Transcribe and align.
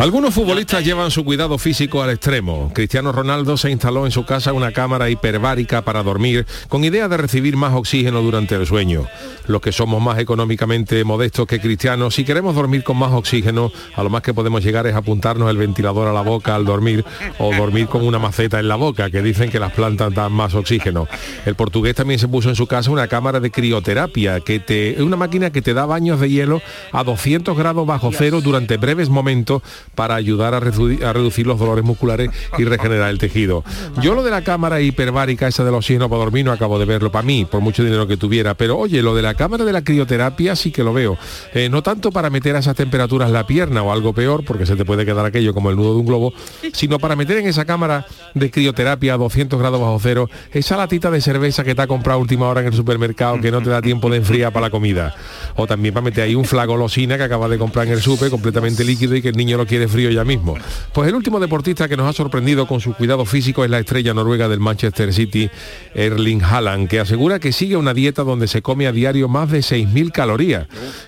Algunos 0.00 0.32
futbolistas 0.32 0.82
llevan 0.82 1.10
su 1.10 1.26
cuidado 1.26 1.58
físico 1.58 2.02
al 2.02 2.08
extremo. 2.08 2.70
Cristiano 2.72 3.12
Ronaldo 3.12 3.58
se 3.58 3.70
instaló 3.70 4.06
en 4.06 4.12
su 4.12 4.24
casa 4.24 4.54
una 4.54 4.72
cámara 4.72 5.10
hiperbárica 5.10 5.82
para 5.82 6.02
dormir 6.02 6.46
con 6.70 6.84
idea 6.84 7.06
de 7.06 7.18
recibir 7.18 7.58
más 7.58 7.74
oxígeno 7.74 8.22
durante 8.22 8.54
el 8.54 8.66
sueño. 8.66 9.06
Los 9.46 9.60
que 9.60 9.72
somos 9.72 10.00
más 10.00 10.18
económicamente 10.18 11.04
modestos 11.04 11.46
que 11.46 11.60
Cristiano, 11.60 12.10
si 12.10 12.24
queremos 12.24 12.54
dormir 12.54 12.82
con 12.82 12.96
más 12.96 13.12
oxígeno, 13.12 13.72
a 13.94 14.02
lo 14.02 14.08
más 14.08 14.22
que 14.22 14.32
podemos 14.32 14.64
llegar 14.64 14.86
es 14.86 14.94
apuntarnos 14.94 15.50
el 15.50 15.58
ventilador 15.58 16.08
a 16.08 16.14
la 16.14 16.22
boca 16.22 16.54
al 16.54 16.64
dormir 16.64 17.04
o 17.38 17.54
dormir 17.54 17.86
con 17.86 18.02
una 18.06 18.18
maceta 18.18 18.58
en 18.58 18.68
la 18.68 18.76
boca, 18.76 19.10
que 19.10 19.20
dicen 19.20 19.50
que 19.50 19.60
las 19.60 19.72
plantas 19.74 20.14
dan 20.14 20.32
más 20.32 20.54
oxígeno. 20.54 21.08
El 21.44 21.56
portugués 21.56 21.94
también 21.94 22.18
se 22.18 22.26
puso 22.26 22.48
en 22.48 22.56
su 22.56 22.66
casa 22.66 22.90
una 22.90 23.06
cámara 23.06 23.38
de 23.38 23.50
crioterapia, 23.50 24.40
que 24.40 24.60
te, 24.60 25.02
una 25.02 25.18
máquina 25.18 25.50
que 25.50 25.60
te 25.60 25.74
da 25.74 25.84
baños 25.84 26.20
de 26.20 26.30
hielo 26.30 26.62
a 26.90 27.04
200 27.04 27.54
grados 27.54 27.86
bajo 27.86 28.12
cero 28.14 28.40
durante 28.40 28.78
breves 28.78 29.10
momentos 29.10 29.60
para 29.94 30.14
ayudar 30.14 30.54
a, 30.54 30.60
redu- 30.60 31.02
a 31.02 31.12
reducir 31.12 31.46
los 31.46 31.58
dolores 31.58 31.84
musculares 31.84 32.30
y 32.58 32.64
regenerar 32.64 33.10
el 33.10 33.18
tejido. 33.18 33.64
Yo 34.02 34.14
lo 34.14 34.22
de 34.22 34.30
la 34.30 34.42
cámara 34.42 34.80
hiperbárica, 34.80 35.46
esa 35.48 35.64
del 35.64 35.74
oxígeno 35.74 36.08
para 36.08 36.20
dormir, 36.20 36.44
no 36.44 36.52
acabo 36.52 36.78
de 36.78 36.84
verlo 36.84 37.10
para 37.12 37.22
mí, 37.26 37.44
por 37.44 37.60
mucho 37.60 37.84
dinero 37.84 38.06
que 38.06 38.16
tuviera. 38.16 38.54
Pero 38.54 38.78
oye, 38.78 39.02
lo 39.02 39.14
de 39.14 39.22
la 39.22 39.34
cámara 39.34 39.64
de 39.64 39.72
la 39.72 39.82
crioterapia 39.82 40.56
sí 40.56 40.70
que 40.70 40.82
lo 40.84 40.92
veo. 40.92 41.18
Eh, 41.54 41.68
no 41.68 41.82
tanto 41.82 42.10
para 42.12 42.30
meter 42.30 42.56
a 42.56 42.60
esas 42.60 42.76
temperaturas 42.76 43.30
la 43.30 43.46
pierna 43.46 43.82
o 43.82 43.92
algo 43.92 44.12
peor, 44.12 44.44
porque 44.44 44.66
se 44.66 44.76
te 44.76 44.84
puede 44.84 45.04
quedar 45.04 45.24
aquello 45.26 45.52
como 45.54 45.70
el 45.70 45.76
nudo 45.76 45.94
de 45.94 46.00
un 46.00 46.06
globo, 46.06 46.32
sino 46.72 46.98
para 46.98 47.16
meter 47.16 47.38
en 47.38 47.46
esa 47.48 47.64
cámara 47.64 48.06
de 48.34 48.50
crioterapia 48.50 49.14
a 49.14 49.16
200 49.18 49.58
grados 49.58 49.80
bajo 49.80 49.98
cero 50.00 50.28
esa 50.52 50.76
latita 50.76 51.10
de 51.10 51.20
cerveza 51.20 51.64
que 51.64 51.74
te 51.74 51.82
ha 51.82 51.86
comprado 51.86 52.18
última 52.20 52.48
hora 52.48 52.60
en 52.60 52.68
el 52.68 52.74
supermercado 52.74 53.40
que 53.40 53.50
no 53.50 53.60
te 53.62 53.70
da 53.70 53.82
tiempo 53.82 54.08
de 54.10 54.18
enfriar 54.18 54.52
para 54.52 54.66
la 54.66 54.70
comida. 54.70 55.14
O 55.56 55.66
también 55.66 55.92
para 55.94 56.04
meter 56.04 56.24
ahí 56.24 56.34
un 56.34 56.44
flagolosina 56.44 57.16
que 57.18 57.24
acabas 57.24 57.50
de 57.50 57.58
comprar 57.58 57.86
en 57.86 57.92
el 57.92 58.00
súper 58.00 58.30
completamente 58.30 58.84
líquido 58.84 59.14
y 59.16 59.22
que 59.22 59.28
el 59.28 59.36
niño 59.36 59.56
lo 59.56 59.66
quiere 59.66 59.88
frío 59.90 60.10
ya 60.10 60.24
mismo. 60.24 60.56
Pues 60.92 61.08
el 61.08 61.14
último 61.14 61.40
deportista 61.40 61.88
que 61.88 61.96
nos 61.96 62.08
ha 62.08 62.12
sorprendido 62.12 62.66
con 62.66 62.80
su 62.80 62.94
cuidado 62.94 63.24
físico 63.24 63.64
es 63.64 63.70
la 63.70 63.78
estrella 63.78 64.14
noruega 64.14 64.48
del 64.48 64.60
Manchester 64.60 65.12
City, 65.12 65.50
Erling 65.94 66.42
Haaland, 66.42 66.88
que 66.88 67.00
asegura 67.00 67.38
que 67.38 67.52
sigue 67.52 67.76
una 67.76 67.94
dieta 67.94 68.22
donde 68.22 68.48
se 68.48 68.62
come 68.62 68.86
a 68.86 68.92
diario 68.92 69.28
más 69.28 69.50
de 69.50 69.60
6.000 69.60 70.12
calorías, 70.12 70.66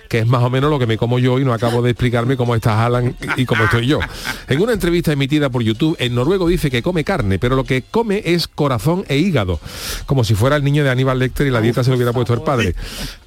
que 0.09 0.19
es 0.19 0.27
más 0.27 0.43
o 0.43 0.49
menos 0.49 0.69
lo 0.69 0.79
que 0.79 0.85
me 0.85 0.97
como 0.97 1.19
yo 1.19 1.39
y 1.39 1.45
no 1.45 1.53
acabo 1.53 1.81
de 1.81 1.91
explicarme 1.91 2.37
cómo 2.37 2.55
está 2.55 2.83
Haaland 2.83 3.15
y 3.37 3.45
cómo 3.45 3.63
estoy 3.63 3.87
yo. 3.87 3.99
En 4.47 4.61
una 4.61 4.73
entrevista 4.73 5.11
emitida 5.11 5.49
por 5.49 5.63
YouTube, 5.63 5.95
el 5.99 6.13
noruego 6.13 6.47
dice 6.47 6.69
que 6.69 6.83
come 6.83 7.03
carne, 7.03 7.39
pero 7.39 7.55
lo 7.55 7.63
que 7.63 7.83
come 7.89 8.21
es 8.25 8.47
corazón 8.47 9.05
e 9.07 9.17
hígado, 9.17 9.59
como 10.05 10.23
si 10.23 10.35
fuera 10.35 10.55
el 10.55 10.63
niño 10.63 10.83
de 10.83 10.89
Aníbal 10.89 11.19
Lecter 11.19 11.47
y 11.47 11.51
la 11.51 11.61
dieta 11.61 11.83
se 11.83 11.89
lo 11.89 11.95
hubiera 11.95 12.13
puesto 12.13 12.33
el 12.33 12.41
padre. 12.41 12.75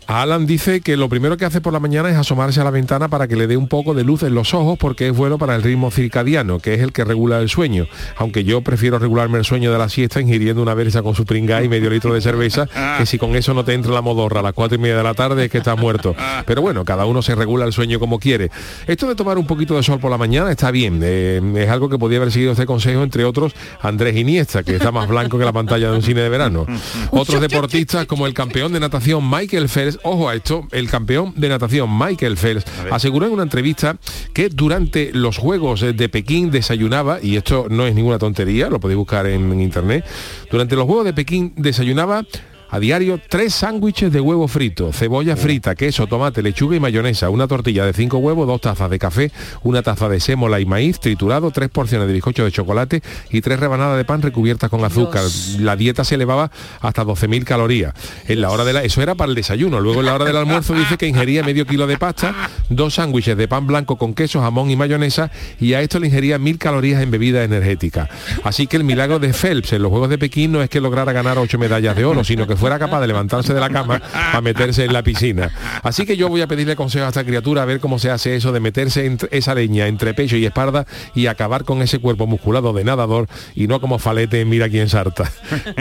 Alan 0.06 0.46
dice 0.46 0.82
que 0.82 0.96
lo 0.96 1.08
primero 1.08 1.36
que 1.36 1.44
hace 1.44 1.60
por 1.60 1.72
la 1.72 1.80
mañana 1.80 2.08
es 2.08 2.16
asomarse 2.16 2.60
a 2.60 2.64
la 2.64 2.70
ventana 2.70 3.08
para 3.08 3.26
que 3.26 3.34
le 3.34 3.48
dé 3.48 3.56
un 3.56 3.66
poco 3.66 3.92
de 3.92 4.04
luz 4.04 4.22
en 4.22 4.34
los 4.34 4.54
ojos 4.54 4.78
porque 4.78 5.08
es 5.08 5.16
bueno 5.16 5.35
para 5.38 5.54
el 5.56 5.62
ritmo 5.62 5.90
circadiano, 5.90 6.58
que 6.58 6.74
es 6.74 6.80
el 6.80 6.92
que 6.92 7.04
regula 7.04 7.40
el 7.40 7.48
sueño. 7.48 7.86
Aunque 8.16 8.44
yo 8.44 8.60
prefiero 8.60 8.98
regularme 8.98 9.38
el 9.38 9.44
sueño 9.44 9.72
de 9.72 9.78
la 9.78 9.88
siesta 9.88 10.20
ingiriendo 10.20 10.62
una 10.62 10.74
versa 10.74 11.02
con 11.02 11.14
su 11.14 11.24
pringá 11.24 11.62
y 11.62 11.68
medio 11.68 11.90
litro 11.90 12.14
de 12.14 12.20
cerveza, 12.20 12.68
que 12.98 13.06
si 13.06 13.18
con 13.18 13.36
eso 13.36 13.54
no 13.54 13.64
te 13.64 13.74
entra 13.74 13.92
la 13.92 14.02
modorra 14.02 14.40
a 14.40 14.42
las 14.42 14.52
cuatro 14.52 14.76
y 14.76 14.80
media 14.80 14.96
de 14.96 15.02
la 15.02 15.14
tarde 15.14 15.46
es 15.46 15.50
que 15.50 15.58
estás 15.58 15.78
muerto. 15.78 16.14
Pero 16.46 16.62
bueno, 16.62 16.84
cada 16.84 17.06
uno 17.06 17.22
se 17.22 17.34
regula 17.34 17.64
el 17.64 17.72
sueño 17.72 17.98
como 17.98 18.18
quiere. 18.18 18.50
Esto 18.86 19.08
de 19.08 19.14
tomar 19.14 19.38
un 19.38 19.46
poquito 19.46 19.76
de 19.76 19.82
sol 19.82 19.98
por 19.98 20.10
la 20.10 20.18
mañana 20.18 20.50
está 20.50 20.70
bien. 20.70 21.00
eh, 21.02 21.40
es 21.56 21.68
algo 21.70 21.88
que 21.88 21.98
podía 21.98 22.18
haber 22.18 22.30
seguido 22.32 22.52
este 22.52 22.66
consejo, 22.66 23.02
entre 23.02 23.24
otros, 23.24 23.54
Andrés 23.80 24.16
Iniesta, 24.16 24.62
que 24.62 24.76
está 24.76 24.92
más 24.92 25.08
blanco 25.08 25.38
que 25.38 25.44
la 25.44 25.52
pantalla 25.52 25.90
de 25.90 25.96
un 25.96 26.02
cine 26.02 26.20
de 26.20 26.28
verano. 26.28 26.66
Otros 27.10 27.40
deportistas 27.40 28.06
como 28.06 28.26
el 28.26 28.34
campeón 28.34 28.72
de 28.72 28.80
natación 28.80 29.28
Michael 29.28 29.68
Phelps, 29.68 29.98
ojo 30.02 30.28
a 30.28 30.34
esto, 30.34 30.66
el 30.72 30.88
campeón 30.88 31.32
de 31.36 31.48
natación 31.48 31.96
Michael 31.98 32.36
Phelps 32.36 32.64
aseguró 32.90 33.26
en 33.26 33.32
una 33.32 33.42
entrevista 33.42 33.96
que 34.32 34.48
durante 34.48 35.10
los 35.12 35.25
Juegos 35.32 35.80
de 35.80 36.08
Pekín 36.08 36.50
desayunaba, 36.50 37.18
y 37.22 37.36
esto 37.36 37.66
no 37.68 37.86
es 37.86 37.94
ninguna 37.94 38.18
tontería, 38.18 38.68
lo 38.68 38.80
podéis 38.80 38.98
buscar 38.98 39.26
en, 39.26 39.52
en 39.52 39.60
internet, 39.60 40.04
durante 40.50 40.76
los 40.76 40.86
Juegos 40.86 41.04
de 41.04 41.14
Pekín 41.14 41.52
desayunaba 41.56 42.24
a 42.70 42.78
diario 42.78 43.20
tres 43.28 43.54
sándwiches 43.54 44.12
de 44.12 44.20
huevo 44.20 44.48
frito, 44.48 44.92
cebolla 44.92 45.36
frita, 45.36 45.74
queso, 45.74 46.06
tomate, 46.06 46.42
lechuga 46.42 46.76
y 46.76 46.80
mayonesa, 46.80 47.30
una 47.30 47.46
tortilla 47.46 47.84
de 47.84 47.92
cinco 47.92 48.18
huevos, 48.18 48.46
dos 48.46 48.60
tazas 48.60 48.90
de 48.90 48.98
café, 48.98 49.30
una 49.62 49.82
taza 49.82 50.08
de 50.08 50.20
sémola 50.20 50.60
y 50.60 50.66
maíz 50.66 51.00
triturado, 51.00 51.50
tres 51.50 51.68
porciones 51.68 52.06
de 52.08 52.14
bizcocho 52.14 52.44
de 52.44 52.52
chocolate 52.52 53.02
y 53.30 53.40
tres 53.40 53.60
rebanadas 53.60 53.96
de 53.96 54.04
pan 54.04 54.22
recubiertas 54.22 54.70
con 54.70 54.84
azúcar. 54.84 55.24
La 55.58 55.76
dieta 55.76 56.04
se 56.04 56.16
elevaba 56.16 56.50
hasta 56.80 57.04
12.000 57.04 57.44
calorías. 57.44 57.94
En 58.28 58.40
la 58.40 58.50
hora 58.50 58.64
de 58.64 58.72
la, 58.72 58.82
eso 58.84 59.02
era 59.02 59.14
para 59.14 59.30
el 59.30 59.34
desayuno. 59.34 59.80
Luego 59.80 60.00
en 60.00 60.06
la 60.06 60.14
hora 60.14 60.24
del 60.24 60.36
almuerzo 60.36 60.74
dice 60.74 60.96
que 60.96 61.06
ingería 61.06 61.42
medio 61.42 61.66
kilo 61.66 61.86
de 61.86 61.98
pasta, 61.98 62.34
dos 62.68 62.94
sándwiches 62.94 63.36
de 63.36 63.48
pan 63.48 63.66
blanco 63.66 63.96
con 63.96 64.14
queso, 64.14 64.40
jamón 64.40 64.70
y 64.70 64.76
mayonesa 64.76 65.30
y 65.60 65.74
a 65.74 65.80
esto 65.80 65.98
le 65.98 66.06
ingería 66.08 66.38
mil 66.38 66.58
calorías 66.58 67.02
en 67.02 67.10
bebida 67.10 67.44
energética. 67.44 68.08
Así 68.44 68.66
que 68.66 68.76
el 68.76 68.84
milagro 68.84 69.18
de 69.18 69.32
Phelps 69.32 69.72
en 69.72 69.82
los 69.82 69.90
Juegos 69.90 70.10
de 70.10 70.18
Pekín 70.18 70.52
no 70.52 70.62
es 70.62 70.70
que 70.70 70.80
lograra 70.80 71.12
ganar 71.12 71.38
ocho 71.38 71.58
medallas 71.58 71.96
de 71.96 72.04
oro, 72.04 72.24
sino 72.24 72.46
que 72.46 72.55
fuera 72.56 72.78
capaz 72.78 73.00
de 73.00 73.06
levantarse 73.06 73.54
de 73.54 73.60
la 73.60 73.70
cama 73.70 74.00
a 74.12 74.40
meterse 74.40 74.84
en 74.84 74.92
la 74.92 75.02
piscina. 75.02 75.50
Así 75.82 76.06
que 76.06 76.16
yo 76.16 76.28
voy 76.28 76.40
a 76.40 76.46
pedirle 76.46 76.76
consejo 76.76 77.04
a 77.04 77.08
esta 77.08 77.24
criatura 77.24 77.62
a 77.62 77.64
ver 77.64 77.80
cómo 77.80 77.98
se 77.98 78.10
hace 78.10 78.36
eso 78.36 78.52
de 78.52 78.60
meterse 78.60 79.06
entre 79.06 79.28
esa 79.36 79.54
leña 79.54 79.86
entre 79.86 80.14
pecho 80.14 80.36
y 80.36 80.46
espalda 80.46 80.86
y 81.14 81.26
acabar 81.26 81.64
con 81.64 81.82
ese 81.82 81.98
cuerpo 81.98 82.26
musculado 82.26 82.72
de 82.72 82.84
nadador 82.84 83.28
y 83.54 83.66
no 83.66 83.80
como 83.80 83.98
falete 83.98 84.40
en 84.40 84.48
mira 84.48 84.68
quién 84.68 84.88
sarta. 84.88 85.30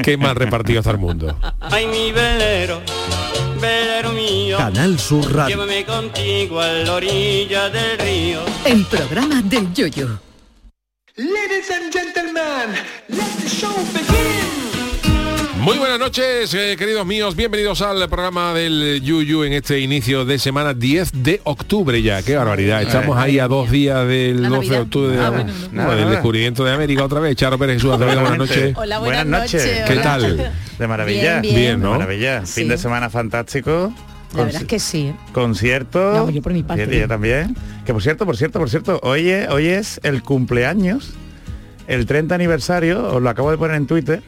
Qué 0.03 0.17
mal 0.17 0.35
repartido 0.35 0.79
está 0.79 0.91
el 0.91 0.97
mundo. 0.97 1.37
Ay, 1.59 1.87
mi 1.87 2.11
velero, 2.11 2.81
velero 3.59 4.11
mío. 4.13 4.57
Canal 4.57 4.99
Sur 4.99 5.33
Radio. 5.33 5.55
Llévame 5.55 5.85
contigo 5.85 6.59
a 6.59 6.67
la 6.67 6.93
orilla 6.93 7.69
del 7.69 7.97
río. 7.99 8.39
El 8.65 8.85
programa 8.85 9.41
del 9.41 9.73
Yoyo. 9.73 10.19
Ladies 11.17 11.71
and 11.71 11.93
gentlemen, 11.93 12.75
let 13.07 13.31
the 13.39 13.47
show 13.47 13.73
begin. 13.93 14.44
Muy 15.65 15.79
buenas 15.79 15.97
noches, 15.97 16.53
eh, 16.53 16.75
queridos 16.77 17.07
míos. 17.07 17.35
Bienvenidos 17.35 17.81
al 17.81 18.07
programa 18.07 18.53
del 18.53 19.01
Yuyu 19.01 19.43
en 19.45 19.53
este 19.53 19.79
inicio 19.79 20.23
de 20.23 20.37
semana 20.37 20.75
10 20.75 21.23
de 21.23 21.41
octubre 21.43 21.99
ya. 22.03 22.21
Qué 22.21 22.35
barbaridad. 22.35 22.83
Estamos 22.83 23.17
ahí 23.17 23.39
a 23.39 23.47
dos 23.47 23.71
días 23.71 24.07
del 24.07 24.43
La 24.43 24.49
12 24.49 24.69
de 24.69 24.79
octubre, 24.79 25.15
de- 25.17 25.23
Ah, 25.23 25.31
bueno, 25.31 25.51
no. 25.71 25.85
bueno, 25.85 26.01
del 26.01 26.09
descubrimiento 26.11 26.63
de 26.63 26.71
América 26.71 27.03
otra 27.03 27.19
vez. 27.19 27.35
Charo 27.35 27.57
Pérez 27.57 27.77
Jesús 27.77 27.93
Acevedo, 27.93 28.21
buenas 28.21 28.37
noches. 28.37 28.75
Hola, 28.77 28.99
buenas, 28.99 29.25
noches. 29.25 29.83
¿Qué 29.87 29.95
tal? 29.95 30.51
De 30.77 30.87
maravilla. 30.87 31.39
Bien, 31.39 31.41
bien. 31.41 31.55
Bien, 31.55 31.81
¿no? 31.81 31.93
De 31.93 31.97
maravilla. 31.97 32.45
Sí. 32.45 32.61
Fin 32.61 32.69
de 32.69 32.77
semana 32.77 33.09
fantástico. 33.09 33.91
La 34.35 34.43
verdad 34.43 34.61
es 34.61 34.67
que 34.67 34.77
sí. 34.79 35.07
¿eh? 35.07 35.15
Concierto. 35.33 36.13
No, 36.13 36.29
yo 36.29 36.43
por 36.43 36.53
mi 36.53 36.61
parte. 36.61 36.99
Yo 36.99 37.07
también. 37.07 37.55
Que 37.85 37.91
por 37.91 38.03
cierto, 38.03 38.27
por 38.27 38.37
cierto, 38.37 38.59
por 38.59 38.69
cierto, 38.69 38.99
hoy 39.01 39.29
es, 39.31 39.49
hoy 39.49 39.65
es 39.67 39.99
el 40.03 40.21
cumpleaños, 40.21 41.13
el 41.87 42.05
30 42.05 42.35
aniversario, 42.35 43.03
os 43.15 43.19
lo 43.21 43.29
acabo 43.29 43.49
de 43.49 43.57
poner 43.57 43.77
en 43.77 43.87
Twitter, 43.87 44.21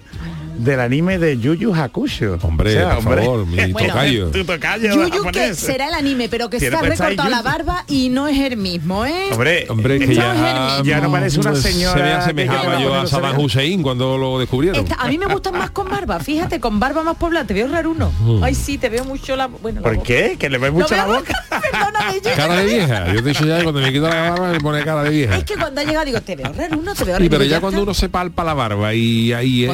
del 0.57 0.79
anime 0.79 1.17
de 1.17 1.37
Yu 1.37 1.53
Yu 1.53 1.73
Hakusho. 1.73 2.37
Hombre, 2.41 2.69
O 2.71 2.73
sea, 2.73 2.89
por 2.89 2.97
hombre. 2.99 3.21
favor, 3.25 3.45
mi 3.45 3.71
Bueno, 3.73 3.93
tocayo. 3.93 4.31
Tu 4.31 4.43
tocayo 4.45 4.93
Yuyu 4.93 5.31
que 5.31 5.53
será 5.55 5.87
el 5.89 5.93
anime, 5.93 6.29
pero 6.29 6.49
que 6.49 6.59
se 6.59 6.67
ha 6.67 6.81
recortado 6.81 7.29
la 7.29 7.37
Yuyu. 7.37 7.43
barba 7.43 7.83
y 7.87 8.09
no 8.09 8.27
es 8.27 8.39
el 8.39 8.57
mismo, 8.57 9.05
¿eh? 9.05 9.29
Hombre, 9.31 9.65
Hombre, 9.69 9.97
que 9.99 10.03
esto 10.05 10.15
ya, 10.15 10.81
ya 10.83 11.01
no 11.01 11.11
parece 11.11 11.39
una 11.39 11.51
pues, 11.51 11.63
señora. 11.63 11.93
Se 12.25 12.33
me 12.33 12.43
que 12.43 12.49
asemejaba 12.49 12.81
yo 12.81 12.93
a 12.95 13.07
Saddam 13.07 13.39
Hussein 13.39 13.81
cuando 13.83 14.17
lo 14.17 14.39
descubrieron. 14.39 14.81
Esta- 14.83 14.95
a 14.95 15.07
mí 15.07 15.17
me 15.17 15.25
gustan 15.27 15.53
más 15.57 15.69
con 15.71 15.89
barba, 15.89 16.19
fíjate, 16.19 16.59
con 16.59 16.79
barba 16.79 17.03
más 17.03 17.15
poblada, 17.17 17.45
te 17.45 17.53
veo 17.53 17.67
raro 17.67 17.91
uno. 17.91 18.11
Ay, 18.41 18.55
sí, 18.55 18.77
te 18.77 18.89
veo 18.89 19.03
mucho 19.05 19.35
la... 19.35 19.47
Bueno, 19.47 19.81
¿Por 19.81 20.01
qué? 20.03 20.37
Que 20.39 20.49
le 20.49 20.57
ves 20.57 20.71
mucho 20.73 20.95
la 20.95 21.05
boca. 21.05 21.33
Perdóname, 21.49 22.21
yo- 22.23 22.31
Cara 22.35 22.55
de 22.57 22.65
vieja. 22.65 23.07
Yo 23.13 23.23
te 23.23 23.29
he 23.29 23.33
dicho 23.33 23.45
ya 23.45 23.57
que 23.57 23.63
cuando 23.63 23.81
me 23.81 23.91
quito 23.91 24.07
la 24.07 24.29
barba 24.31 24.51
me 24.51 24.59
pone 24.59 24.83
cara 24.83 25.03
de 25.03 25.09
vieja. 25.09 25.37
Es 25.37 25.43
que 25.43 25.55
cuando 25.55 25.81
ha 25.81 25.83
llegado 25.83 26.05
digo, 26.05 26.21
te 26.21 26.35
veo 26.35 26.51
raro 26.53 26.77
uno, 26.77 26.93
te 26.93 27.03
veo 27.03 27.13
raro. 27.13 27.23
Sí, 27.23 27.29
pero 27.29 27.43
ya 27.43 27.59
cuando 27.61 27.83
uno 27.83 27.93
se 27.93 28.09
palpa 28.09 28.43
la 28.43 28.53
barba 28.53 28.93
y 28.93 29.33
ahí 29.33 29.65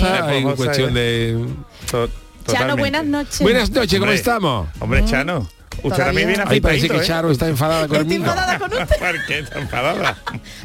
Hay 0.00 0.42
cuestión 0.56 0.94
de... 0.94 1.46
To- 1.90 2.08
Chano, 2.46 2.76
buenas 2.76 3.04
noches. 3.04 3.40
Buenas 3.40 3.70
noches, 3.70 3.92
¿cómo 3.98 4.04
Hombre. 4.04 4.14
estamos? 4.16 4.68
Hombre, 4.80 5.04
Chano, 5.04 5.48
Usted 5.82 6.04
también 6.04 6.28
viene 6.28 6.44
Ahí 6.46 6.60
parece 6.60 6.88
que 6.88 6.96
¿eh? 6.98 7.02
Charo 7.04 7.30
está 7.30 7.48
enfadada 7.48 7.84
Estoy 7.84 7.98
conmigo. 8.00 8.24
enfadada 8.24 8.58
con 8.58 8.72
usted. 8.72 8.86
¿Por 8.98 9.26
qué 9.26 9.38
está 9.38 9.58
enfadada? 9.60 10.16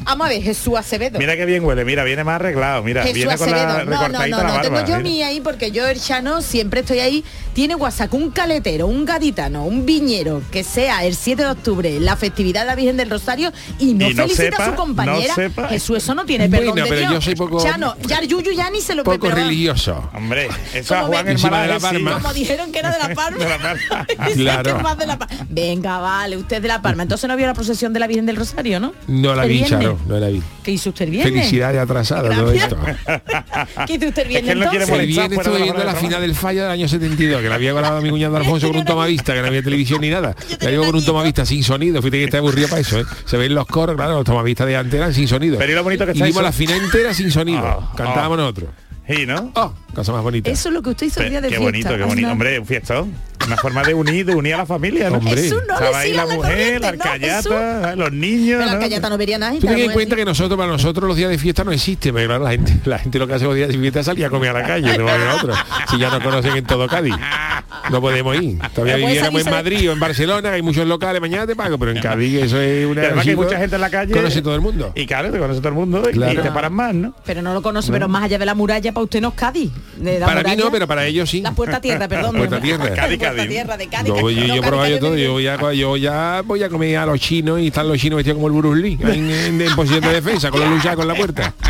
Vamos 0.02 0.26
a 0.26 0.30
ver, 0.30 0.42
Jesús 0.42 0.74
Acevedo. 0.76 1.18
Mira 1.18 1.36
qué 1.36 1.46
bien 1.46 1.64
huele, 1.64 1.84
mira, 1.84 2.04
viene 2.04 2.22
más 2.24 2.34
arreglado, 2.34 2.82
mira, 2.82 3.02
Jesús 3.02 3.14
viene 3.14 3.36
con 3.38 3.50
la 3.50 3.76
Acevedo. 3.76 3.84
No, 3.84 4.08
no, 4.08 4.26
no, 4.26 4.42
no. 4.56 4.60
Tengo 4.60 4.80
yo 4.80 4.86
mira. 4.86 4.98
mi 4.98 5.22
ahí 5.22 5.40
porque 5.40 5.70
yo, 5.70 5.86
el 5.86 6.00
Chano, 6.00 6.42
siempre 6.42 6.80
estoy 6.80 6.98
ahí. 6.98 7.24
Tiene 7.54 7.74
WhatsApp 7.76 8.12
un 8.12 8.30
caletero, 8.30 8.86
un 8.88 9.06
gaditano, 9.06 9.64
un 9.64 9.86
viñero, 9.86 10.42
que 10.50 10.62
sea 10.62 11.04
el 11.06 11.14
7 11.16 11.42
de 11.44 11.48
octubre, 11.48 11.98
la 12.00 12.16
festividad 12.16 12.60
de 12.62 12.66
la 12.66 12.74
Virgen 12.74 12.98
del 12.98 13.08
Rosario, 13.08 13.50
y 13.78 13.94
no 13.94 14.10
Y 14.10 14.14
no 14.14 14.24
felicita 14.24 14.42
sepa, 14.50 14.64
a 14.66 14.70
su 14.70 14.74
compañera. 14.74 15.28
no 15.28 15.34
sepa. 15.34 15.68
Jesús, 15.68 15.96
eso 15.98 16.14
no 16.14 16.26
tiene 16.26 16.50
perdón 16.50 16.72
Bueno, 16.72 16.84
de 16.84 16.90
pero 16.90 17.00
Dios. 17.00 17.12
yo 17.14 17.20
soy 17.22 17.34
poco- 17.36 17.62
Chano, 17.62 17.96
ya 18.06 18.20
Yuyu 18.22 18.52
ya 18.52 18.68
ni 18.68 18.82
se 18.82 18.94
lo 18.94 19.02
Poco 19.04 19.30
religioso. 19.30 20.10
Hombre, 20.12 20.48
eso 20.74 20.94
a 20.94 20.98
Como 21.00 21.12
Juan 21.14 21.24
me- 21.24 21.32
el 21.32 21.40
de 21.40 21.50
la. 21.50 21.78
Palma. 21.80 22.12
Como 22.20 22.34
dijeron 22.34 22.70
que 22.72 22.78
era 22.80 22.90
de 22.90 22.98
la 22.98 23.14
Claro. 24.34 24.95
Que 24.96 25.04
es 25.04 25.08
más 25.08 25.18
de 25.18 25.26
la 25.26 25.26
Palma. 25.26 25.46
Venga, 25.50 25.98
vale, 25.98 26.36
usted 26.36 26.56
es 26.56 26.62
de 26.62 26.68
la 26.68 26.82
Palma. 26.82 27.02
Entonces 27.02 27.28
no 27.28 27.36
vio 27.36 27.46
la 27.46 27.54
procesión 27.54 27.92
de 27.92 28.00
la 28.00 28.06
Virgen 28.06 28.26
del 28.26 28.36
Rosario, 28.36 28.80
¿no? 28.80 28.94
No 29.06 29.34
la 29.34 29.44
¿El 29.44 29.48
vi? 29.50 29.64
Charo, 29.64 29.98
no 30.06 30.18
la 30.18 30.28
vi. 30.28 30.42
¿Qué 30.62 30.72
hizo 30.72 30.90
usted 30.90 31.08
viernes? 31.08 31.32
Felicidades 31.32 31.80
atrasada 31.80 32.34
todo 32.34 32.50
esto. 32.52 32.76
¿Qué 33.86 33.94
hizo 33.94 34.08
usted 34.08 34.22
el 34.22 34.28
viernes 34.28 34.44
que 34.44 34.52
él 34.52 34.60
no 34.60 34.70
quiere 34.70 34.86
molestar 34.86 35.32
estuve 35.32 35.58
la 35.58 35.64
viendo 35.64 35.84
la 35.84 35.94
final 35.94 36.20
del 36.20 36.34
fallo 36.34 36.62
del 36.62 36.70
año 36.70 36.88
72, 36.88 37.42
que 37.42 37.48
la 37.48 37.54
había 37.54 37.72
grabado 37.72 38.00
mi 38.02 38.10
cuñado 38.10 38.36
Alfonso 38.36 38.68
con 38.68 38.78
un 38.78 38.84
tomavista, 38.84 39.34
que 39.34 39.40
no 39.40 39.46
había 39.48 39.62
televisión 39.62 40.00
ni 40.00 40.10
nada. 40.10 40.34
La 40.60 40.70
llevo 40.70 40.86
con 40.86 40.96
un 40.96 41.04
tomavista 41.04 41.46
sin 41.46 41.62
sonido, 41.62 42.00
fíjate 42.02 42.18
que 42.18 42.24
está 42.24 42.38
aburrido 42.38 42.68
para 42.68 42.80
eso, 42.80 42.98
¿eh? 42.98 43.04
Se 43.24 43.36
ven 43.36 43.54
los 43.54 43.66
coros, 43.66 43.96
claro, 43.96 44.14
los 44.14 44.24
tomavistas 44.24 44.66
de 44.66 44.76
antes 44.76 44.94
eran 44.94 45.14
sin 45.14 45.28
sonido. 45.28 45.58
Pero 45.58 45.72
¿y 45.72 45.74
lo 45.74 45.84
bonito 45.84 46.04
que 46.04 46.12
y 46.12 46.14
está 46.14 46.24
vimos 46.24 46.36
eso? 46.36 46.42
la 46.42 46.52
final 46.52 46.80
entera 46.80 47.14
sin 47.14 47.30
sonido. 47.30 47.60
Ah, 47.64 47.92
Cantábamos 47.96 48.38
ah. 48.38 48.42
nosotros. 48.42 48.70
Sí, 49.08 49.24
¿no? 49.24 49.52
Oh, 49.54 49.72
cosa 49.94 50.12
más 50.12 50.22
bonita. 50.22 50.50
Eso 50.50 50.68
es 50.68 50.74
lo 50.74 50.82
que 50.82 50.90
usted 50.90 51.06
hizo 51.06 51.20
el 51.22 51.30
día 51.30 51.40
de 51.40 51.48
qué 51.48 51.56
fiesta. 51.56 51.64
bonito, 51.64 51.96
qué 51.96 52.04
bonito. 52.04 52.28
Hombre, 52.28 52.58
un 52.58 52.66
fiestón. 52.66 53.14
Una 53.46 53.56
forma 53.56 53.82
de 53.84 53.94
unir, 53.94 54.26
de 54.26 54.34
unir 54.34 54.54
a 54.54 54.58
la 54.58 54.66
familia, 54.66 55.08
¿no? 55.10 55.18
Hombre. 55.18 55.48
No 55.50 55.58
Estaba 55.58 55.98
ahí 56.00 56.12
la 56.12 56.24
la 56.24 56.34
mujer, 56.34 56.80
la 56.80 56.92
no, 56.92 57.02
arcayata, 57.04 57.96
los 57.96 58.12
niños. 58.12 58.58
Pero 58.58 58.66
la 58.66 58.74
¿no? 58.74 58.80
callata 58.80 59.08
no 59.10 59.18
vería 59.18 59.38
nada. 59.38 59.54
y 59.54 59.58
Tú 59.60 59.66
ten 59.66 59.78
en 59.78 59.92
cuenta 59.92 60.14
allí. 60.14 60.22
que 60.22 60.24
nosotros, 60.26 60.58
para 60.58 60.70
nosotros 60.72 61.06
los 61.06 61.16
días 61.16 61.30
de 61.30 61.38
fiesta 61.38 61.62
no 61.64 61.70
existen, 61.72 62.14
claro, 62.14 62.38
la 62.44 62.50
gente, 62.50 62.80
la 62.84 62.98
gente 62.98 63.18
lo 63.18 63.26
que 63.26 63.34
hace 63.34 63.44
los 63.44 63.54
días 63.54 63.68
de 63.68 63.78
fiesta 63.78 64.00
es 64.00 64.06
salir 64.06 64.24
a 64.24 64.30
comer 64.30 64.50
a 64.50 64.60
la 64.60 64.66
calle, 64.66 64.98
no 64.98 65.04
va 65.04 65.14
a 65.14 65.34
otro. 65.36 65.54
Si 65.90 65.98
ya 65.98 66.10
nos 66.10 66.22
conocen 66.22 66.56
en 66.56 66.64
todo 66.64 66.86
Cádiz. 66.88 67.14
No 67.90 68.00
podemos 68.00 68.34
ir. 68.40 68.58
Todavía 68.74 68.94
Pero 68.94 69.06
viviéramos 69.06 69.46
en 69.46 69.50
Madrid 69.52 69.88
o 69.90 69.92
en 69.92 70.00
Barcelona, 70.00 70.48
que 70.50 70.56
hay 70.56 70.62
muchos 70.62 70.86
locales, 70.86 71.20
mañana 71.20 71.46
te 71.46 71.54
pago, 71.54 71.78
pero 71.78 71.92
en 71.92 72.00
Cádiz 72.00 72.42
eso 72.42 72.60
es 72.60 72.86
una 72.86 73.02
además 73.02 73.24
que 73.24 73.30
hay 73.30 73.36
mucha 73.36 73.58
gente 73.58 73.74
en 73.76 73.80
la 73.80 73.90
calle. 73.90 74.12
Conoce 74.12 74.42
todo 74.42 74.54
el 74.54 74.60
mundo. 74.60 74.92
Y 74.94 75.06
claro, 75.06 75.30
te 75.30 75.38
conoce 75.38 75.60
todo 75.60 75.68
el 75.68 75.74
mundo 75.74 76.02
y- 76.10 76.12
Claro. 76.14 76.40
y 76.40 76.42
te 76.42 76.50
paran 76.50 76.72
más, 76.72 76.94
¿no? 76.94 77.14
Pero 77.24 77.42
no 77.42 77.54
lo 77.54 77.62
conoce, 77.62 77.92
pero 77.92 78.08
más 78.08 78.24
allá 78.24 78.38
de 78.38 78.46
la 78.46 78.54
muralla, 78.54 78.92
para 78.92 79.04
usted 79.04 79.20
no 79.20 79.28
es 79.28 79.34
Cádiz. 79.34 79.70
De 79.96 80.18
la 80.18 80.26
Para 80.26 80.42
mí 80.42 80.56
no, 80.56 80.70
pero 80.72 80.86
para 80.88 81.04
ellos 81.06 81.30
sí. 81.30 81.40
La 81.42 81.52
puerta 81.52 81.80
tierra, 81.80 82.08
perdón. 82.08 82.32
La 82.34 82.38
puerta 82.40 82.60
tierra. 82.60 82.90
Cádiz, 82.94 83.18
Cádiz. 83.36 83.50
tierra 83.50 83.76
de 83.76 83.86
Cádiz. 83.88 84.08
No, 84.12 84.30
yo, 84.30 84.98
todo, 84.98 85.96
ya 85.96 86.42
voy 86.42 86.62
a 86.62 86.68
comer 86.68 86.96
a 86.98 87.06
los 87.06 87.20
chinos 87.20 87.60
y 87.60 87.68
están 87.68 87.88
los 87.88 87.98
chinos 87.98 88.16
vestidos 88.18 88.36
como 88.36 88.48
el 88.48 88.52
Bruce 88.54 88.80
Lee, 88.82 88.98
en, 89.00 89.30
en- 89.30 89.60
en 89.60 89.74
posición 89.76 90.00
de 90.02 90.12
defensa, 90.12 90.50
con 90.50 90.60
la 90.60 90.66
lucha 90.70 90.94
con 90.96 91.06
la 91.08 91.14
puerta. 91.14 91.54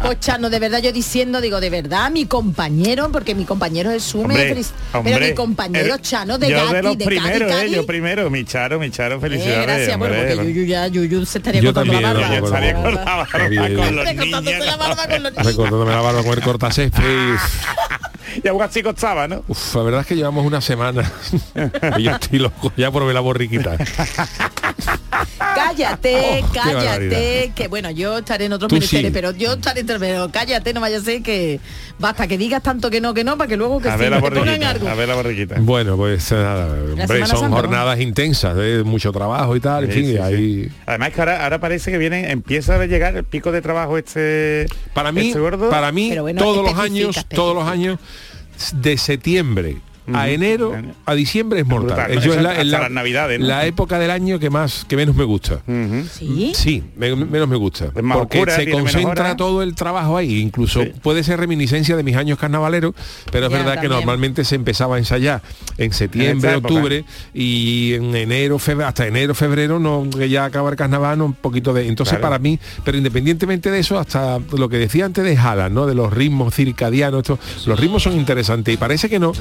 Pues 0.00 0.20
Chano, 0.20 0.48
de 0.48 0.58
verdad 0.58 0.80
yo 0.80 0.92
diciendo, 0.92 1.40
digo, 1.40 1.60
de 1.60 1.70
verdad, 1.70 2.10
mi 2.10 2.24
compañero, 2.26 3.10
porque 3.12 3.34
mi 3.34 3.44
compañero 3.44 3.90
es 3.90 4.02
su 4.04 4.20
Hombre, 4.20 4.48
feliz- 4.54 4.70
hombre, 4.92 5.12
Pero 5.14 5.26
mi 5.26 5.34
compañero 5.34 5.94
el- 5.96 6.00
Chano 6.00 6.38
de 6.38 6.48
yo 6.50 6.56
Gatti, 6.56 6.74
de 6.74 6.82
los 6.82 6.98
de 6.98 7.04
primeros, 7.04 7.52
Cádiz, 7.52 7.72
eh, 7.72 7.76
yo 7.76 7.86
primero, 7.86 8.30
mi 8.30 8.44
charo, 8.44 8.78
mi 8.78 8.90
charo, 8.90 9.16
Eh, 9.16 9.20
felicidades. 9.20 9.62
gracias, 9.66 9.98
bueno, 9.98 10.14
hombre. 10.14 10.34
porque 10.36 10.52
Yuyu 10.54 10.66
ya, 10.66 10.86
Yuyu 10.86 11.26
se 11.26 11.38
estaría 11.38 11.60
Yo 11.60 11.74
cortando 11.74 12.00
la 12.00 12.12
también, 12.12 12.22
barba. 12.22 12.34
no, 12.36 12.40
no, 12.40 12.46
Estaría 12.46 12.72
no, 12.72 12.82
con 12.82 12.90
no. 12.94 12.98
la 12.98 13.04
barba, 13.04 13.24
Está 13.24 13.48
bien. 13.48 13.76
con 13.76 13.96
los 13.96 14.04
Recortándose 14.06 14.58
la 14.58 14.76
barba 14.76 14.96
con 15.06 15.10
los 15.10 15.18
niños. 15.18 15.32
niños. 15.32 15.46
Recordándome 15.46 15.92
la 15.92 16.00
barba 16.00 16.22
con 16.22 16.32
el 16.32 16.40
cortacésped. 16.42 17.02
Y 18.44 18.48
aún 18.48 18.62
así 18.62 18.82
costaba, 18.82 19.26
¿no? 19.28 19.42
Uf, 19.48 19.74
la 19.74 19.82
verdad 19.82 20.00
es 20.02 20.06
que 20.06 20.16
llevamos 20.16 20.44
una 20.46 20.60
semana. 20.60 21.10
yo 21.98 22.10
estoy 22.12 22.38
loco 22.38 22.72
ya 22.76 22.90
por 22.90 23.04
ver 23.04 23.14
la 23.14 23.20
borriquita. 23.20 23.76
Cállate, 25.54 26.42
Oh, 26.44 26.48
cállate, 26.52 27.52
que 27.54 27.68
bueno, 27.68 27.90
yo 27.90 28.18
estaré 28.18 28.44
en 28.46 28.52
otros 28.52 28.68
Tú 28.68 28.76
ministerios, 28.76 29.10
sí. 29.10 29.14
pero 29.14 29.32
yo 29.32 29.54
estaré, 29.54 29.84
pero 29.84 30.30
cállate, 30.30 30.72
no 30.72 30.80
vaya 30.80 30.98
a 30.98 31.00
ser 31.00 31.22
que 31.22 31.60
basta 31.98 32.26
que 32.26 32.38
digas 32.38 32.62
tanto 32.62 32.90
que 32.90 33.00
no, 33.00 33.12
que 33.14 33.24
no, 33.24 33.36
para 33.36 33.48
que 33.48 33.56
luego 33.56 33.80
que 33.80 33.88
A 33.88 33.94
sí, 33.94 34.00
ver 34.00 34.10
la 34.10 34.16
te 34.20 34.22
pongan 34.30 34.44
borriquita, 34.44 34.70
algo. 34.70 34.88
a 34.88 34.94
ver 34.94 35.08
la 35.08 35.14
borriquita. 35.14 35.56
Bueno, 35.58 35.96
pues 35.96 36.30
nada, 36.32 36.66
hombre, 36.72 37.26
son 37.26 37.40
Santa, 37.40 37.56
jornadas 37.56 38.00
intensas, 38.00 38.56
de 38.56 38.82
mucho 38.84 39.10
trabajo 39.12 39.56
y 39.56 39.60
tal, 39.60 39.84
en 39.84 39.92
Sí, 39.92 39.96
fin, 40.02 40.10
sí, 40.12 40.18
ahí... 40.18 40.72
Además 40.86 41.10
que 41.12 41.20
ahora, 41.20 41.42
ahora 41.44 41.58
parece 41.60 41.90
que 41.90 41.98
viene, 41.98 42.30
empieza 42.30 42.74
a 42.76 42.86
llegar 42.86 43.16
el 43.16 43.24
pico 43.24 43.50
de 43.52 43.60
trabajo 43.62 43.98
este 43.98 44.66
Para 44.94 45.12
mí, 45.12 45.28
este 45.28 45.40
gordo. 45.40 45.70
para 45.70 45.90
mí 45.92 46.16
bueno, 46.18 46.40
todos 46.40 46.58
los 46.58 46.72
especifica, 46.72 46.82
años, 47.08 47.26
todos 47.28 47.54
los 47.54 47.64
años, 47.68 47.98
de 48.72 48.96
septiembre 48.96 49.80
a 50.14 50.28
enero 50.28 50.74
a 51.06 51.14
diciembre 51.14 51.60
es 51.60 51.66
mortal. 51.66 52.10
Es 52.10 52.24
la, 52.26 52.60
es 52.60 52.66
la- 52.66 52.78
las 52.80 52.90
Navidades, 52.90 53.38
¿no? 53.40 53.46
la 53.46 53.66
época 53.66 53.98
del 53.98 54.10
año 54.10 54.38
que 54.38 54.50
más 54.50 54.84
que 54.88 54.96
menos 54.96 55.14
me 55.14 55.24
gusta. 55.24 55.60
Sí. 56.12 56.52
Sí, 56.54 56.82
me- 56.96 57.14
menos 57.16 57.48
me 57.48 57.56
gusta. 57.56 57.86
Es 57.94 58.02
más 58.02 58.18
porque 58.18 58.38
oscura, 58.38 58.56
se 58.56 58.70
concentra 58.70 59.36
todo 59.36 59.62
el 59.62 59.74
trabajo 59.74 60.16
ahí. 60.16 60.38
Incluso 60.40 60.82
Sí. 60.82 60.92
puede 61.02 61.22
ser 61.24 61.38
reminiscencia 61.40 61.96
de 61.96 62.02
mis 62.02 62.16
años 62.16 62.38
carnavaleros, 62.38 62.94
pero 63.30 63.46
es 63.46 63.52
Ya, 63.52 63.58
verdad 63.58 63.80
que 63.80 63.88
normalmente 63.88 64.44
se 64.44 64.54
empezaba 64.54 64.96
a 64.96 64.98
ensayar 64.98 65.42
en 65.76 65.92
septiembre, 65.92 66.30
En 66.32 66.38
esa 66.38 66.52
época. 66.58 66.74
octubre 66.74 67.04
y 67.34 67.94
en 67.94 68.14
enero, 68.14 68.58
febrero, 68.58 68.88
hasta 68.88 69.06
enero, 69.06 69.34
febrero, 69.34 69.78
no 69.78 70.08
que 70.10 70.28
ya 70.28 70.44
acaba 70.44 70.70
el 70.70 70.76
carnaval, 70.76 71.18
no, 71.18 71.26
un 71.26 71.32
poquito 71.34 71.72
de. 71.72 71.86
Entonces 71.88 72.12
Claro. 72.18 72.22
para 72.22 72.38
mí, 72.38 72.58
pero 72.84 72.96
independientemente 72.98 73.70
de 73.70 73.78
eso, 73.78 73.98
hasta 73.98 74.38
lo 74.56 74.68
que 74.68 74.76
decía 74.78 75.04
antes 75.04 75.24
de 75.24 75.36
Jala, 75.36 75.68
¿no? 75.68 75.86
De 75.86 75.94
los 75.94 76.12
ritmos 76.12 76.54
circadianos, 76.54 77.20
esto, 77.20 77.38
los 77.66 77.78
ritmos 77.78 78.02
son 78.02 78.14
interesantes 78.16 78.74
y 78.74 78.76
parece 78.76 79.08
que 79.08 79.18
no, 79.18 79.32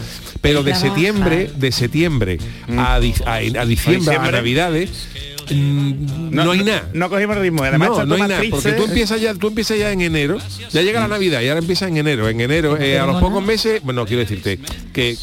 pero 0.41 0.56
de 0.63 0.71
Trabajar. 0.71 0.89
septiembre, 0.89 1.51
de 1.55 1.71
septiembre 1.71 2.37
a, 2.77 2.99
di- 2.99 3.13
a- 3.25 3.35
a 3.61 3.65
diciembre, 3.65 4.15
a. 4.15 4.31
Navidades. 4.31 5.07
mm, 5.49 6.29
no, 6.31 6.51
hay 6.51 6.63
nada. 6.63 6.89
No 6.93 7.09
cogimos 7.09 7.37
ritmo. 7.37 7.63
Además, 7.63 7.89
No, 7.89 8.05
no 8.05 8.15
hay 8.15 8.21
nada, 8.21 8.41
porque 8.49 8.73
tú 8.73 8.83
empiezas 8.85 9.21
ya, 9.21 9.33
tú 9.33 9.47
empiezas 9.47 9.77
ya 9.79 9.91
en 9.91 10.01
enero, 10.01 10.37
ya 10.71 10.81
llega 10.81 10.99
la 10.99 11.07
Navidad 11.07 11.41
y 11.41 11.47
ahora 11.47 11.59
empieza 11.59 11.87
en 11.87 11.97
enero. 11.97 12.27
En 12.29 12.41
enero, 12.41 12.77
eh, 12.77 12.99
a 12.99 13.05
los 13.05 13.21
pocos 13.21 13.43
meses, 13.43 13.81
bueno, 13.83 14.05
quiero 14.05 14.21
decirte 14.21 14.59
que 14.93 15.17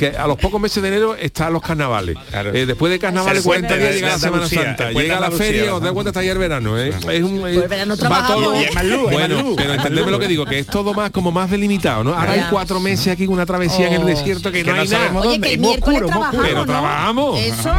que 0.00 0.16
a 0.16 0.26
los 0.26 0.38
pocos 0.38 0.60
meses 0.60 0.82
de 0.82 0.88
enero 0.88 1.14
están 1.14 1.52
los 1.52 1.62
carnavales. 1.62 2.16
Claro. 2.30 2.54
Eh, 2.54 2.64
después 2.64 2.90
de 2.90 2.98
carnavales, 2.98 3.40
Es 3.40 3.44
el 3.44 3.50
puente 3.50 3.68
40 3.68 3.76
días 3.76 3.94
de- 3.94 4.00
llega 4.00 4.08
la 4.14 4.18
Semana 4.18 4.48
Santa. 4.48 4.90
Llega 4.92 5.20
la 5.20 5.30
feria, 5.30 5.66
¿no? 5.66 5.76
os 5.76 5.82
da 5.82 5.92
cuenta 5.92 6.10
hasta 6.10 6.22
ya 6.22 6.32
el 6.32 6.38
verano. 6.38 6.78
¿eh? 6.78 6.88
Es 6.88 7.22
un, 7.22 7.40
Pues 7.40 7.56
el 7.56 7.68
verano 7.68 7.94
va 7.94 7.98
trabajamos, 8.00 8.44
todo-. 8.44 8.60
Y 8.60 8.64
es 8.64 8.74
más 8.74 8.84
bueno, 9.10 9.54
pero 9.56 9.74
entendeme 9.74 10.10
lo 10.10 10.18
que 10.18 10.26
digo, 10.28 10.46
que 10.46 10.58
es 10.58 10.66
todo 10.66 10.94
más 10.94 11.10
como 11.10 11.30
más 11.30 11.50
delimitado, 11.50 12.02
¿no? 12.02 12.14
Ahora 12.14 12.32
hay 12.32 12.40
Ya. 12.40 12.50
cuatro 12.50 12.80
meses 12.80 13.08
aquí 13.12 13.26
con 13.26 13.34
una 13.34 13.44
travesía 13.46 13.88
en 13.88 13.92
el 13.94 14.02
Oh. 14.02 14.06
desierto 14.06 14.50
que, 14.50 14.62
Que 14.64 14.70
no 14.70 14.76
no 14.76 14.82
hay 14.82 14.88
nada. 14.88 15.04
sabemos 15.04 15.26
Oye, 15.26 15.40
que 15.40 15.52
el 15.52 15.58
miércoles 15.60 16.02
oscuro, 16.02 16.08
muy 16.18 16.26
oscuro. 16.26 16.30
trabajamos, 16.30 16.46
Pero 16.46 16.58
¿no? 16.60 16.66
trabajamos. 16.66 17.40
Eso, 17.40 17.70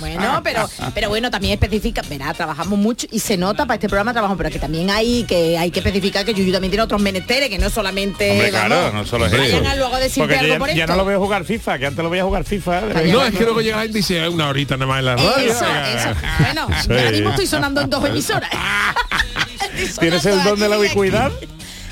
bueno, 0.00 0.40
pero, 0.42 0.68
pero 0.94 1.08
bueno, 1.08 1.30
también 1.30 1.54
especifica, 1.54 2.02
verá, 2.08 2.34
trabajamos 2.34 2.78
mucho 2.78 3.06
y 3.10 3.20
se 3.20 3.36
nota 3.36 3.64
para 3.66 3.74
este 3.76 3.88
programa 3.88 4.12
trabajamos, 4.12 4.38
pero 4.38 4.50
que 4.50 4.58
también 4.58 4.90
hay 4.90 5.24
que 5.24 5.56
hay 5.58 5.70
que 5.70 5.80
especificar 5.80 6.24
que 6.24 6.34
Yuyu 6.34 6.52
también 6.52 6.70
tiene 6.70 6.82
otros 6.82 7.00
menesteres, 7.00 7.48
que 7.48 7.58
no 7.58 7.66
es 7.66 7.72
solamente 7.72 8.30
Hombre, 8.30 8.50
vamos, 8.50 8.66
claro, 8.66 8.92
no 8.92 9.06
solo 9.06 9.26
es 9.26 9.32
vayan 9.32 9.46
eso. 9.62 9.70
a 9.70 9.74
luego 9.76 9.96
decirte 9.96 10.36
algo 10.36 10.52
ya, 10.52 10.58
por 10.58 10.68
ya 10.68 10.74
esto. 10.74 10.86
no 10.92 10.96
lo 10.98 11.04
veo 11.04 11.20
jugar 11.20 11.44
FIFA, 11.44 11.59
que 11.60 11.86
antes 11.86 12.02
lo 12.02 12.10
veía 12.10 12.24
jugar 12.24 12.44
FIFA. 12.44 12.80
de 12.82 13.12
No, 13.12 13.22
es 13.24 13.34
que 13.34 13.44
luego 13.44 13.60
llega 13.60 13.76
la 13.76 13.82
gente 13.82 13.98
y 13.98 14.00
dice 14.02 14.24
"Eh, 14.24 14.28
una 14.28 14.48
horita 14.48 14.76
nada 14.76 14.86
más 14.86 14.98
en 15.00 15.04
la 15.04 15.16
radio. 15.16 15.36
Eso, 15.52 15.64
eso. 15.64 16.08
Bueno, 16.40 16.68
Sí. 16.82 16.88
ahora 16.92 17.10
mismo 17.10 17.30
estoy 17.30 17.46
sonando 17.46 17.80
en 17.82 17.90
dos 17.90 18.04
emisoras. 18.04 18.50
¿Tienes 20.00 20.24
el 20.26 20.42
don 20.44 20.58
de 20.58 20.68
la 20.68 20.78
ubicuidad? 20.78 21.30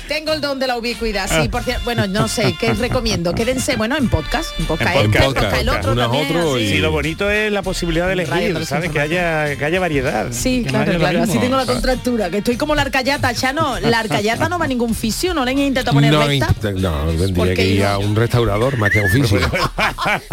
Tengo 0.09 0.33
el 0.33 0.41
don 0.41 0.57
de 0.59 0.65
la 0.67 0.75
ubicuidad, 0.77 1.29
sí, 1.29 1.47
por 1.49 1.61
cierto, 1.63 1.83
bueno, 1.85 2.07
no 2.07 2.27
sé, 2.27 2.55
¿qué 2.59 2.73
recomiendo? 2.79 3.33
Quédense, 3.33 3.75
bueno, 3.75 3.95
en 3.95 4.09
podcast, 4.09 4.59
en 4.59 4.65
podcast, 4.65 4.95
En 4.97 5.11
podcast, 5.11 5.57
el 5.61 5.69
otro 5.69 5.95
también, 5.95 6.25
otro 6.35 6.57
y- 6.59 6.67
Sí, 6.67 6.77
lo 6.79 6.91
bonito 6.91 7.29
es 7.29 7.51
la 7.51 7.61
posibilidad 7.61 8.07
de 8.07 8.13
elegir, 8.13 8.65
¿sabes? 8.65 8.89
Que 8.91 8.99
haya, 8.99 9.55
que 9.55 9.63
haya 9.63 9.79
variedad. 9.79 10.27
Sí, 10.31 10.63
que 10.65 10.71
no 10.71 10.83
claro, 10.83 10.97
claro. 10.99 11.23
Así 11.23 11.37
tengo 11.37 11.55
la 11.57 11.65
contractura, 11.67 12.29
que 12.31 12.39
estoy 12.39 12.57
como 12.57 12.73
la 12.73 12.81
arcayata, 12.81 13.31
ya 13.33 13.53
no, 13.53 13.79
la 13.79 13.99
arcayata 13.99 14.49
no 14.49 14.57
va 14.57 14.65
a 14.65 14.67
ningún 14.67 14.95
fisio, 14.95 15.33
no 15.35 15.45
le 15.45 15.51
han 15.51 15.59
intentado 15.59 15.93
poner 15.93 16.11
No, 16.11 16.25
recta. 16.25 16.47
no, 16.71 17.05
tendría 17.05 17.33
¿Por 17.35 17.47
qué 17.49 17.53
que 17.53 17.67
ir 17.67 17.81
no? 17.83 17.87
a 17.89 17.97
un 17.99 18.15
restaurador 18.15 18.77
más 18.77 18.89
que 18.91 18.99
a 18.99 19.03
un 19.03 19.09
fisio. 19.11 19.39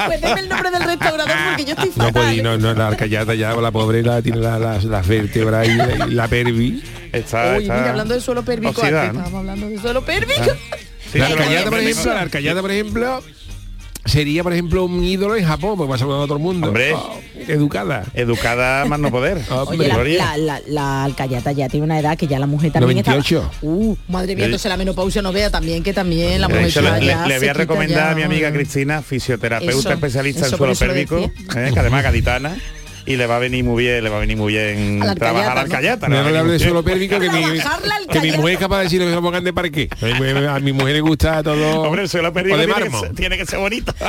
Pues 0.06 0.20
deme 0.20 0.40
el 0.40 0.48
nombre 0.48 0.70
del 0.70 0.82
restaurador 0.84 1.36
porque 1.48 1.64
yo 1.64 1.72
estoy 1.72 1.88
No 1.96 2.04
fatal. 2.06 2.12
puede 2.12 2.34
ir, 2.36 2.42
no, 2.42 2.56
no, 2.56 2.72
la 2.72 2.88
arcayata 2.88 3.34
ya, 3.34 3.54
la 3.54 3.70
pobre 3.70 4.02
la 4.02 4.22
tiene 4.22 4.38
la- 4.38 4.58
las, 4.58 4.84
las 4.84 5.06
vértebras 5.06 5.68
y 5.68 5.74
la, 5.74 6.06
la 6.06 6.28
pervi. 6.28 6.82
Está, 7.18 7.54
Uy, 7.56 7.62
está 7.62 7.74
mira, 7.78 7.90
hablando 7.90 8.14
de 8.14 8.20
suelo 8.20 8.42
pérvico, 8.44 8.70
oxidada, 8.70 9.00
antes 9.02 9.14
¿no? 9.14 9.20
estábamos 9.20 9.38
hablando 9.50 9.68
de 9.68 9.78
suelo 9.80 10.04
pérvico. 10.04 10.42
Sí, 11.12 11.18
La 11.18 11.26
arcayata, 11.28 11.70
por 11.70 11.78
ejemplo, 11.80 12.14
la 12.14 12.20
arcayata, 12.20 12.60
por 12.62 12.70
ejemplo, 12.72 13.22
sería, 14.04 14.42
por 14.42 14.52
ejemplo, 14.52 14.84
un 14.84 15.02
ídolo 15.04 15.36
en 15.36 15.44
Japón, 15.46 15.76
porque 15.76 15.90
pasa 15.90 16.04
con 16.04 16.26
todo 16.26 16.36
el 16.36 16.42
mundo. 16.42 16.68
Hombre. 16.68 16.92
Oh, 16.94 17.20
educada. 17.48 18.04
Educada 18.14 18.84
más 18.86 18.98
no 18.98 19.10
poder. 19.10 19.38
Oye, 19.66 19.88
la, 19.88 19.96
la, 20.04 20.36
la, 20.36 20.60
la 20.68 21.04
alcayata 21.04 21.52
ya 21.52 21.68
tiene 21.68 21.84
una 21.84 21.98
edad 22.00 22.16
que 22.18 22.26
ya 22.26 22.38
la 22.38 22.46
mujer 22.46 22.72
también 22.72 22.98
98. 23.04 23.38
está... 23.52 23.66
Uh, 23.66 23.96
madre 24.08 24.34
mía, 24.36 24.44
entonces 24.46 24.68
la 24.68 24.76
menopausia 24.76 25.22
no 25.22 25.32
vea 25.32 25.50
también 25.50 25.82
que 25.82 25.92
también 25.92 26.40
la 26.40 26.48
mujer 26.48 26.66
hecho, 26.66 26.82
ya- 26.82 26.98
le, 26.98 27.06
ya 27.06 27.26
le- 27.26 27.38
voy 27.38 27.48
a 27.48 27.52
recomendar 27.52 27.98
ya, 28.06 28.10
a 28.10 28.14
mi 28.14 28.22
amiga. 28.22 28.52
Cristina, 28.52 29.02
fisioterapeuta 29.02 29.78
Eso, 29.78 29.92
especialista 29.92 30.46
eso 30.46 30.54
en 30.54 30.58
suelo 30.58 30.74
pélvico, 30.74 31.18
eh, 31.56 31.70
que 31.72 31.78
además 31.80 32.02
gaditana. 32.04 32.56
Y 33.06 33.16
le 33.16 33.26
va 33.26 33.36
a 33.36 33.38
venir 33.38 33.64
muy 33.64 33.84
bien, 33.84 34.02
le 34.02 34.10
va 34.10 34.16
a 34.16 34.20
venir 34.20 34.36
muy 34.36 34.52
bien 34.52 35.00
A 35.02 35.06
la 35.06 35.14
trabajar 35.14 35.58
alcayata, 35.58 36.06
al 36.06 36.10
callata. 36.12 36.24
No 36.24 36.30
le 36.30 36.38
hable 36.38 36.52
de 36.54 36.58
suelo 36.58 36.82
pérvico 36.82 37.18
que 37.18 37.30
mi, 37.30 37.42
que 38.12 38.20
mi 38.20 38.32
mujer 38.32 38.54
es 38.54 38.58
capaz 38.58 38.78
de 38.78 38.84
decirle 38.84 39.06
que 39.06 39.10
se 39.10 39.16
lo 39.16 39.22
pongan 39.22 39.44
de 39.44 39.52
parqué. 39.52 39.88
A 40.02 40.04
mi, 40.06 40.14
mujer- 40.14 40.48
a 40.48 40.58
mi 40.60 40.72
mujer 40.72 40.94
le 40.94 41.00
gusta 41.00 41.42
todo. 41.42 41.82
Hombre, 41.82 42.02
el 42.02 42.08
suelo 42.08 42.32
pérvico 42.32 42.56
o 42.56 42.58
de 42.58 42.66
tiene, 42.66 42.90
que 42.90 43.08
tiene 43.14 43.38
que 43.38 43.46
ser 43.46 43.58
bonito. 43.58 43.94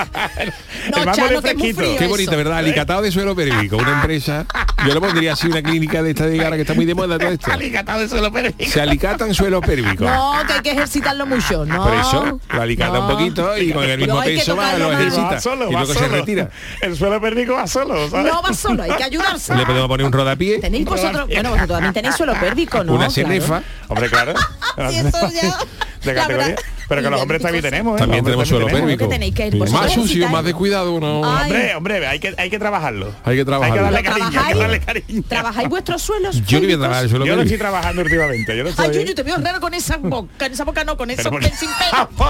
No, 0.90 1.00
el 1.04 1.12
Chano, 1.12 1.38
es 1.40 1.42
que 1.44 1.50
es 1.52 1.56
muy 1.58 1.74
fresquito. 1.74 1.80
frío. 1.82 1.98
Qué 1.98 2.08
bonito, 2.08 2.32
eso. 2.32 2.38
¿verdad? 2.38 2.58
Alicatado 2.60 3.02
de 3.02 3.12
suelo 3.12 3.36
pérvico, 3.36 3.76
una 3.78 3.94
empresa. 4.00 4.46
Yo 4.86 4.94
le 4.94 5.02
pondría 5.02 5.34
así 5.34 5.48
una 5.48 5.62
clínica 5.62 6.02
de 6.02 6.12
esta 6.12 6.26
de 6.28 6.38
gara 6.38 6.56
que 6.56 6.62
está 6.62 6.74
muy 6.74 6.86
de 6.86 6.96
moda 6.96 7.18
todo 7.20 7.30
esto. 7.30 7.52
Alicatado 7.52 8.00
de 8.00 8.08
suelo 8.10 8.32
pérvico. 8.32 8.72
Se 8.72 8.80
alicatan 8.82 9.34
suelo 9.34 9.60
pérvico. 9.62 10.06
No, 10.06 10.34
que 10.48 10.54
hay 10.54 10.62
que 10.62 10.72
ejercitarlo 10.72 11.26
mucho, 11.26 11.66
¿no? 11.66 11.84
Por 11.84 11.94
eso, 11.94 12.40
lo 12.54 12.62
alicata 12.62 12.94
No. 13.00 13.02
un 13.06 13.12
poquito 13.12 13.58
y 13.58 13.72
con 13.74 13.84
el 13.84 13.98
mismo 14.00 14.16
No, 14.16 14.22
que 14.22 14.36
peso 14.36 14.56
va, 14.56 14.78
lo 14.78 14.94
ejercita. 14.94 15.22
Va 15.24 15.40
solo, 15.42 15.68
y 15.70 15.72
luego 15.74 15.88
se 15.94 16.00
solo. 16.00 16.16
retira. 16.16 16.50
El 16.82 16.96
suelo 16.96 17.20
pérvico 17.20 17.54
va 17.54 17.68
solo, 17.68 18.10
¿sabes? 18.10 18.32
No 18.32 18.42
va 18.42 18.54
solo, 18.54 18.87
hay 18.92 18.98
que 18.98 19.04
ayudarse. 19.04 19.56
Le 19.56 19.66
podemos 19.66 19.88
poner 19.88 20.06
un 20.06 20.12
rodapié, 20.12 20.60
Tenéis 20.60 20.86
vosotros, 20.86 21.28
bueno, 21.28 21.50
vosotros 21.52 21.70
también 21.78 21.94
tenéis 21.94 22.16
suelo 22.16 22.34
pérvico, 22.40 22.84
¿no? 22.84 22.94
una 22.94 23.08
Claro. 23.08 23.12
cenefa. 23.12 23.64
Hombre, 23.88 24.10
claro. 24.10 24.34
Sí, 24.92 24.98
eso 24.98 25.30
ya- 25.32 25.58
de 26.04 26.14
la 26.14 26.22
categoría. 26.22 26.48
verdad, 26.50 26.64
Pero 26.88 27.02
que 27.02 27.10
los 27.10 27.22
hombres 27.22 27.42
también 27.42 27.64
idénticos. 27.66 27.72
tenemos, 27.72 27.96
¿eh? 27.96 28.00
También 28.04 28.24
tenemos 28.24 28.48
suelo 28.48 28.66
también 28.68 28.86
pérvico. 28.86 29.10
que 29.10 29.16
tenéis 29.16 29.34
que 29.36 29.48
ir 29.48 29.54
Sí. 29.54 29.60
vosotros 29.60 29.82
Más 29.84 29.94
sucio, 29.94 30.30
más 30.30 30.46
descuidado, 30.46 31.00
no. 31.00 31.22
Hombre, 31.22 31.76
hombre, 31.76 32.08
hay 32.08 32.20
que, 32.20 32.36
hay 32.38 32.50
que 32.52 32.60
trabajarlo. 32.60 33.12
Hay 33.26 33.36
que 33.38 33.46
trabajarlo. 33.46 33.74
Hay 33.74 33.80
que 33.80 33.84
darle 33.96 34.08
¿Lo 34.08 34.14
cariño, 34.22 34.42
hay 34.46 34.54
que 34.54 34.60
darle 34.60 34.80
cariño. 34.80 35.24
¿Trabajáis 35.28 35.70
vuestros 35.70 36.02
suelos? 36.04 36.36
Yo 36.46 36.60
le 36.60 36.68
voy 36.68 36.76
a 36.76 36.78
pélvicos? 36.78 36.80
trabajar 36.80 37.04
el 37.04 37.10
suelo 37.10 37.26
Yo 37.26 37.36
lo 37.36 37.42
estoy 37.42 37.58
trabajando 37.58 38.02
últimamente. 38.04 38.56
Yo 38.58 38.64
lo 38.64 38.70
Ay, 38.70 38.76
estoy... 38.86 39.02
Yuyu, 39.04 39.16
te 39.16 39.24
veo 39.24 39.38
raro 39.38 39.60
con 39.60 39.74
esa 39.74 39.98
boca, 39.98 40.46
en 40.46 40.54
esa 40.54 40.64
boca 40.64 40.84
no, 40.84 40.96
con 40.96 41.10
esos 41.10 41.26
sin 41.58 41.70
pelo. 41.72 42.10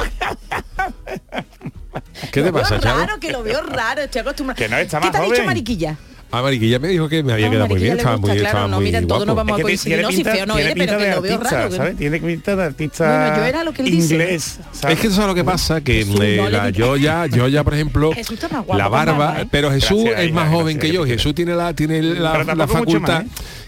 ¿Qué 2.32 2.42
te 2.42 2.52
pasa, 2.54 2.80
Charo? 2.80 3.00
raro, 3.00 3.20
que 3.20 3.32
lo 3.32 3.44
veo 3.44 3.62
raro, 3.62 4.02
estoy 4.02 4.22
acostumbrada. 4.22 4.58
Que 4.58 4.70
no, 4.70 4.78
está 4.78 5.00
¿Qué 5.02 5.10
te 5.12 5.18
ha 5.18 5.22
dicho. 5.22 5.44
Mariquilla? 5.46 5.96
A 6.30 6.42
Mariquilla 6.42 6.78
me 6.78 6.90
dijo 6.90 7.08
que 7.08 7.24
me 7.24 7.32
había 7.32 7.48
Ah, 7.48 7.52
quedado 7.52 7.68
muy 7.70 7.80
bien, 7.80 7.98
estaba 7.98 8.18
muy, 8.18 8.32
claro, 8.32 8.46
estaba 8.46 8.68
no, 8.68 8.76
muy 8.78 8.86
mira, 8.86 9.02
todos 9.02 9.26
nos 9.26 9.34
guapo. 9.34 9.48
vamos 9.48 9.52
a 9.52 9.56
Es 9.56 9.58
que 9.58 9.64
coincidir, 9.64 10.02
no, 10.02 10.12
si 10.12 10.24
feo 10.26 10.46
no 10.46 10.56
tiene 10.56 10.72
eres, 10.72 10.86
pero 10.86 10.92
pinta 10.92 10.98
que 10.98 11.04
de 11.10 11.16
lo 11.16 11.22
veo 11.22 11.34
artista, 11.36 11.56
raro. 11.56 11.70
que- 11.70 11.76
¿sabes? 11.78 11.98
Tiene 11.98 12.20
pinta 12.20 12.56
de 12.58 12.64
artista 12.64 13.20
Bueno, 13.30 13.38
yo 13.38 13.44
era 13.46 13.64
lo 13.64 13.72
que 13.74 13.82
él 13.84 13.92
dice. 13.92 14.14
inglés, 14.16 14.60
¿sabes? 14.74 14.96
Es 14.98 15.02
que 15.02 15.08
eso 15.08 15.22
es 15.22 15.28
lo 15.28 15.36
que 15.36 15.44
pasa, 15.46 15.80
que 15.82 15.94
Jesús, 15.94 16.20
eh, 16.22 16.38
no 16.38 16.50
la, 16.50 16.70
yo 16.70 16.98
ya, 16.98 17.28
yo 17.28 17.48
ya, 17.48 17.64
por 17.64 17.74
ejemplo, 17.76 18.12
Jesús 18.12 18.34
está 18.34 18.50
más 18.50 18.66
guapo 18.66 18.78
la 18.78 18.88
barba, 18.90 19.42
¿eh? 19.42 19.48
pero 19.50 19.72
Jesús 19.72 20.04
Gracias, 20.04 20.26
es 20.26 20.34
más 20.34 20.50
joven 20.50 20.76
gracias, 20.78 20.82
que 20.82 20.92
yo. 20.92 21.06
Jesús 21.06 21.34
tiene 21.34 21.56
la, 21.56 21.74
tiene 21.74 22.02
la, 22.02 22.68
facultad 22.68 23.24
más, 23.24 23.24
¿eh? 23.24 23.28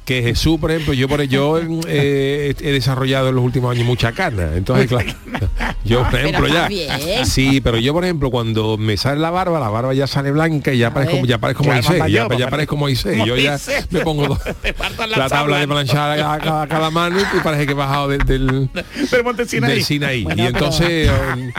Que 0.10 0.24
Jesús, 0.24 0.60
por 0.60 0.72
ejemplo, 0.72 0.92
yo 0.96 1.08
por 1.08 1.22
yo 1.22 1.60
eh, 1.88 2.56
he 2.60 2.72
desarrollado 2.72 3.30
en 3.30 3.36
los 3.36 3.44
últimos 3.44 3.76
años 3.76 3.86
mucha 3.86 4.12
cana. 4.12 4.56
Entonces, 4.56 4.88
claro, 4.88 5.06
yo 5.86 6.04
por 6.10 6.20
ejemplo 6.20 6.48
está 6.48 6.68
ya. 6.68 7.26
Sí, 7.26 7.62
pero 7.62 7.78
yo 7.78 7.94
por 7.94 8.04
ejemplo 8.06 8.32
cuando 8.32 8.76
me 8.76 8.98
sale 8.98 9.22
la 9.22 9.30
barba, 9.30 9.60
la 9.60 9.70
barba 9.70 9.94
ya 9.94 10.08
sale 10.08 10.32
blanca 10.32 10.74
y 10.74 10.80
ya 10.80 10.92
parezco, 10.92 11.24
ya 11.28 11.38
parezco 11.38 11.64
Moisés, 11.64 12.02
ya, 12.08 12.28
ya 12.36 12.50
parezco 12.50 12.76
Moisés. 12.76 13.24
Yo 13.24 13.36
ya 13.38 13.60
me 13.92 14.00
pongo 14.00 14.36
la 15.16 15.30
tabla 15.30 15.60
de 15.60 15.68
planchar 15.68 16.20
a 16.20 16.40
cada, 16.40 16.68
cada 16.68 16.90
mano 16.90 17.20
y 17.20 17.40
parece 17.44 17.68
que 17.68 17.74
he 17.74 17.76
bajado 17.76 18.08
del, 18.08 18.26
del, 18.26 18.70
Del 18.72 19.84
Sinaí. 19.84 20.24
Bueno, 20.24 20.42
y 20.42 20.46
pero- 20.48 20.58
entonces 20.58 21.12
um, 21.36 21.52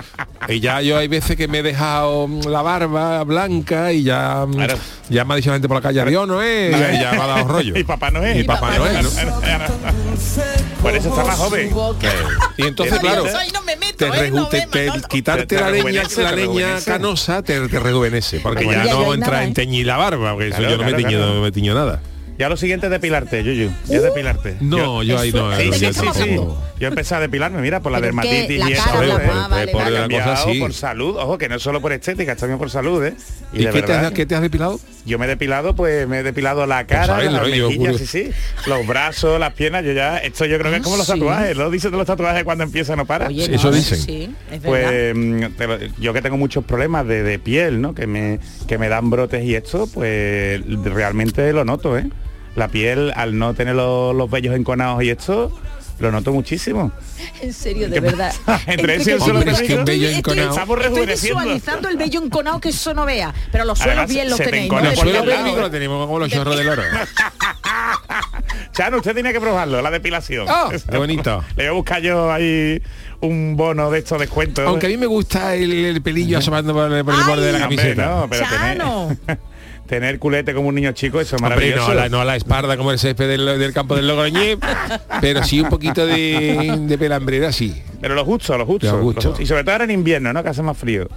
y 0.49 0.59
ya 0.59 0.83
yo 0.83 0.99
hay 0.99 1.07
veces 1.07 1.37
que 1.37 1.47
me 1.47 1.59
he 1.59 1.63
dejado 1.63 2.25
um, 2.25 2.41
la 2.49 2.63
barba 2.63 3.23
blanca 3.23 3.93
y 3.93 4.03
ya 4.03 4.45
Claro. 4.51 4.75
ya 5.09 5.25
me 5.25 5.35
ha 5.35 5.37
dicho 5.37 5.51
la 5.51 5.55
gente 5.55 5.69
por 5.69 5.77
la 5.77 5.83
calle 5.83 6.01
Dios 6.11 6.27
no 6.27 6.43
es 6.43 6.75
y 6.77 7.01
ya 7.01 7.13
me 7.13 7.21
ha 7.23 7.27
dado 7.27 7.47
rollo. 7.47 7.75
Y 7.81 7.85
Papá 7.85 8.11
Noel. 8.11 8.40
Y 8.41 8.45
Papá 8.45 8.77
Noel, 8.79 9.03
¿no? 9.03 9.11
Por 10.83 10.95
eso 10.95 11.09
está 11.11 11.25
más 11.25 11.37
joven. 11.37 11.71
Boca. 11.73 12.09
Y 12.57 12.63
entonces 12.67 12.99
claro, 12.99 13.25
te, 13.25 14.07
eh, 14.07 14.67
te- 14.71 14.91
quitarte 15.09 15.47
Te- 15.47 15.57
te 15.57 15.61
la 15.61 15.71
leña, 15.71 16.03
la 16.17 16.33
leña 16.33 16.79
canosa 16.85 17.43
te, 17.43 17.69
te 17.69 17.79
rejuvenece, 17.79 18.41
porque 18.41 18.65
Bueno, 18.65 18.83
ya 18.85 18.91
ya 18.93 18.95
no 18.99 19.15
entra 19.15 19.31
nada, 19.33 19.45
en 19.45 19.51
¿eh? 19.51 19.55
teñir 19.55 19.87
la 19.87 19.97
barba, 19.97 20.33
porque 20.33 20.49
eso 20.49 20.57
Claro, 20.59 20.71
yo 20.73 20.77
no 20.79 20.85
me 20.85 20.91
claro, 20.91 21.05
tiño, 21.09 21.19
claro. 21.19 21.35
no 21.35 21.43
me 21.43 21.53
tiño 21.53 21.75
nada. 21.75 22.01
Ya 22.39 22.49
lo 22.49 22.57
siguiente 22.57 22.87
es 22.87 22.91
depilarte, 22.91 23.45
Yuyu. 23.45 23.71
Ya 23.87 23.97
es 23.99 24.03
depilarte. 24.03 24.57
No, 24.61 25.03
yo 25.03 25.19
ahí 25.19 25.31
no. 25.31 25.51
¿De 25.51 25.73
Sí, 25.73 25.93
sí? 25.93 26.37
Yo 26.81 26.89
empecé 26.89 27.15
a 27.15 27.21
depilarme, 27.21 27.61
mira, 27.61 27.81
por 27.81 27.93
la 27.93 27.99
Pero 27.99 28.07
dermatitis 28.07 28.59
la 28.59 28.71
y 28.71 28.73
eso. 28.73 28.83
cara, 28.85 29.05
¿eh? 29.05 29.09
la- 29.09 29.15
Por- 29.19 29.31
ah, 29.37 29.47
vale, 29.51 29.71
por 29.73 29.83
vale. 29.83 29.99
la 30.01 30.09
cosa 30.09 30.47
por 30.59 30.73
salud, 30.73 31.17
ojo, 31.17 31.37
que 31.39 31.49
no 31.49 31.57
es 31.57 31.63
solo 31.63 31.81
por 31.81 31.93
estética, 31.93 32.33
es 32.33 32.39
también 32.39 32.59
por 32.59 32.71
salud, 32.71 33.05
¿eh? 33.05 33.15
¿Y, 33.53 33.59
de 33.59 33.65
qué, 33.67 33.83
te 33.83 33.93
verdad, 33.93 34.07
has, 34.07 34.13
qué 34.13 34.25
te 34.27 34.35
has 34.35 34.41
depilado? 34.41 34.81
Yo 35.05 35.19
me 35.19 35.27
he 35.27 35.29
depilado, 35.29 35.75
pues 35.77 36.09
me 36.09 36.21
he 36.21 36.23
depilado 36.23 36.67
la 36.67 36.87
cara, 36.87 37.07
sabes, 37.07 37.31
las 37.31 37.43
mejillas, 37.49 37.97
sí, 37.99 38.07
sí, 38.07 38.31
los 38.67 38.87
brazos, 38.87 39.39
las 39.39 39.53
piernas, 39.53 39.85
yo 39.85 39.93
ya, 39.93 40.19
esto 40.19 40.47
yo 40.47 40.59
creo 40.59 40.71
que 40.71 40.79
es 40.79 40.83
como 40.83 40.97
los 40.97 41.09
Ah, 41.11 41.13
sí. 41.15 41.21
tatuajes, 41.21 41.57
lo 41.57 41.71
dicen 41.71 41.91
de 41.91 41.99
los 41.99 42.07
tatuajes 42.07 42.45
cuando 42.45 42.65
empieza 42.65 42.97
no 42.97 43.05
para. 43.05 43.27
Oye, 43.29 43.55
Eso 43.55 43.71
no, 43.71 43.77
dicen. 43.77 43.99
Sí, 44.01 44.35
es 44.51 44.63
verdad. 44.63 44.89
Pues 44.91 45.15
mm, 45.17 45.57
te 45.59 45.67
lo- 45.67 45.79
yo 46.01 46.13
que 46.15 46.23
tengo 46.23 46.39
muchos 46.39 46.65
problemas 46.65 47.07
de, 47.07 47.23
de 47.23 47.39
piel, 47.39 47.81
¿no? 47.83 47.95
Que 47.95 48.07
me, 48.07 48.41
que 48.67 48.79
me 48.79 48.89
dan 48.89 49.11
brotes 49.11 49.45
y 49.45 49.55
esto, 49.55 49.87
pues 49.93 50.63
realmente 50.85 51.53
lo 51.53 51.65
noto, 51.67 51.99
¿eh? 51.99 52.09
La 52.57 52.69
piel, 52.69 53.13
al 53.15 53.39
no 53.39 53.53
tener 53.55 53.75
los, 53.77 54.15
los 54.15 54.31
vellos 54.31 54.57
enconados 54.57 55.03
y 55.05 55.11
esto, 55.11 55.53
lo 56.01 56.11
noto 56.11 56.33
muchísimo. 56.33 56.91
En 57.41 57.53
serio, 57.53 57.89
de 57.89 57.95
¿Qué 57.95 58.01
verdad. 58.01 58.33
Entre 58.67 58.97
ese 58.97 59.11
y 59.11 59.13
el 59.15 59.19
que- 59.19 59.25
suelo 59.25 59.39
Hombre, 59.41 59.53
pérvico, 59.53 59.63
es 59.63 59.69
que 59.69 59.75
un 59.75 59.81
estoy- 59.81 60.15
enconado. 60.19 60.49
Estamos 60.51 60.77
Estoy 60.79 60.89
rejuveneciendo. 60.91 61.41
visualizando 61.41 61.89
el 61.89 61.97
vello 61.97 62.23
enconado 62.23 62.61
que 62.61 62.69
eso 62.71 62.95
no 62.95 63.05
vea. 63.07 63.35
Pero 63.53 63.65
los 63.65 63.79
suelos 63.79 63.97
Además, 63.99 64.15
bien 64.15 64.31
los 64.31 64.39
tenéis. 64.39 64.71
¿no? 64.71 64.79
encona 64.79 64.83
De 64.83 64.95
El 64.95 65.01
suelo 65.01 65.13
por 65.19 65.21
pelo 65.21 65.31
lado, 65.33 65.43
pélvico 65.45 65.59
¿eh? 65.59 65.63
lo 65.63 65.71
tenemos 65.71 66.07
como 66.07 66.19
los 66.19 66.29
chorros 66.31 66.57
del 66.57 66.69
oro. 66.69 66.83
Chano, 68.73 68.97
usted 68.99 69.15
tenía 69.15 69.33
que 69.33 69.41
probarlo, 69.41 69.83
la 69.83 69.91
depilación. 69.91 70.47
Oh, 70.49 70.71
qué 70.91 70.97
bonito. 70.97 71.45
Le 71.57 71.65
voy 71.65 71.69
a 71.69 71.73
buscar 71.73 72.01
yo 72.03 72.33
ahí 72.33 72.81
un 73.21 73.57
bono 73.57 73.91
de 73.91 73.99
estos 73.99 74.19
descuentos. 74.19 74.67
Aunque 74.67 74.87
a 74.87 74.89
mí 74.89 74.97
me 74.97 75.07
gusta 75.07 75.55
el, 75.55 75.71
el 75.73 76.03
pelillo 76.03 76.39
asomando 76.39 76.73
por, 76.73 76.91
el- 76.93 77.05
por 77.05 77.15
el 77.15 77.25
borde 77.25 77.47
de 77.47 77.53
la 77.59 77.65
Hombre, 77.67 77.77
camiseta. 77.77 78.07
no, 78.07 78.27
pero 78.31 78.47
Chano. 78.47 79.17
Tener 79.91 80.19
culete 80.19 80.55
como 80.55 80.69
un 80.69 80.75
niño 80.77 80.93
chico, 80.93 81.21
eso 81.21 81.37
es 81.37 81.43
Hombre, 81.43 81.57
maravilloso. 81.57 81.87
no 81.89 81.93
a, 81.93 81.95
la, 82.05 82.09
no 82.09 82.21
a 82.21 82.25
la 82.25 82.37
espalda 82.37 82.77
como 82.77 82.93
el 82.93 82.99
césped 82.99 83.29
del, 83.29 83.45
del 83.59 83.73
campo 83.75 83.97
del 83.97 84.07
Logroñé, 84.09 84.57
pero 85.21 85.43
sí 85.45 85.61
un 85.61 85.69
poquito 85.69 86.07
de, 86.07 86.79
de 86.87 86.97
pelambrera, 86.99 87.51
sí. 87.53 87.75
Pero 88.01 88.15
lo 88.15 88.25
justo, 88.25 88.57
lo 88.57 88.65
justo, 88.65 88.87
Lo 88.87 88.97
lo 88.99 89.03
justo. 89.03 89.21
justo. 89.29 89.43
Y 89.43 89.47
sobre 89.47 89.63
todo 89.65 89.73
ahora 89.73 89.85
en 89.85 89.91
invierno, 89.91 90.33
¿no? 90.33 90.43
Que 90.43 90.49
hace 90.49 90.63
más 90.63 90.79
frío. 90.79 91.09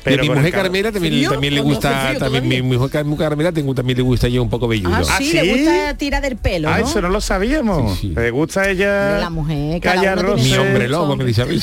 Y 0.00 0.08
a 0.08 0.16
Pero 0.16 0.22
mi 0.22 0.28
mujer 0.30 0.52
Carmela 0.52 0.92
también, 0.92 1.14
le 1.14 1.28
¿O 1.28 1.30
no 1.32 1.38
hace 1.38 1.60
gusta, 1.60 2.06
frío 2.08 2.18
también 2.18 2.48
mi, 2.48 2.62
mujer 2.62 2.90
Car- 2.90 3.16
Carmela 3.18 3.52
tengo- 3.52 3.74
también 3.74 3.98
le 3.98 4.02
gusta 4.02 4.28
yo 4.28 4.42
un 4.42 4.48
poco 4.50 4.66
velludo. 4.66 4.94
Ah, 4.94 5.02
¿Ah, 5.10 5.18
sí, 5.18 5.32
le 5.32 5.52
gusta 5.54 5.96
tirar 5.98 6.22
del 6.22 6.36
pelo, 6.36 6.68
Ah, 6.70 6.78
¿no? 6.80 6.86
eso 6.88 7.00
no 7.02 7.08
lo 7.10 7.20
sabíamos. 7.20 7.98
Sí, 7.98 8.08
sí. 8.08 8.14
Le 8.14 8.30
gusta 8.30 8.68
ella 8.68 9.18
la 9.18 9.30
mujer, 9.30 9.80
que 9.80 9.90
mi 10.36 10.54
hombre 10.54 10.88
lobo, 10.88 11.16
me 11.16 11.24
dice 11.24 11.42
a 11.42 11.46
mí. 11.46 11.58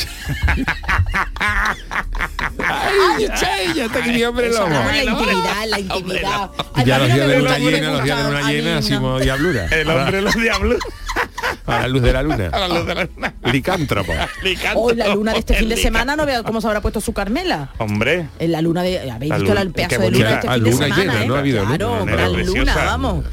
Ay, 2.60 3.27
che, 3.39 3.74
ya 3.75 3.86
está 3.86 4.00
aquí 4.00 4.10
mi 4.12 4.24
hombre 4.24 4.50
lobo. 4.50 4.67
la 4.70 5.03
intimidad, 5.03 5.63
en 5.63 5.70
la 5.72 5.79
intimidad. 5.79 6.50
Ay, 6.74 6.86
Ya 6.86 6.98
los 7.00 7.13
días 7.13 7.27
de 7.27 7.38
luna 7.39 7.58
llena, 7.60 7.91
los 7.91 8.03
días 8.03 8.17
de 8.17 8.24
luna 8.32 8.51
llena, 8.51 8.77
hacemos 8.77 9.22
diablura. 9.22 9.65
El 9.67 9.89
hombre 9.89 10.22
los 10.22 10.34
diablos. 10.36 10.77
A 11.65 11.82
la 11.82 11.88
luz 11.88 12.01
de 12.01 12.13
la 12.13 12.24
luna. 12.24 12.50
A 12.53 12.60
la 12.60 12.67
luz 12.67 12.86
de 12.86 12.96
la 12.96 13.03
luna. 13.06 13.34
Licántropo. 13.51 14.13
Licántropo, 14.44 14.88
Hoy 14.88 14.96
la 14.96 15.13
luna 15.13 15.34
de 15.34 15.39
este 15.39 15.53
fin 15.56 15.70
de 15.70 15.77
semana 15.77 16.15
no 16.15 16.25
veo 16.25 16.44
cómo 16.44 16.62
se 16.62 16.67
habrá 16.67 16.82
puesto 16.82 17.01
su 17.01 17.13
Carmela. 17.13 17.70
Hombre, 17.77 18.27
En 18.39 18.51
la 18.51 18.62
luna 18.62 18.84
de 18.84 19.12
habéis 19.12 19.29
La 19.29 19.38
visto 19.38 19.51
luna- 19.51 19.62
el 19.62 19.72
pedazo 19.72 20.01
de 20.01 20.12
luna 20.12 20.29
este 20.36 20.48
Ah, 20.48 20.53
fin 20.56 20.63
de 20.63 20.72
semana, 20.74 20.96
llena, 20.98 21.24
¿eh? 21.24 21.27
no 21.27 21.36
ha 21.36 21.39
habido 21.39 21.65
claro, 21.65 22.06
gran 22.06 22.46
luna, 22.46 22.75
vamos. 22.75 23.25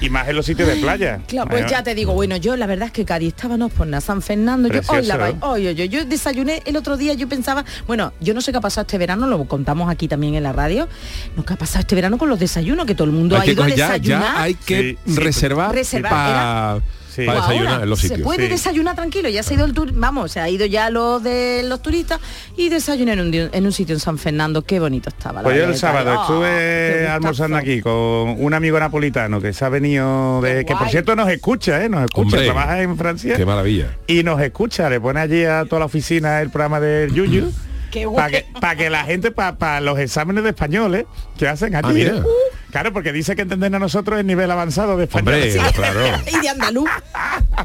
y 0.00 0.08
más 0.08 0.28
en 0.28 0.36
los 0.36 0.46
sitios 0.46 0.66
de 0.66 0.76
playa. 0.76 1.20
Claro, 1.26 1.50
pues 1.50 1.70
ya 1.70 1.82
te 1.82 1.94
digo, 1.94 2.14
bueno, 2.14 2.36
yo 2.38 2.56
la 2.56 2.66
verdad 2.66 2.86
es 2.86 2.92
que 2.92 3.04
Cádiz 3.04 3.34
estábamos 3.34 3.70
por 3.72 3.86
nada, 3.86 4.00
San 4.00 4.22
Fernando, 4.22 4.68
yo, 4.68 4.80
hoy 4.88 5.04
la 5.04 5.34
hoy, 5.42 5.74
yo 5.74 6.04
desayuné 6.06 6.62
el 6.64 6.76
otro 6.78 6.96
día, 6.96 7.12
yo 7.14 7.28
pensaba, 7.28 7.64
bueno, 7.86 8.12
yo 8.20 8.32
no 8.32 8.40
sé 8.40 8.50
qué 8.50 8.58
ha 8.58 8.62
pasado 8.62 8.82
este 8.86 8.96
verano, 8.96 9.26
lo 9.26 9.44
contamos 9.44 9.90
aquí 9.90 10.08
también 10.08 10.36
en 10.36 10.42
la 10.44 10.52
radio, 10.54 10.88
no 11.36 11.44
qué 11.44 11.52
ha 11.52 11.56
pasado 11.56 11.80
este 11.80 11.94
verano 11.96 12.16
con 12.16 12.30
los 12.30 12.38
desayunos, 12.38 12.86
que 12.86 12.94
todo 12.94 13.04
el 13.06 13.12
mundo 13.12 13.36
Hay 13.36 13.42
ha 13.42 13.44
que 13.44 13.52
ido 13.52 13.62
a 13.62 13.66
coger- 13.66 13.74
ya, 13.76 13.86
desayunar. 13.92 14.22
ya 14.36 14.42
hay 14.42 14.54
que 14.54 14.80
Sí, 14.80 14.98
sí, 15.12 15.16
reservar, 15.20 15.74
Reservar, 15.74 16.10
para 16.10 16.80
Sí. 17.10 17.26
para 17.26 17.40
desayunar 17.40 17.72
ahora 17.72 17.82
en 17.84 17.90
los 17.90 17.98
Se 18.00 18.08
sitios. 18.08 18.24
puede 18.24 18.44
Sí. 18.44 18.48
desayunar 18.50 18.94
tranquilo, 18.96 19.28
ya 19.28 19.42
se 19.42 19.54
ha 19.54 19.56
ido 19.56 19.66
el 19.66 19.74
tur, 19.74 19.92
vamos, 19.92 20.32
se 20.32 20.40
ha 20.40 20.48
ido 20.48 20.64
ya 20.66 20.90
los 20.90 21.22
de 21.22 21.62
los 21.64 21.82
turistas 21.82 22.20
y 22.56 22.68
desayuné 22.68 23.12
en 23.14 23.20
un, 23.20 23.34
en 23.34 23.66
un 23.66 23.72
sitio 23.72 23.94
en 23.94 24.00
San 24.00 24.16
Fernando, 24.18 24.62
qué 24.62 24.78
bonito 24.80 25.08
estaba. 25.08 25.42
la 25.42 25.42
Pues 25.42 25.56
yo 25.58 25.64
el 25.64 25.76
sábado. 25.76 26.14
Oh, 26.18 26.22
estuve 26.22 27.08
almorzando 27.08 27.56
aquí 27.56 27.80
con 27.80 27.92
un 28.38 28.54
amigo 28.54 28.78
napolitano 28.78 29.40
que 29.40 29.52
se 29.52 29.64
ha 29.64 29.68
venido 29.68 30.40
de... 30.40 30.58
Qué 30.60 30.66
que 30.66 30.76
por 30.76 30.88
cierto 30.88 31.16
nos 31.16 31.28
escucha, 31.30 31.84
¿eh? 31.84 31.88
Nos 31.88 32.04
escucha, 32.04 32.22
Hombre. 32.36 32.44
trabaja 32.44 32.82
en 32.82 32.96
Francia. 32.96 33.36
Qué 33.36 33.44
maravilla. 33.44 33.96
y 34.06 34.22
nos 34.22 34.40
escucha, 34.40 34.88
le 34.88 35.00
pone 35.00 35.20
allí 35.20 35.44
a 35.44 35.64
toda 35.64 35.80
la 35.80 35.86
oficina 35.86 36.40
el 36.40 36.50
programa 36.50 36.80
del 36.80 37.12
Yuyu. 37.12 37.50
Qué 37.90 38.06
Para 38.06 38.30
que, 38.30 38.46
pa' 38.60 38.76
que 38.76 38.88
la 38.88 39.02
gente, 39.04 39.32
para 39.32 39.80
los 39.80 39.98
exámenes 39.98 40.44
de 40.44 40.50
español, 40.50 40.94
¿eh? 40.94 41.06
que 41.36 41.48
hacen 41.48 41.74
allí. 41.74 41.88
Ah, 41.88 41.92
mira. 41.92 42.16
¿eh? 42.18 42.22
Claro, 42.70 42.92
porque 42.92 43.12
dice 43.12 43.34
que 43.36 43.42
entender 43.42 43.74
a 43.74 43.78
nosotros 43.78 44.18
el 44.20 44.26
nivel 44.26 44.50
avanzado 44.50 44.96
de 44.96 45.04
español. 45.04 45.34
Hombre, 45.34 45.50
Sí. 45.52 45.58
claro. 45.74 46.00
y 46.26 46.40
de 46.40 46.48
andaluz. 46.48 46.88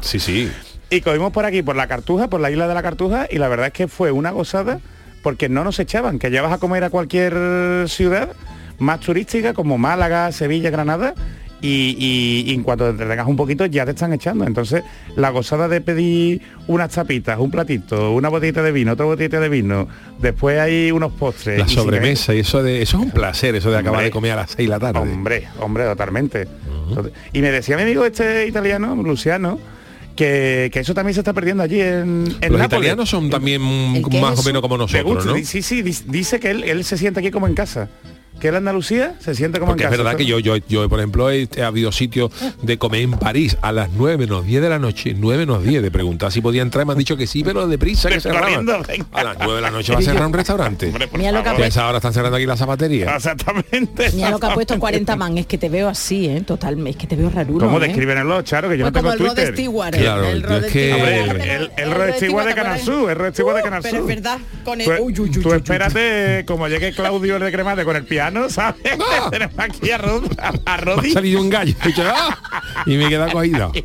Sí, 0.02 0.18
sí. 0.18 0.50
Y 0.90 1.00
cogimos 1.00 1.32
por 1.32 1.44
aquí, 1.44 1.62
por 1.62 1.76
la 1.76 1.86
Cartuja, 1.88 2.28
por 2.28 2.40
la 2.40 2.50
isla 2.50 2.68
de 2.68 2.74
la 2.74 2.82
Cartuja, 2.82 3.26
y 3.30 3.38
la 3.38 3.48
verdad 3.48 3.66
es 3.68 3.72
que 3.72 3.88
fue 3.88 4.10
una 4.12 4.30
gozada 4.30 4.78
porque 5.22 5.48
no 5.48 5.64
nos 5.64 5.78
echaban, 5.80 6.18
que 6.20 6.30
llevas 6.30 6.52
a 6.52 6.58
comer 6.58 6.84
a 6.84 6.90
cualquier 6.90 7.88
ciudad 7.88 8.28
más 8.78 9.00
turística 9.00 9.54
como 9.54 9.78
Málaga, 9.78 10.30
Sevilla, 10.30 10.70
Granada, 10.70 11.14
y, 11.62 11.96
y- 11.98 12.50
y 12.50 12.54
en 12.54 12.62
cuanto 12.62 12.92
te 12.94 13.06
tengas 13.06 13.26
un 13.26 13.36
poquito 13.36 13.64
ya 13.66 13.84
te 13.84 13.92
están 13.92 14.12
echando. 14.12 14.46
Entonces, 14.46 14.82
la 15.16 15.30
gozada 15.30 15.68
de 15.68 15.80
pedir 15.80 16.42
unas 16.66 16.90
tapitas, 16.92 17.38
un 17.38 17.50
platito, 17.50 18.12
una 18.12 18.28
botellita 18.28 18.62
de 18.62 18.72
vino, 18.72 18.92
otra 18.92 19.06
botellita 19.06 19.40
de 19.40 19.48
vino, 19.48 19.88
después 20.20 20.58
hay 20.60 20.90
unos 20.92 21.12
postres. 21.12 21.58
La 21.58 21.64
y 21.64 21.68
si 21.68 21.74
sobremesa 21.76 22.34
y 22.34 22.40
eso 22.40 22.62
de 22.62 22.82
eso 22.82 22.98
es 22.98 23.02
un 23.04 23.10
placer, 23.10 23.54
eso 23.54 23.70
de 23.70 23.78
acabar 23.78 24.04
de 24.04 24.10
comer 24.10 24.32
a 24.32 24.36
las 24.36 24.50
6 24.50 24.68
de 24.68 24.70
la 24.70 24.78
tarde. 24.78 24.98
Hombre, 25.00 25.48
hombre, 25.60 25.84
totalmente. 25.84 26.46
Y 27.32 27.40
me 27.40 27.50
decía 27.50 27.76
mi 27.76 27.82
amigo 27.82 28.04
este 28.04 28.46
italiano, 28.46 28.94
Luciano, 28.96 29.58
que, 30.14 30.70
que 30.72 30.80
eso 30.80 30.94
también 30.94 31.14
se 31.14 31.20
está 31.20 31.32
perdiendo 31.32 31.62
allí 31.62 31.80
en, 31.80 32.24
en 32.40 32.52
Los 32.52 32.60
Nápoles. 32.60 32.66
italianos 32.66 33.10
son 33.10 33.28
también 33.28 33.60
¿El 33.62 34.04
qué 34.08 34.20
más 34.20 34.34
es 34.38 34.40
o 34.40 34.48
menos 34.48 34.62
como 34.62 34.78
nosotros, 34.78 35.26
gusta, 35.26 35.44
Sí, 35.44 35.62
sí, 35.62 35.82
di- 35.82 35.96
dice 36.06 36.38
que 36.40 36.50
él, 36.52 36.64
él 36.64 36.84
se 36.84 36.96
siente 36.96 37.20
aquí 37.20 37.30
como 37.30 37.46
en 37.48 37.54
casa. 37.54 37.88
Que 38.40 38.48
en 38.48 38.56
Andalucía 38.56 39.14
se 39.18 39.34
siente 39.34 39.58
como 39.58 39.72
Porque 39.72 39.84
en 39.84 39.88
es 39.88 39.92
casa. 39.92 40.02
verdad 40.02 40.18
que 40.18 40.26
yo, 40.26 40.38
yo, 40.38 40.56
yo, 40.68 40.88
por 40.88 40.98
ejemplo, 40.98 41.30
he, 41.30 41.48
he 41.56 41.62
habido 41.62 41.90
sitios 41.92 42.30
de 42.62 42.76
comer 42.78 43.00
en 43.02 43.12
París 43.12 43.56
a 43.62 43.72
las 43.72 43.90
9 43.92 44.18
menos 44.18 44.44
10 44.44 44.62
de 44.62 44.68
la 44.68 44.78
noche, 44.78 45.14
9 45.16 45.46
menos 45.46 45.62
10, 45.64 45.82
de 45.82 45.90
preguntar 45.90 46.30
si 46.30 46.40
podía 46.42 46.60
entrar, 46.62 46.84
me 46.84 46.92
han 46.92 46.98
dicho 46.98 47.16
que 47.16 47.26
sí, 47.26 47.42
pero 47.42 47.66
deprisa 47.66 48.08
que 48.10 48.20
cerraban. 48.20 48.68
A 49.12 49.24
las 49.24 49.38
9 49.38 49.54
de 49.54 49.60
la 49.62 49.70
noche 49.70 49.92
va 49.92 50.00
a 50.00 50.02
cerrar 50.02 50.26
un 50.26 50.32
restaurante. 50.32 50.86
Hombre, 50.88 51.08
por 51.08 51.18
Mira 51.18 51.32
lo 51.32 51.38
que 51.42 51.48
ha 51.48 51.52
favor. 51.52 51.58
Que 51.60 51.64
a 51.64 51.68
esa 51.68 51.88
hora 51.88 51.96
están 51.98 52.12
cerrando 52.12 52.36
aquí 52.36 52.46
la 52.46 52.56
zapatería. 52.56 53.16
Exactamente. 53.16 54.10
Mira 54.14 54.30
lo 54.30 54.38
que 54.38 54.46
ha 54.46 54.54
puesto 54.54 54.78
40 54.78 55.16
man, 55.16 55.38
es 55.38 55.46
que 55.46 55.56
te 55.58 55.68
veo 55.68 55.88
así, 55.88 56.26
¿eh? 56.28 56.42
Total, 56.46 56.86
es 56.86 56.96
que 56.96 57.06
te 57.06 57.16
veo 57.16 57.30
raruno. 57.30 57.64
¿Cómo 57.64 57.78
¿eh? 57.78 57.86
describen 57.86 58.18
el 58.18 58.44
Charo? 58.44 58.68
Que 58.68 58.76
yo 58.78 58.84
Pues 58.84 58.92
no 58.92 59.00
como 59.00 59.12
tengo 59.12 59.12
el 59.12 59.18
Rod 59.30 59.34
Twitter. 59.34 59.54
Stewart. 59.54 59.96
Claro, 59.96 60.24
el 60.26 60.42
Rod 60.42 60.64
es 60.64 60.72
que- 60.72 60.92
Stewart. 60.92 61.30
Hombre, 61.30 61.54
el, 61.54 61.62
el, 61.62 61.70
el 61.78 61.90
Rod 61.94 62.14
Stewart 62.16 62.46
de 62.48 62.54
Canal 62.54 62.80
Sur, 62.80 63.10
el 63.10 63.16
Rod 63.16 63.32
Stewart 63.32 63.56
de 63.56 63.62
Canal 63.62 63.82
Sur. 63.82 63.90
Pero 63.92 64.02
es 64.02 64.08
verdad, 64.08 64.38
con 64.64 64.80
el... 64.80 64.86
Tú, 65.42 65.52
espérate, 65.54 66.44
como 66.46 66.68
llegue 66.68 66.92
Claudio 66.92 67.36
el 67.36 67.42
de 67.42 67.52
Cremate 67.52 67.84
con 67.84 67.96
el 67.96 68.04
piano, 68.04 68.25
¿sabes? 68.48 68.80
Ah. 69.16 69.28
Tenemos 69.30 69.54
aquí 69.58 69.90
a, 69.90 69.98
Rod, 69.98 70.24
a, 70.38 70.48
a 70.74 70.84
Me 71.00 71.08
ha 71.10 71.12
salido 71.12 71.40
un 71.40 71.48
gallo 71.50 71.74
y, 71.84 72.00
¡ah! 72.00 72.36
y 72.86 72.96
me 72.96 73.08
queda 73.08 73.30
cogido. 73.30 73.72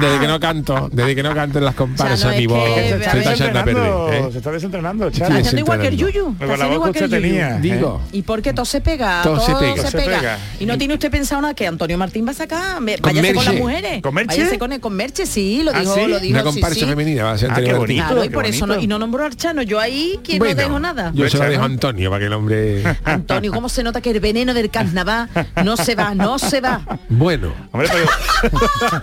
Desde 0.00 0.20
que 0.20 0.26
no 0.26 0.40
canto, 0.40 0.88
desde 0.92 1.14
que 1.14 1.22
no 1.22 1.34
canto 1.34 1.58
en 1.58 1.64
las 1.64 1.74
comparsas, 1.74 2.18
O 2.18 2.22
sea, 2.22 2.30
no 2.32 2.36
mi 2.38 2.46
voz 2.46 2.68
Se 2.74 2.74
se 2.88 2.96
está 2.96 2.96
está 2.96 3.32
echando 3.32 3.58
a 3.60 3.64
desentrenando, 3.64 4.06
perder. 4.06 4.20
se 4.22 4.26
¿eh? 4.28 4.38
está 4.38 4.50
desentrenando, 4.52 5.06
Está 5.08 5.18
Charo. 5.18 5.32
Sí, 5.34 5.40
haciendo 5.40 5.60
igual 5.60 5.80
que 5.80 5.88
el. 5.88 5.96
Yuyu. 5.96 6.28
Está 6.32 6.38
Con 6.38 6.48
la 6.48 6.54
haciendo 6.54 6.66
voz 6.68 6.74
igual 6.76 6.92
que 6.92 6.98
el 6.98 7.04
usted 7.04 7.18
Yuyu. 7.20 7.28
tenía. 7.32 7.58
Digo. 7.58 8.02
¿Y 8.12 8.22
por 8.22 8.42
qué 8.42 8.52
todo 8.52 8.64
se 8.64 8.80
pega? 8.80 9.22
Todo 9.22 9.40
se 9.40 9.54
pega. 9.54 9.74
se 9.76 9.80
Todo 9.82 9.90
se 9.90 9.98
pega. 9.98 10.38
Y 10.60 10.66
no 10.66 10.78
tiene 10.78 10.94
usted 10.94 11.10
pensado 11.10 11.42
nada 11.42 11.54
que 11.54 11.66
Antonio 11.66 11.98
Martín 11.98 12.26
va 12.26 12.30
a 12.30 12.34
sacar. 12.34 12.80
Me- 12.80 12.98
Con 12.98 13.14
Váyase 13.14 13.34
con 13.34 13.44
las 13.44 13.54
mujeres. 13.54 14.02
¿Con 14.02 14.14
Merche? 14.14 14.38
Váyase 14.38 14.58
con, 14.58 14.78
con 14.78 14.94
Merche, 14.94 15.26
sí, 15.26 15.62
lo 15.62 15.72
¿Ah, 15.74 15.80
dijo, 15.80 15.94
sí? 15.94 16.06
lo 16.06 16.18
dijo. 16.20 16.32
Una 16.34 16.42
comparsa 16.44 16.80
sí. 16.80 16.86
femenina 16.86 17.24
va 17.24 17.32
a 17.32 17.38
ser 17.38 17.50
Ah, 17.50 17.54
Antonio 17.56 17.78
bonito. 17.78 18.02
Martín. 18.02 18.14
Claro, 18.16 18.24
y 18.24 18.30
por 18.30 18.46
eso 18.46 18.66
no, 18.66 18.80
y 18.80 18.86
no 18.86 18.98
nombró 18.98 19.22
a 19.24 19.26
Archano. 19.26 19.62
Yo 19.62 19.78
ahí 19.80 20.18
que 20.24 20.38
Bueno, 20.38 20.54
no 20.54 20.62
dejo 20.62 20.80
nada. 20.80 21.12
Yo 21.14 21.28
se 21.28 21.36
lo 21.38 21.44
dejo 21.44 21.62
a 21.62 21.66
Antonio 21.66 22.10
para 22.10 22.20
que 22.20 22.26
el 22.26 22.32
hombre. 22.32 22.65
Antonio, 23.04 23.52
¿cómo 23.52 23.68
se 23.68 23.82
nota 23.82 24.00
que 24.00 24.10
el 24.10 24.20
veneno 24.20 24.54
del 24.54 24.70
carnaval 24.70 25.28
no 25.64 25.76
se 25.76 25.94
va, 25.94 26.14
no 26.14 26.38
se 26.38 26.60
va? 26.60 26.80
Bueno, 27.08 27.52
Hombre, 27.72 27.88
pero 27.92 28.06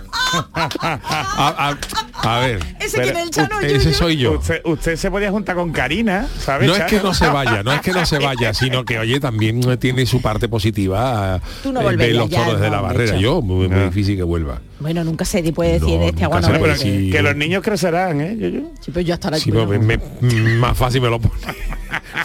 a, 0.54 1.68
a- 1.70 1.76
a 2.22 2.38
ver. 2.40 2.60
Ese 2.80 3.00
que 3.02 3.08
en 3.10 3.16
el 3.18 3.30
Chano 3.30 3.60
Ese 3.60 3.78
Yuyu. 3.86 3.94
soy 3.94 4.16
yo. 4.16 4.32
usted, 4.38 4.60
usted 4.64 4.96
se 4.96 5.10
podía 5.10 5.30
juntar 5.30 5.56
con 5.56 5.72
Karina, 5.72 6.26
¿sabes? 6.38 6.66
No 6.68 6.74
es 6.74 6.84
que 6.84 7.00
no 7.00 7.12
se 7.12 7.28
vaya, 7.28 7.62
no 7.62 7.72
es 7.72 7.80
que 7.80 7.92
no 7.92 8.06
se 8.06 8.18
vaya, 8.18 8.54
sino 8.54 8.84
que 8.84 8.98
oye 8.98 9.20
también 9.20 9.60
tiene 9.78 10.06
su 10.06 10.20
parte 10.22 10.48
positiva. 10.48 11.40
Tú 11.62 11.72
no 11.72 11.80
eh, 11.80 11.84
volverías 11.84 12.08
ver 12.08 12.16
los 12.16 12.30
ya, 12.30 12.44
toros 12.44 12.60
de 12.60 12.70
la 12.70 12.76
no, 12.78 12.82
barrera. 12.84 13.16
Yo 13.16 13.42
muy, 13.42 13.68
muy 13.68 13.78
No. 13.78 13.84
difícil 13.86 14.16
que 14.16 14.22
vuelva. 14.22 14.60
Bueno, 14.84 15.02
nunca 15.02 15.24
se 15.24 15.42
puede 15.54 15.80
decir 15.80 15.98
No, 15.98 16.04
este 16.04 16.24
agua 16.24 16.42
no 16.42 16.48
Pero 16.48 16.66
decir. 16.66 17.10
que 17.10 17.22
los 17.22 17.34
niños 17.34 17.62
crecerán, 17.62 18.20
¿eh? 18.20 18.36
Yo, 18.38 18.48
yo. 18.48 18.60
Sí, 18.82 18.90
pero 18.92 19.00
yo 19.00 19.14
hasta 19.14 19.30
la 19.30 19.38
Sí, 19.38 19.50
pero 19.50 19.66
me- 19.66 19.78
me- 19.78 19.96
más 20.58 20.76
fácil 20.76 21.00
me 21.00 21.08
lo 21.08 21.18
pone. 21.18 21.32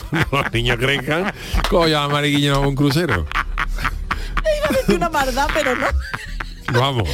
Cuando 0.10 0.28
los 0.44 0.52
niños 0.54 0.76
crezcan, 0.78 1.32
coño, 1.70 1.88
la 1.94 2.10
mariquilla 2.10 2.52
no 2.52 2.56
a 2.58 2.68
un 2.68 2.76
crucero. 2.76 3.26
decir 4.72 4.96
una 4.98 5.08
maldad, 5.10 5.48
pero 5.54 5.74
no. 5.74 5.88
Vamos. 6.78 7.08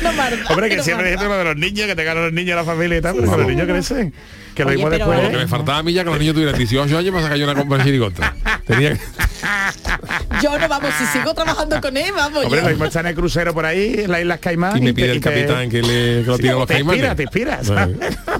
Una 0.00 0.10
maldad, 0.12 0.50
Hombre, 0.50 0.68
que 0.68 0.82
siempre 0.82 1.12
dice 1.12 1.26
lo 1.26 1.38
de 1.38 1.44
los 1.44 1.56
niños, 1.56 1.86
que 1.86 1.94
tengan 1.94 2.16
los 2.20 2.32
niños 2.32 2.50
en 2.50 2.56
la 2.56 2.64
familia 2.64 2.98
y 2.98 3.02
tal, 3.02 3.14
pero 3.14 3.30
que 3.30 3.36
los 3.38 3.46
niños 3.46 3.68
crecen. 3.68 4.12
Que 4.54 4.64
lo 4.64 4.70
mismo 4.70 4.90
después. 4.90 5.22
Lo 5.22 5.30
que 5.30 5.36
me 5.36 5.48
faltaba 5.48 5.78
a 5.78 5.82
mí 5.82 5.92
ya 5.92 6.04
que 6.04 6.10
los 6.10 6.18
niños 6.18 6.34
tuvieran 6.34 6.56
18 6.56 6.96
años 6.98 7.10
para 7.10 7.22
sacar 7.24 7.38
yo 7.38 7.44
una 7.44 7.54
compra 7.54 7.78
en 7.78 7.84
chirigota. 7.84 8.34
Tenía 8.66 8.92
que... 8.94 9.00
Yo 10.42 10.58
no, 10.58 10.68
vamos, 10.68 10.90
si 10.98 11.04
sigo 11.06 11.34
trabajando 11.34 11.80
con 11.80 11.96
él, 11.96 12.12
vamos. 12.14 12.44
Hombre, 12.44 12.60
yo- 12.60 12.64
lo 12.64 12.70
mismo 12.70 12.84
está 12.86 13.00
en 13.00 13.06
el 13.08 13.14
crucero 13.14 13.52
por 13.54 13.66
ahí, 13.66 13.94
en 13.98 14.10
las 14.10 14.20
Islas 14.20 14.38
Caimán. 14.40 14.76
Y 14.76 14.80
me 14.80 14.94
pide 14.94 15.10
el 15.12 15.20
te- 15.20 15.28
capitán 15.30 15.68
que, 15.70 15.82
le, 15.82 15.88
que 16.22 16.24
lo 16.26 16.36
Sí, 16.36 16.42
tire 16.42 16.54
a 16.54 16.56
los 16.58 16.66
te 16.66 16.74
caimanes. 16.74 17.02
inspira, 17.02 17.14
te 17.16 17.22
inspira, 17.24 17.64
¿sabes? 17.64 17.96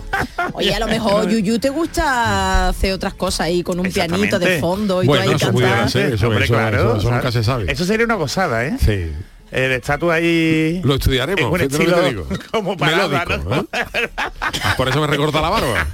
Oye, 0.55 0.75
a 0.75 0.79
lo 0.79 0.87
mejor 0.89 1.29
Yuyu 1.29 1.59
te 1.59 1.69
gusta 1.71 2.69
hacer 2.69 2.93
otras 2.93 3.15
cosas 3.15 3.41
ahí 3.41 3.63
con 3.63 3.79
un 3.81 3.91
pianito 3.91 4.39
de 4.39 4.61
fondo 4.61 5.03
y 5.03 5.07
Bueno, 5.07 5.25
tú 5.25 5.31
ahí 5.31 5.37
eso 5.37 5.53
pudiera 5.53 5.71
cantando. 5.73 5.91
ser. 5.93 6.15
eso- 6.15 6.29
Hombre, 6.29 6.45
eso- 6.45 6.55
claro, 6.55 6.77
eso- 6.77 6.91
eso 6.93 7.01
¿sabes? 7.03 7.17
nunca 7.17 7.33
se 7.33 7.45
sabe. 7.45 7.73
Eso 7.73 7.85
sería 7.85 8.05
una 8.07 8.15
gozada, 8.15 8.65
¿eh? 8.65 8.77
Sí. 8.85 9.13
El 9.55 9.71
estatua 9.73 10.15
ahí... 10.15 10.81
Lo 10.85 10.95
estudiaremos. 10.97 11.41
en 11.41 11.47
un 11.47 11.57
fíjate 11.71 11.79
lo 11.79 11.95
que 11.97 12.01
te 12.03 12.09
estilo 12.09 12.25
digo. 12.25 12.45
como 12.51 12.77
parada, 12.77 13.09
Melódico, 13.09 13.49
¿no? 13.51 13.61
¿eh? 13.61 14.11
Ah, 14.17 14.75
Por 14.77 14.89
eso 14.89 15.01
me 15.01 15.07
recorta 15.07 15.41
la 15.41 15.49
barba. 15.51 15.87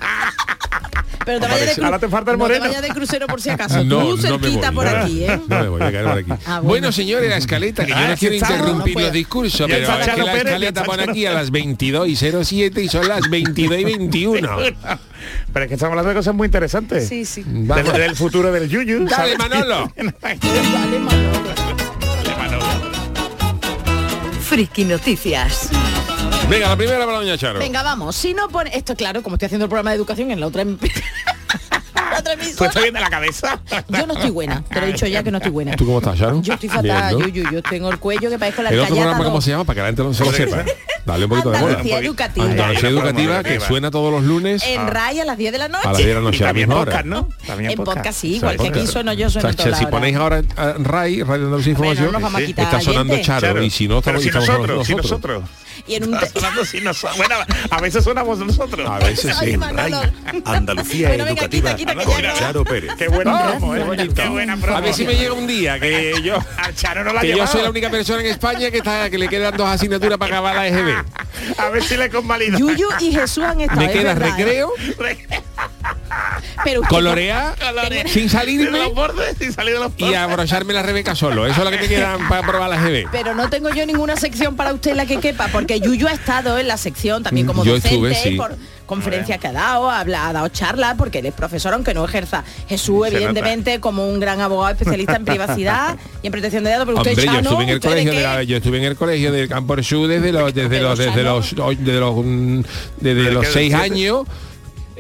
Pero 1.27 1.39
te 1.41 1.47
vayas 1.47 1.77
de, 1.77 1.83
cru- 1.83 1.85
Ahora 1.85 1.99
te 1.99 2.09
falta 2.09 2.31
el 2.33 2.39
no 2.39 2.45
te 2.47 2.49
moreno. 2.55 2.65
vayas 2.67 2.83
de 2.83 2.89
crucero 2.89 3.27
por 3.27 3.43
si 3.43 3.51
acaso. 3.51 3.85
No, 3.85 4.01
Tú 4.01 4.17
no 4.17 4.17
me 4.17 4.23
cerquita 4.47 4.71
voy. 4.71 4.75
por 4.87 4.89
aquí, 4.97 5.25
¿eh? 5.25 5.39
No 5.47 5.61
me 5.61 5.69
voy 5.69 5.83
a 5.83 5.93
caer 5.93 6.05
por 6.05 6.19
aquí. 6.19 6.31
Ah, 6.31 6.37
bueno. 6.61 6.63
bueno. 6.63 6.93
señores, 6.93 7.29
la 7.29 7.37
escaleta, 7.37 7.85
que 7.85 7.91
yo 7.93 7.97
Ah, 7.99 8.09
no 8.09 8.17
quiero 8.17 8.35
interrumpir 8.37 8.75
no 8.75 8.93
puedo. 8.95 9.07
los 9.09 9.13
discursos, 9.13 9.67
pero 9.71 9.93
es 10.01 10.09
que 10.09 10.23
la 10.23 10.37
escaleta 10.39 10.83
pone 10.85 11.03
aquí 11.03 11.27
a 11.27 11.33
las 11.35 11.51
22 11.51 12.09
y 12.09 12.17
07 12.17 12.83
y 12.83 12.89
son 12.89 13.07
las 13.07 13.29
22 13.29 13.79
y 13.79 13.85
21. 13.85 14.57
Pero 15.53 15.65
es 15.65 15.69
que 15.69 15.75
estamos 15.75 15.91
hablando 15.93 16.09
de 16.09 16.15
cosas 16.17 16.35
muy 16.35 16.47
interesantes. 16.47 17.07
Sí, 17.07 17.27
sí. 17.27 17.45
Del, 17.47 17.93
del 17.93 18.17
futuro 18.17 18.51
del 18.51 18.71
Yuyu. 18.71 19.05
Dale, 19.05 19.37
Manolo. 19.37 19.93
Dale, 20.23 20.99
Manolo. 20.99 22.00
Friki 24.51 24.85
Noticias. 24.85 25.69
Venga, 26.49 26.69
la 26.71 26.77
primera 26.77 27.07
para 27.07 27.19
doña 27.19 27.39
Charo. 27.39 27.61
Venga, 27.61 27.85
vamos. 27.85 28.17
Si 28.17 28.35
no 28.35 28.49
pone... 28.49 28.77
Esto, 28.77 28.97
claro, 28.97 29.23
como 29.23 29.37
estoy 29.37 29.47
haciendo 29.47 29.67
el 29.67 29.69
programa 29.69 29.91
de 29.91 29.97
educación 29.97 30.33
en 30.33 30.41
la 30.41 30.49
otra... 30.49 30.63
em- 30.63 30.77
la 31.95 32.19
otra 32.19 32.35
¿Tú 32.35 32.43
emisora. 32.43 32.67
estás 32.69 32.83
bien 32.83 32.95
de 32.95 33.01
la 33.01 33.11
cabeza? 33.11 33.63
Yo 33.89 34.07
no 34.09 34.15
estoy 34.15 34.31
buena. 34.31 34.65
Te 34.69 34.81
lo 34.81 34.87
he 34.87 34.93
dicho 34.93 35.07
ya 35.07 35.23
que 35.23 35.31
no 35.31 35.37
estoy 35.39 35.53
buena. 35.53 35.77
¿Tú 35.77 35.87
cómo 35.87 35.99
estás, 35.99 36.19
Charo? 36.19 36.43
Yo 36.43 36.55
estoy 36.55 36.69
fatal, 36.69 37.15
Bien, 37.17 37.29
¿no? 37.29 37.29
Yuyu. 37.29 37.51
Yo 37.53 37.63
tengo 37.63 37.91
el 37.91 38.01
cuello 38.01 38.29
que 38.29 38.41
parezco 38.41 38.63
la 38.65 38.71
El 38.71 38.81
otro 38.81 38.97
programa, 38.97 39.23
¿cómo 39.25 39.41
se 39.41 39.51
llama? 39.53 39.63
Para 39.63 39.75
que 39.77 39.81
la 39.83 39.87
gente 39.87 40.03
no 40.03 40.15
se 40.15 40.25
lo 40.25 40.33
sepa. 40.33 40.65
Dale 41.07 41.25
un 41.25 41.31
poquito 41.31 41.51
de 41.51 41.59
bola. 41.61 41.69
Andalucía 41.75 41.99
Educativa. 41.99 42.47
Andalucía 42.47 42.89
Educativa, 42.89 43.43
que 43.43 43.61
suena 43.61 43.91
todos 43.91 44.13
los 44.13 44.23
lunes 44.23 44.63
En 44.65 44.87
RAI 44.87 45.21
a 45.21 45.25
las 45.25 45.39
10 45.39 45.53
de 45.53 45.59
la 45.59 45.69
noche. 45.69 45.87
a 45.89 45.93
las 45.93 45.97
10 45.99 46.09
de 46.09 46.15
la 46.15 46.21
Y 46.21 46.25
noche 46.25 46.39
a 46.39 46.41
la 46.41 46.49
también 46.49 46.69
misma 46.69 46.81
hora. 46.83 46.91
podcast, 46.93 47.07
¿no? 47.07 47.29
También 47.47 47.71
En 47.73 47.77
podcast 47.85 48.21
sí, 48.21 48.37
O 48.37 48.41
sea, 48.41 48.53
igual 48.53 48.57
que 48.57 48.63
aquí 48.63 48.71
podcast. 48.79 48.93
sueno 48.93 49.13
yo, 49.13 49.27
O 49.27 49.31
sueno 49.31 49.49
sea, 49.49 49.57
toda 49.57 49.71
la 49.71 49.77
si 49.77 49.85
hora. 49.85 49.91
ponéis 49.91 50.17
ahora 50.17 50.43
a 50.57 50.73
RAI, 50.79 51.23
Radio 51.23 51.35
Andalucía 51.47 51.73
no 51.75 51.79
Información, 51.79 52.13
nos 52.13 52.35
a 52.35 52.37
sí, 52.39 52.55
está 52.57 52.81
sonando. 52.81 53.19
Charo. 53.21 53.41
Claro. 53.41 53.63
Y 53.65 53.71
si 53.71 53.89
no, 53.89 53.99
estamos, 53.99 54.23
si 54.23 54.29
estamos 54.29 54.49
nosotros, 54.49 54.87
si 54.87 54.95
nosotros. 54.95 55.43
Y 55.87 55.95
en 55.95 56.05
un... 56.09 56.15
Está 56.15 56.27
sonando 56.29 56.65
si 56.65 56.81
nosotros. 56.81 57.17
Bueno, 57.17 57.35
a 57.71 57.81
veces 57.81 58.05
sonamos 58.05 58.39
nosotros. 58.39 58.89
A 58.89 58.99
veces 58.99 59.35
sí. 59.41 59.57
Manolo. 59.57 60.01
Andalucía 60.45 61.15
Educativa 61.15 61.49
quita, 61.49 61.77
quita, 61.77 61.95
que 61.97 62.05
con 62.05 62.23
no. 62.23 62.35
Charo 62.35 62.65
Pérez. 62.65 62.93
Qué 62.99 63.09
buena 63.09 63.33
Ah, 63.39 63.51
promo, 63.53 63.73
qué 63.73 63.81
¿eh? 63.81 63.85
bonito. 63.85 64.15
Qué 64.15 64.29
buena 64.29 64.57
promo. 64.57 64.77
A 64.77 64.81
ver 64.81 64.93
si 64.95 65.05
me 65.07 65.15
llega 65.17 65.33
un 65.33 65.47
día 65.47 65.79
que 65.81 66.15
yo 66.23 66.39
Al 66.59 66.75
Charo 66.75 67.03
no 67.05 67.13
la 67.15 67.21
que 67.23 67.37
yo 67.37 67.47
soy 67.47 67.63
la 67.63 67.71
única 67.71 67.91
persona 67.91 68.21
en 68.21 68.27
España 68.27 68.71
que 68.71 68.79
está 68.79 69.09
que 69.11 69.19
le 69.19 69.29
quedan 69.29 69.57
dos 69.57 69.69
asignaturas 69.69 70.19
para 70.19 70.35
acabar 70.37 70.55
la 70.57 70.69
EGB. 70.69 70.90
A 71.59 71.69
ver 71.71 71.83
si 71.83 71.97
le 71.97 72.11
convalida. 72.11 72.59
Yuyu 72.59 72.89
y 73.01 73.13
Jesús 73.13 73.45
han 73.45 73.61
estado. 73.61 73.81
Me 73.81 73.91
queda 73.93 74.15
verdad, 74.15 74.29
¿eh? 74.29 74.33
recreo, 74.37 74.73
Pero 76.65 76.83
colorear 76.83 77.55
sin 78.07 78.25
de 78.25 78.29
salirme 78.29 78.79
los 78.79 78.95
bordes 78.95 79.37
sin 79.39 79.53
salir 79.53 79.75
de 79.75 79.81
los 79.81 79.93
y 79.97 80.15
abrocharme 80.15 80.73
la 80.73 80.83
Rebeca 80.83 81.15
solo. 81.15 81.47
Eso 81.47 81.61
es 81.61 81.65
lo 81.65 81.71
que 81.71 81.79
me 81.79 81.89
quedan 81.89 82.29
para 82.29 82.47
probar 82.47 82.71
la 82.71 82.77
EGB. 82.77 83.11
Pero 83.11 83.35
no 83.35 83.49
tengo 83.49 83.71
yo 83.71 83.87
ninguna 83.87 84.17
sección 84.17 84.57
para 84.57 84.73
usted 84.73 84.93
en 84.93 84.97
la 84.97 85.07
que 85.07 85.19
quepa, 85.19 85.49
porque 85.49 85.81
Yuyu 85.81 86.09
ha 86.09 86.13
estado 86.13 86.59
en 86.59 86.69
la 86.69 86.77
sección 86.77 87.23
también 87.23 87.47
como 87.47 87.65
Yo 87.65 87.75
docente 87.75 88.11
estuve, 88.11 88.15
sí. 88.15 88.37
por 88.37 88.57
conferencias 88.91 89.39
que 89.39 89.47
ha 89.47 89.53
dado, 89.53 89.89
ha, 89.89 90.01
habla- 90.01 90.29
ha 90.29 90.33
dado 90.33 90.49
charlas, 90.49 90.97
porque 90.99 91.21
él 91.21 91.27
es 91.27 91.33
profesor 91.33 91.73
aunque 91.73 91.95
no 91.95 92.05
ejerza. 92.05 92.45
Jesús, 92.69 93.09
Se 93.09 93.15
evidentemente, 93.15 93.81
como 93.81 94.07
un 94.09 94.21
gran 94.21 94.41
abogado 94.41 94.73
especialista 94.73 95.17
en 95.17 95.25
privacidad 95.25 95.97
y 96.23 96.27
en 96.27 96.33
protección 96.33 96.65
de 96.65 96.71
datos, 96.71 96.87
pero 96.87 96.99
usted 96.99 97.15
yo 97.17 97.23
Chano, 97.25 97.39
estuve 97.41 97.63
en 97.63 97.69
el 97.71 97.77
¿usted 97.77 97.89
de 97.89 97.95
colegio 97.95 98.11
de 98.13 98.17
qué? 98.19 98.23
la, 98.25 98.43
yo 98.43 98.57
estuve 98.57 98.79
en 98.79 98.85
el 98.85 98.97
colegio 98.97 99.33
del 99.33 99.49
Campo 99.49 99.83
Sur 99.83 100.09
desde 100.09 100.33
los 100.33 100.53
desde 100.53 100.81
los 100.81 100.99
desde 100.99 101.23
los 102.01 102.17
desde 103.01 103.31
los 103.31 103.47
seis 103.47 103.73
años 103.75 104.25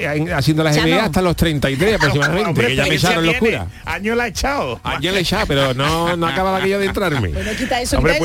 haciendo 0.07 0.63
la 0.63 0.73
Chano. 0.73 0.89
EGB 0.89 1.01
hasta 1.01 1.23
los 1.23 1.37
33 1.37 1.95
aproximadamente, 1.97 2.49
Hombre, 2.49 2.67
que 2.69 2.77
ya 2.77 2.83
me 2.83 2.89
pero 2.89 2.99
echaron 2.99 3.27
locura. 3.27 3.41
tiene 3.41 3.69
Año 3.85 4.15
la 4.15 4.25
ha 4.25 4.27
echado. 4.29 4.81
Ayer 4.83 5.13
le 5.13 5.21
echaba, 5.21 5.47
pero 5.47 5.75
no, 5.75 6.17
no 6.17 6.27
acababa 6.27 6.59
aquello 6.59 6.79
de 6.79 6.87
entrarme. 6.87 7.31
Bueno, 7.41 7.53
quita 7.57 7.81
eso, 7.81 7.97
Hombre, 7.97 8.21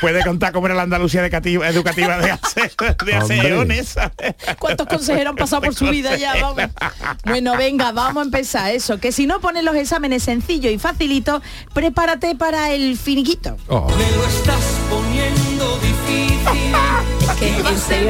puede, 0.00 0.24
contar 0.24 0.52
cómo 0.52 0.66
era 0.66 0.74
la 0.74 0.82
Andalucía 0.82 1.20
educativa, 1.22 1.68
educativa 1.68 2.18
de 2.18 2.30
hace, 2.30 2.70
de 3.04 3.14
hace. 3.14 3.84
¿Cuántos 4.58 4.86
consejeros 4.86 5.30
han 5.30 5.36
pasado 5.36 5.62
por 5.62 5.74
su 5.74 5.86
vida 5.86 6.16
ya? 6.16 6.34
Vamos. 6.40 6.62
Bueno, 7.24 7.56
venga, 7.56 7.92
vamos 7.92 8.22
a 8.22 8.24
empezar 8.24 8.70
eso. 8.72 8.98
Que 8.98 9.12
si 9.12 9.26
no 9.26 9.40
pones 9.40 9.64
los 9.64 9.74
exámenes 9.74 10.22
sencillos 10.22 10.72
y 10.72 10.78
facilitos, 10.78 11.42
prepárate 11.74 12.34
para 12.34 12.70
el 12.70 12.96
finiquito. 12.96 13.56
Oh, 13.68 13.88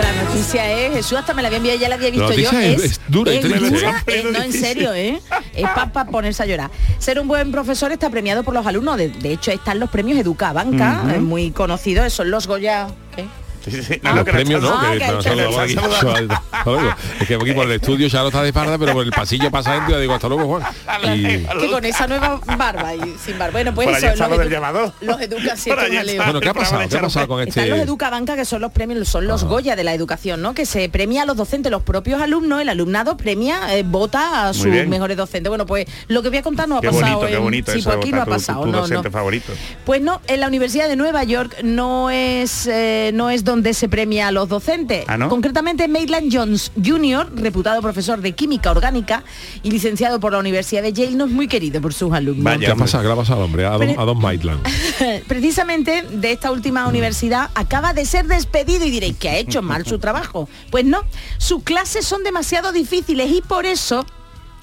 la 0.02 0.12
noticia 0.24 0.70
es, 0.72 0.92
Jesús 0.94 1.18
hasta 1.18 1.35
me 1.35 1.42
la 1.42 1.48
había 1.48 1.59
enviado, 1.59 1.78
ya 1.78 1.88
la 1.88 1.94
había 1.96 2.11
visto 2.11 2.32
yo. 2.32 2.50
es- 2.50 2.82
es 2.82 3.00
dura 3.09 3.32
triste, 3.32 3.59
dura, 3.59 4.02
¿eh? 4.06 4.12
eh, 4.20 4.24
no, 4.32 4.42
en 4.42 4.52
serio, 4.52 4.92
¿eh? 4.94 5.20
Es 5.54 5.68
para 5.70 6.06
ponerse 6.06 6.42
a 6.42 6.46
llorar. 6.46 6.70
Ser 6.98 7.18
un 7.20 7.28
buen 7.28 7.50
profesor 7.52 7.92
está 7.92 8.11
premiado 8.11 8.42
por 8.44 8.54
los 8.54 8.66
alumnos. 8.66 8.96
De, 8.96 9.09
de 9.09 9.32
hecho, 9.32 9.50
están 9.50 9.78
los 9.78 9.90
premios 9.90 10.18
Educa 10.18 10.52
Banca, 10.52 11.02
eh, 11.14 11.20
muy 11.20 11.50
conocidos, 11.50 12.12
son 12.12 12.30
los 12.30 12.46
Goya. 12.46 12.88
¿qué? 13.14 13.24
Sí, 13.68 13.83
sí, 13.83 14.00
Ah, 14.05 14.11
no, 14.11 14.16
los 14.16 14.24
premios 14.24 14.62
no, 14.62 14.70
Ah, 14.72 14.92
que 14.96 15.07
no. 15.07 15.18
Es 17.20 17.29
que 17.29 17.35
aquí 17.35 17.52
por 17.52 17.66
el 17.66 17.72
estudio 17.72 18.07
ya 18.09 18.20
lo 18.22 18.29
está 18.29 18.42
de 18.42 18.52
parda, 18.52 18.79
pero 18.79 18.92
por 18.92 19.05
el 19.05 19.11
pasillo 19.11 19.50
pasa 19.50 19.74
gente 19.74 19.92
y 19.96 20.00
digo, 20.00 20.14
hasta 20.14 20.29
luego, 20.29 20.46
Juan. 20.46 20.62
Y 21.16 21.44
que 21.61 21.70
con 21.70 21.85
esa 21.85 22.07
nueva 22.07 22.40
barba 22.57 22.94
y 22.94 23.16
sin 23.24 23.38
barba. 23.38 23.52
Bueno, 23.52 23.74
pues 23.74 23.88
Por 23.88 23.96
eso, 23.96 24.07
está 24.09 24.29
los, 24.29 24.38
edu- 24.38 24.50
llamador. 24.50 24.92
los 25.00 25.20
educa 25.20 25.55
jaleo. 25.57 26.16
bueno, 26.24 26.40
¿qué 26.40 26.48
ha 26.48 26.55
pasado? 26.55 26.88
¿Qué 26.88 26.96
ha 26.96 27.00
pasado 27.00 27.29
con 27.29 27.40
Están 27.40 27.68
los 27.68 27.79
este? 27.79 27.85
Educabanca, 27.87 28.37
que 28.37 28.44
son 28.44 28.61
los 28.62 28.72
premios, 28.72 29.09
son 29.09 29.26
los 29.26 29.44
Goya 29.44 29.76
de 29.76 29.85
la 29.85 29.94
educación, 29.94 30.42
¿no? 30.42 30.55
Que 30.55 30.66
se 30.66 30.88
premia 30.88 31.22
a 31.22 31.26
los 31.26 31.37
docentes, 31.37 31.70
los 31.72 31.83
propios 31.83 32.20
alumnos, 32.20 32.61
el 32.61 32.68
alumnado 32.68 33.16
premia, 33.16 33.76
eh, 33.76 33.83
vota 33.85 34.48
a 34.48 34.55
sus 34.55 34.66
mejores 34.66 35.16
docentes. 35.16 35.48
Bueno, 35.48 35.66
pues 35.66 35.87
lo 36.09 36.22
que 36.22 36.29
voy 36.29 36.38
a 36.38 36.42
contar 36.42 36.68
no 36.68 36.79
ha 36.79 36.81
Qué 36.81 36.88
pasado. 36.88 37.07
bonito, 37.16 37.26
qué 37.26 37.35
en- 37.37 37.42
bonito 37.42 37.72
sí, 37.72 37.79
eso 37.79 37.90
pues 37.90 37.98
aquí 37.98 38.12
no 38.12 38.22
ha 38.22 38.24
tu- 38.24 38.31
pasado. 38.31 38.62
tu 38.62 38.72
no, 38.72 38.87
no. 38.87 39.02
favorito. 39.11 39.52
Pues 39.85 40.00
no, 40.02 40.20
en 40.26 40.40
la 40.40 40.46
Universidad 40.48 40.88
de 40.88 40.96
Nueva 40.96 41.24
York 41.24 41.57
no 41.62 42.11
es 42.11 42.66
eh, 42.66 43.11
no 43.14 43.31
es 43.31 43.44
donde 43.44 43.56
se 43.75 43.88
premia 43.88 44.29
a 44.29 44.33
los 44.33 44.49
docentes. 44.49 45.05
¿Ah, 45.09 45.16
no? 45.19 45.29
Concretamente 45.29 45.88
Maitland 45.88 46.31
Jones 46.35 46.73
Jr., 46.83 47.31
reputado 47.35 47.81
profesor 47.83 48.21
de 48.21 48.33
química 48.33 48.71
orgánica 48.71 49.25
y 49.62 49.71
licenciado 49.71 50.21
por 50.21 50.33
la 50.33 50.38
Universidad 50.38 50.83
de 50.83 50.92
Yale, 50.92 51.12
no 51.16 51.25
es 51.27 51.31
muy 51.31 51.49
querido 51.49 51.81
por 51.81 51.92
sus 51.95 52.12
alumnos. 52.12 52.45
Vaya. 52.45 52.66
¿Qué 52.66 52.73
ha 52.73 52.77
pasado? 52.77 53.03
¿Qué 53.03 53.09
le 53.09 53.12
ha 53.14 53.16
pasado 53.16 53.38
al 53.40 53.45
hombre? 53.47 53.66
A 53.66 53.71
Don, 53.71 53.81
Pero- 53.81 54.01
a 54.01 54.05
Don 54.05 54.19
Maitland. 54.19 54.61
Precisamente 55.27 56.03
de 56.03 56.33
esta 56.33 56.51
última 56.51 56.87
universidad 56.88 57.51
acaba 57.55 57.92
de 57.92 58.05
ser 58.05 58.27
despedido 58.27 58.85
y 58.85 58.90
diréis 58.90 59.16
que 59.16 59.29
ha 59.29 59.37
hecho 59.37 59.62
mal 59.62 59.87
su 59.87 59.99
trabajo. 59.99 60.49
Pues 60.71 60.85
no, 60.85 61.03
sus 61.38 61.62
clases 61.62 62.07
son 62.07 62.23
demasiado 62.25 62.73
difíciles 62.73 63.31
y 63.31 63.42
por 63.42 63.66
eso 63.66 64.07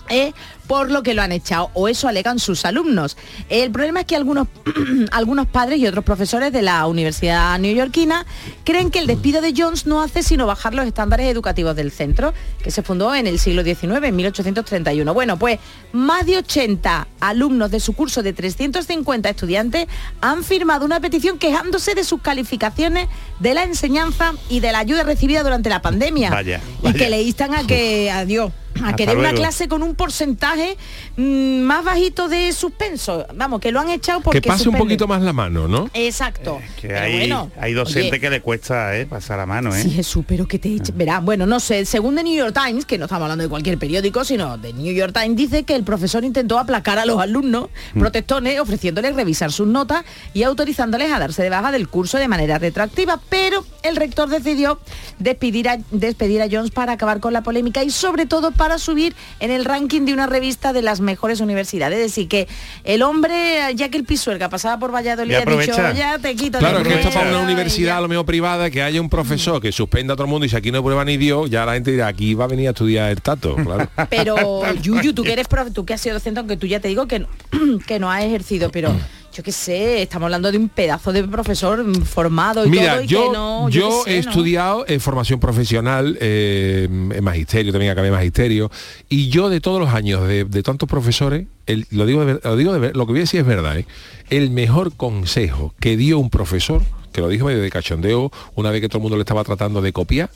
es 0.09 0.33
por 0.67 0.91
lo 0.91 1.03
que 1.03 1.13
lo 1.13 1.21
han 1.21 1.31
echado, 1.31 1.69
o 1.73 1.87
eso 1.87 2.07
alegan 2.07 2.39
sus 2.39 2.65
alumnos. 2.65 3.17
El 3.49 3.71
problema 3.71 4.01
es 4.01 4.05
que 4.05 4.15
algunos, 4.15 4.47
algunos 5.11 5.47
padres 5.47 5.79
y 5.79 5.87
otros 5.87 6.05
profesores 6.05 6.53
de 6.53 6.61
la 6.61 6.87
Universidad 6.87 7.59
Neoyorquina 7.59 8.25
creen 8.63 8.89
que 8.89 8.99
el 8.99 9.07
despido 9.07 9.41
de 9.41 9.53
Jones 9.55 9.85
no 9.85 10.01
hace 10.01 10.23
sino 10.23 10.47
bajar 10.47 10.73
los 10.73 10.85
estándares 10.85 11.27
educativos 11.27 11.75
del 11.75 11.91
centro, 11.91 12.33
que 12.63 12.71
se 12.71 12.81
fundó 12.81 13.13
en 13.13 13.27
el 13.27 13.39
siglo 13.39 13.63
XIX, 13.63 14.03
en 14.03 14.15
1831. 14.15 15.13
Bueno, 15.13 15.37
pues 15.37 15.59
más 15.91 16.25
de 16.25 16.37
80 16.37 17.07
alumnos 17.19 17.69
de 17.69 17.79
su 17.79 17.93
curso 17.93 18.23
de 18.23 18.33
350 18.33 19.29
estudiantes 19.29 19.87
han 20.21 20.43
firmado 20.43 20.85
una 20.85 20.99
petición 20.99 21.37
quejándose 21.37 21.93
de 21.93 22.03
sus 22.03 22.21
calificaciones 22.21 23.09
de 23.39 23.53
la 23.53 23.63
enseñanza 23.63 24.33
y 24.49 24.61
de 24.61 24.71
la 24.71 24.79
ayuda 24.79 25.03
recibida 25.03 25.43
durante 25.43 25.69
la 25.69 25.81
pandemia. 25.81 26.29
Vaya, 26.29 26.61
y 26.83 26.93
que 26.93 27.09
le 27.09 27.21
instan 27.21 27.53
a 27.53 27.67
que, 27.67 28.09
adiós, 28.13 28.51
a 28.83 28.95
que 28.95 29.05
dé 29.05 29.15
una 29.15 29.33
clase 29.33 29.67
con 29.67 29.83
un 29.83 29.95
porcentaje 29.95 30.77
mm, 31.17 31.59
más 31.61 31.83
bajito 31.83 32.27
de 32.27 32.51
suspenso. 32.53 33.25
Vamos, 33.35 33.59
que 33.59 33.71
lo 33.71 33.79
han 33.79 33.89
echado 33.89 34.21
porque 34.21 34.41
Que 34.41 34.47
pase 34.49 34.69
un 34.69 34.77
poquito 34.77 35.07
más 35.07 35.21
la 35.21 35.33
mano, 35.33 35.67
¿no? 35.67 35.89
Exacto. 35.93 36.59
Que 36.81 36.87
Pero 36.87 36.99
hay, 36.99 37.17
bueno, 37.17 37.51
hay 37.59 37.73
docente 37.73 38.09
oye, 38.09 38.19
que 38.19 38.29
le 38.29 38.41
cuesta 38.41 38.97
eh, 38.97 39.05
pasar 39.05 39.37
la 39.37 39.45
mano, 39.45 39.75
¿eh? 39.75 39.81
Sí, 39.83 39.89
Jesús, 39.91 40.23
pero 40.27 40.47
que 40.47 40.59
te 40.59 40.69
Ah. 40.69 40.71
eche- 40.77 40.93
Verá, 40.95 41.19
bueno, 41.19 41.45
no 41.45 41.59
sé, 41.59 41.85
según 41.85 42.15
The 42.15 42.23
New 42.23 42.35
York 42.35 42.57
Times, 42.65 42.85
que 42.85 42.97
no 42.97 43.05
estamos 43.05 43.23
hablando 43.23 43.43
de 43.43 43.49
cualquier 43.49 43.77
periódico, 43.77 44.23
sino 44.23 44.59
The 44.59 44.73
New 44.73 44.93
York 44.93 45.13
Times, 45.13 45.35
dice 45.37 45.63
que 45.63 45.75
el 45.75 45.83
profesor 45.83 46.23
intentó 46.23 46.57
aplacar 46.59 46.97
a 46.99 47.05
los 47.05 47.19
alumnos 47.19 47.69
Mm. 47.93 47.99
protestones, 47.99 48.59
ofreciéndoles 48.59 49.15
revisar 49.15 49.51
sus 49.51 49.67
notas 49.67 50.03
y 50.33 50.43
autorizándoles 50.43 51.11
a 51.11 51.19
darse 51.19 51.43
de 51.43 51.49
baja 51.49 51.71
del 51.71 51.87
curso 51.89 52.17
de 52.17 52.27
manera 52.27 52.57
retroactiva, 52.59 53.19
pero 53.29 53.65
el 53.83 53.95
rector 53.95 54.29
decidió 54.29 54.79
despedir 55.19 55.69
a, 55.69 55.77
despedir 55.91 56.41
a 56.41 56.47
Jones 56.51 56.71
para 56.71 56.93
acabar 56.93 57.19
con 57.19 57.33
la 57.33 57.43
polémica 57.43 57.83
y 57.83 57.89
sobre 57.89 58.25
todo 58.25 58.51
para 58.51 58.62
subir 58.79 59.15
en 59.39 59.51
el 59.51 59.65
ranking 59.65 60.01
de 60.01 60.13
una 60.13 60.27
revista 60.27 60.73
de 60.73 60.81
las 60.81 60.99
mejores 61.01 61.39
universidades. 61.41 61.97
Es 61.99 62.05
decir, 62.05 62.27
que 62.27 62.47
el 62.83 63.01
hombre, 63.01 63.73
ya 63.75 63.89
que 63.89 63.97
el 63.97 64.03
Pisuerga 64.03 64.49
pasaba 64.49 64.79
por 64.79 64.93
Valladolid, 64.93 65.31
Ya 65.31 65.41
ha 65.41 65.45
dicho, 65.45 65.93
ya 65.93 66.19
te 66.19 66.35
quito 66.35 66.59
Claro, 66.59 66.79
de 66.79 66.89
que 66.89 66.95
esto 66.95 67.11
para 67.11 67.29
una 67.29 67.41
universidad 67.41 67.93
ya". 67.93 67.97
a 67.97 68.01
lo 68.01 68.07
mejor 68.07 68.25
privada, 68.25 68.69
que 68.69 68.81
haya 68.81 69.01
un 69.01 69.09
profesor 69.09 69.61
que 69.61 69.71
suspenda 69.71 70.13
a 70.13 70.15
todo 70.15 70.25
el 70.25 70.31
mundo 70.31 70.45
y 70.45 70.49
si 70.49 70.55
aquí 70.55 70.71
no 70.71 70.83
prueba 70.83 71.05
ni 71.05 71.17
Dios, 71.17 71.49
ya 71.49 71.65
la 71.65 71.73
gente 71.73 71.91
dirá, 71.91 72.07
aquí 72.07 72.33
va 72.33 72.45
a 72.45 72.47
venir 72.47 72.67
a 72.67 72.71
estudiar 72.71 73.11
el 73.11 73.21
tato, 73.21 73.55
claro. 73.55 73.87
Pero 74.09 74.73
Yuyu, 74.81 75.13
tú 75.13 75.23
que 75.23 75.33
eres 75.33 75.47
profe, 75.47 75.71
tú 75.71 75.85
que 75.85 75.93
has 75.93 76.01
sido 76.01 76.15
docente, 76.15 76.39
aunque 76.39 76.57
tú 76.57 76.67
ya 76.67 76.79
te 76.79 76.87
digo 76.87 77.07
que 77.07 77.19
no, 77.19 77.27
que 77.87 77.99
no 77.99 78.11
has 78.11 78.23
ejercido, 78.23 78.69
pero 78.71 78.93
yo 79.33 79.41
qué 79.43 79.51
sé, 79.51 80.01
estamos 80.03 80.25
hablando 80.27 80.51
de 80.51 80.57
un 80.57 80.69
pedazo 80.69 81.11
de 81.11 81.23
profesor 81.23 81.83
formado 82.05 82.65
y 82.65 82.69
Mira, 82.69 82.93
todo 82.93 83.03
y 83.03 83.07
yo, 83.07 83.23
que 83.31 83.37
no. 83.37 83.69
yo 83.69 84.03
sé, 84.05 84.11
he 84.19 84.21
¿no? 84.21 84.29
estudiado 84.29 84.85
en 84.87 84.99
formación 84.99 85.39
profesional, 85.39 86.17
eh, 86.21 86.87
en 86.89 87.23
magisterio, 87.23 87.71
también 87.71 87.91
acabé 87.91 88.11
magisterio, 88.11 88.69
y 89.09 89.29
yo 89.29 89.49
de 89.49 89.59
todos 89.59 89.79
los 89.79 89.89
años 89.89 90.27
de, 90.27 90.45
de 90.45 90.63
tantos 90.63 90.87
profesores, 90.87 91.45
el- 91.65 91.87
lo 91.89 92.05
digo, 92.05 92.25
de, 92.25 92.39
lo, 92.43 92.55
digo 92.55 92.73
de 92.79 92.93
lo 92.93 93.05
que 93.05 93.11
voy 93.11 93.19
a 93.19 93.23
decir 93.23 93.39
es 93.39 93.45
verdad, 93.47 93.77
¿eh? 93.79 93.85
el 94.29 94.51
mejor 94.51 94.95
consejo 94.95 95.73
que 95.79 95.97
dio 95.97 96.19
un 96.19 96.29
profesor, 96.29 96.83
que 97.11 97.21
lo 97.21 97.27
dijo 97.29 97.45
medio 97.45 97.61
de 97.61 97.69
cachondeo, 97.69 98.31
una 98.55 98.71
vez 98.71 98.81
que 98.81 98.89
todo 98.89 98.97
el 98.99 99.03
mundo 99.03 99.17
le 99.17 99.21
estaba 99.21 99.43
tratando 99.43 99.81
de 99.81 99.93
copiar, 99.93 100.29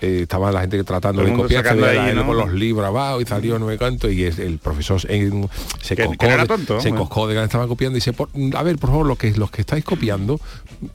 eh, 0.00 0.20
estaba 0.22 0.52
la 0.52 0.60
gente 0.60 0.82
tratando 0.84 1.22
de 1.24 1.32
copiar, 1.32 1.64
los 2.34 2.52
libros 2.52 2.86
abajo 2.86 3.20
y 3.20 3.24
salió 3.26 3.58
no 3.58 3.66
me 3.66 3.76
canto 3.78 4.10
y 4.10 4.24
es 4.24 4.38
el 4.38 4.58
profesor 4.58 5.00
en- 5.08 5.48
se 5.82 5.96
Que- 5.96 6.06
coscó 6.06 6.26
que 6.26 6.32
era 6.32 6.46
tonto, 6.46 6.80
se 6.80 6.90
bueno. 6.90 7.04
coscó 7.04 7.26
de 7.26 7.34
que 7.34 7.42
estaban 7.44 7.66
copiando 7.68 7.96
y 7.96 8.00
dice 8.00 8.12
por- 8.12 8.28
a 8.54 8.62
ver 8.62 8.78
por 8.78 8.90
favor 8.90 9.06
lo 9.06 9.16
que 9.16 9.32
los 9.32 9.50
que 9.50 9.62
estáis 9.62 9.84
copiando 9.84 10.40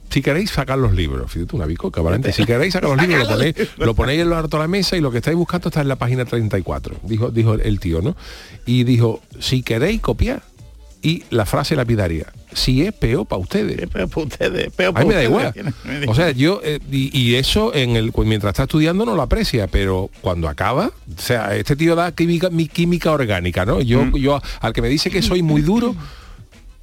si 0.09 0.21
queréis 0.21 0.51
sacar 0.51 0.77
los 0.77 0.93
libros 0.93 1.31
fíjate 1.31 1.55
una 1.55 1.65
bicoca 1.65 2.01
Valente, 2.01 2.31
si 2.31 2.45
queréis 2.45 2.73
sacar 2.73 2.89
los 2.91 2.99
libros 3.05 3.27
lo 3.27 3.35
ponéis 3.35 3.55
lo 3.77 3.93
ponéis 3.93 4.21
en 4.21 4.29
lo 4.29 4.37
alto 4.37 4.57
de 4.57 4.63
la 4.63 4.67
mesa 4.67 4.95
y 4.95 5.01
lo 5.01 5.11
que 5.11 5.17
estáis 5.17 5.35
buscando 5.35 5.69
está 5.69 5.81
en 5.81 5.87
la 5.89 5.95
página 5.97 6.25
34 6.25 6.95
dijo 7.03 7.29
dijo 7.29 7.55
el 7.55 7.79
tío 7.79 8.01
no 8.01 8.15
y 8.65 8.83
dijo 8.85 9.21
si 9.39 9.63
queréis 9.63 9.99
copiar 10.01 10.43
y 11.03 11.23
la 11.29 11.45
frase 11.45 11.75
lapidaria 11.75 12.25
si 12.53 12.83
es 12.83 12.93
peor 12.93 13.25
para 13.25 13.41
ustedes 13.41 13.87
Pero 13.91 14.07
para 14.07 14.25
ustedes, 14.27 14.71
pero 14.75 14.91
a 14.95 15.01
mí 15.01 15.07
me 15.07 15.15
da 15.15 15.23
igual. 15.23 15.53
O 16.07 16.15
sea, 16.15 16.31
yo, 16.31 16.61
eh, 16.63 16.79
y, 16.91 17.15
y 17.17 17.35
eso 17.35 17.73
en 17.75 17.95
el 17.95 18.11
pues, 18.11 18.27
mientras 18.27 18.51
está 18.51 18.63
estudiando 18.63 19.05
no 19.05 19.15
lo 19.15 19.21
aprecia, 19.21 19.67
pero 19.67 20.09
cuando 20.21 20.47
acaba, 20.47 20.87
o 20.87 21.21
sea, 21.21 21.55
este 21.55 21.75
tío 21.75 21.95
da 21.95 22.11
química, 22.13 22.49
mi 22.49 22.67
química 22.67 23.11
orgánica, 23.11 23.65
¿no? 23.65 23.81
Yo, 23.81 24.05
Mm. 24.05 24.15
yo 24.17 24.41
al 24.61 24.71
que 24.73 24.81
me 24.81 24.89
dice 24.89 25.09
que 25.11 25.21
soy 25.21 25.41
muy 25.41 25.61
duro, 25.61 25.95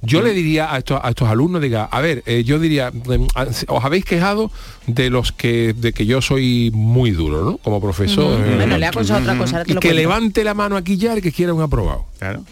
yo 0.03 0.21
le 0.23 0.33
diría 0.33 0.73
a 0.73 0.79
estos, 0.79 0.99
a 1.03 1.09
estos 1.09 1.29
alumnos, 1.29 1.61
diga, 1.61 1.85
a 1.85 2.01
ver, 2.01 2.23
eh, 2.25 2.43
yo 2.43 2.57
diría, 2.59 2.91
mm, 2.91 3.27
os 3.67 3.85
habéis 3.85 4.03
quejado 4.03 4.51
de 4.87 5.09
los 5.11 5.31
que, 5.31 5.73
de 5.73 5.93
que 5.93 6.05
yo 6.07 6.21
soy 6.21 6.71
muy 6.73 7.11
duro, 7.11 7.45
¿no? 7.45 7.57
Como 7.59 7.79
profesor. 7.79 8.41
eh, 8.45 8.55
Bueno, 8.55 8.77
le 8.77 8.85
ha 8.87 8.89
aconsejado 8.89 9.21
otra 9.23 9.37
cosa, 9.37 9.57
ahora 9.57 9.65
te 9.65 9.71
y 9.71 9.75
que 9.75 9.79
cuento. 9.89 9.95
levante 10.01 10.43
la 10.43 10.53
mano 10.55 10.75
aquí 10.75 10.97
ya 10.97 11.13
el 11.13 11.21
que 11.21 11.31
quiera 11.31 11.53
un 11.53 11.61
aprobado. 11.61 12.05
Claro. 12.19 12.43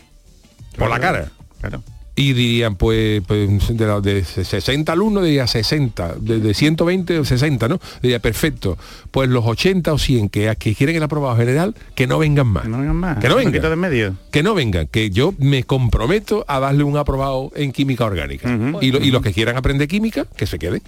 Por 0.77 0.89
la 0.89 0.99
cara. 0.99 1.31
Claro. 1.59 1.83
Y 2.15 2.33
dirían, 2.33 2.75
pues, 2.75 3.21
pues, 3.25 3.77
de, 3.77 3.85
la- 3.87 4.01
de 4.01 4.25
60 4.25 4.91
alumnos, 4.91 5.23
diría 5.23 5.47
60, 5.47 6.15
de, 6.19 6.39
de 6.39 6.53
120 6.53 7.23
60, 7.23 7.67
¿no? 7.69 7.79
Diría, 8.01 8.19
perfecto. 8.19 8.77
Pues 9.09 9.29
los 9.29 9.45
80 9.45 9.93
o 9.93 9.97
100 9.97 10.27
que, 10.27 10.53
que 10.59 10.75
quieren 10.75 10.97
el 10.97 11.03
aprobado 11.03 11.37
general, 11.37 11.75
que 11.95 12.07
no 12.07 12.19
vengan 12.19 12.47
más. 12.47 12.63
Que 12.63 12.69
no 12.69 12.79
vengan 12.79 12.95
más. 12.97 13.17
Que 13.19 13.29
no 13.29 13.35
vengan. 13.37 13.61
de 13.61 13.75
medio. 13.77 14.15
Que 14.31 14.43
no 14.43 14.53
vengan, 14.53 14.87
que 14.87 15.11
yo 15.11 15.33
me 15.37 15.63
comprometo 15.63 16.43
a 16.49 16.59
darle 16.59 16.83
un 16.83 16.97
aprobado 16.97 17.51
en 17.55 17.71
química 17.71 18.03
orgánica. 18.03 18.53
Ujú. 18.53 18.79
y, 18.81 18.91
lo- 18.91 18.99
y 18.99 19.11
los 19.11 19.21
que 19.21 19.31
quieran 19.31 19.55
aprender 19.55 19.87
química, 19.87 20.25
que 20.35 20.45
se 20.45 20.59
queden. 20.59 20.81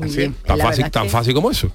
Así. 0.00 0.32
Tan 0.46 0.58
fácil, 0.58 0.90
tan 0.90 1.02
que- 1.04 1.08
fácil 1.10 1.34
como 1.34 1.50
eso. 1.50 1.70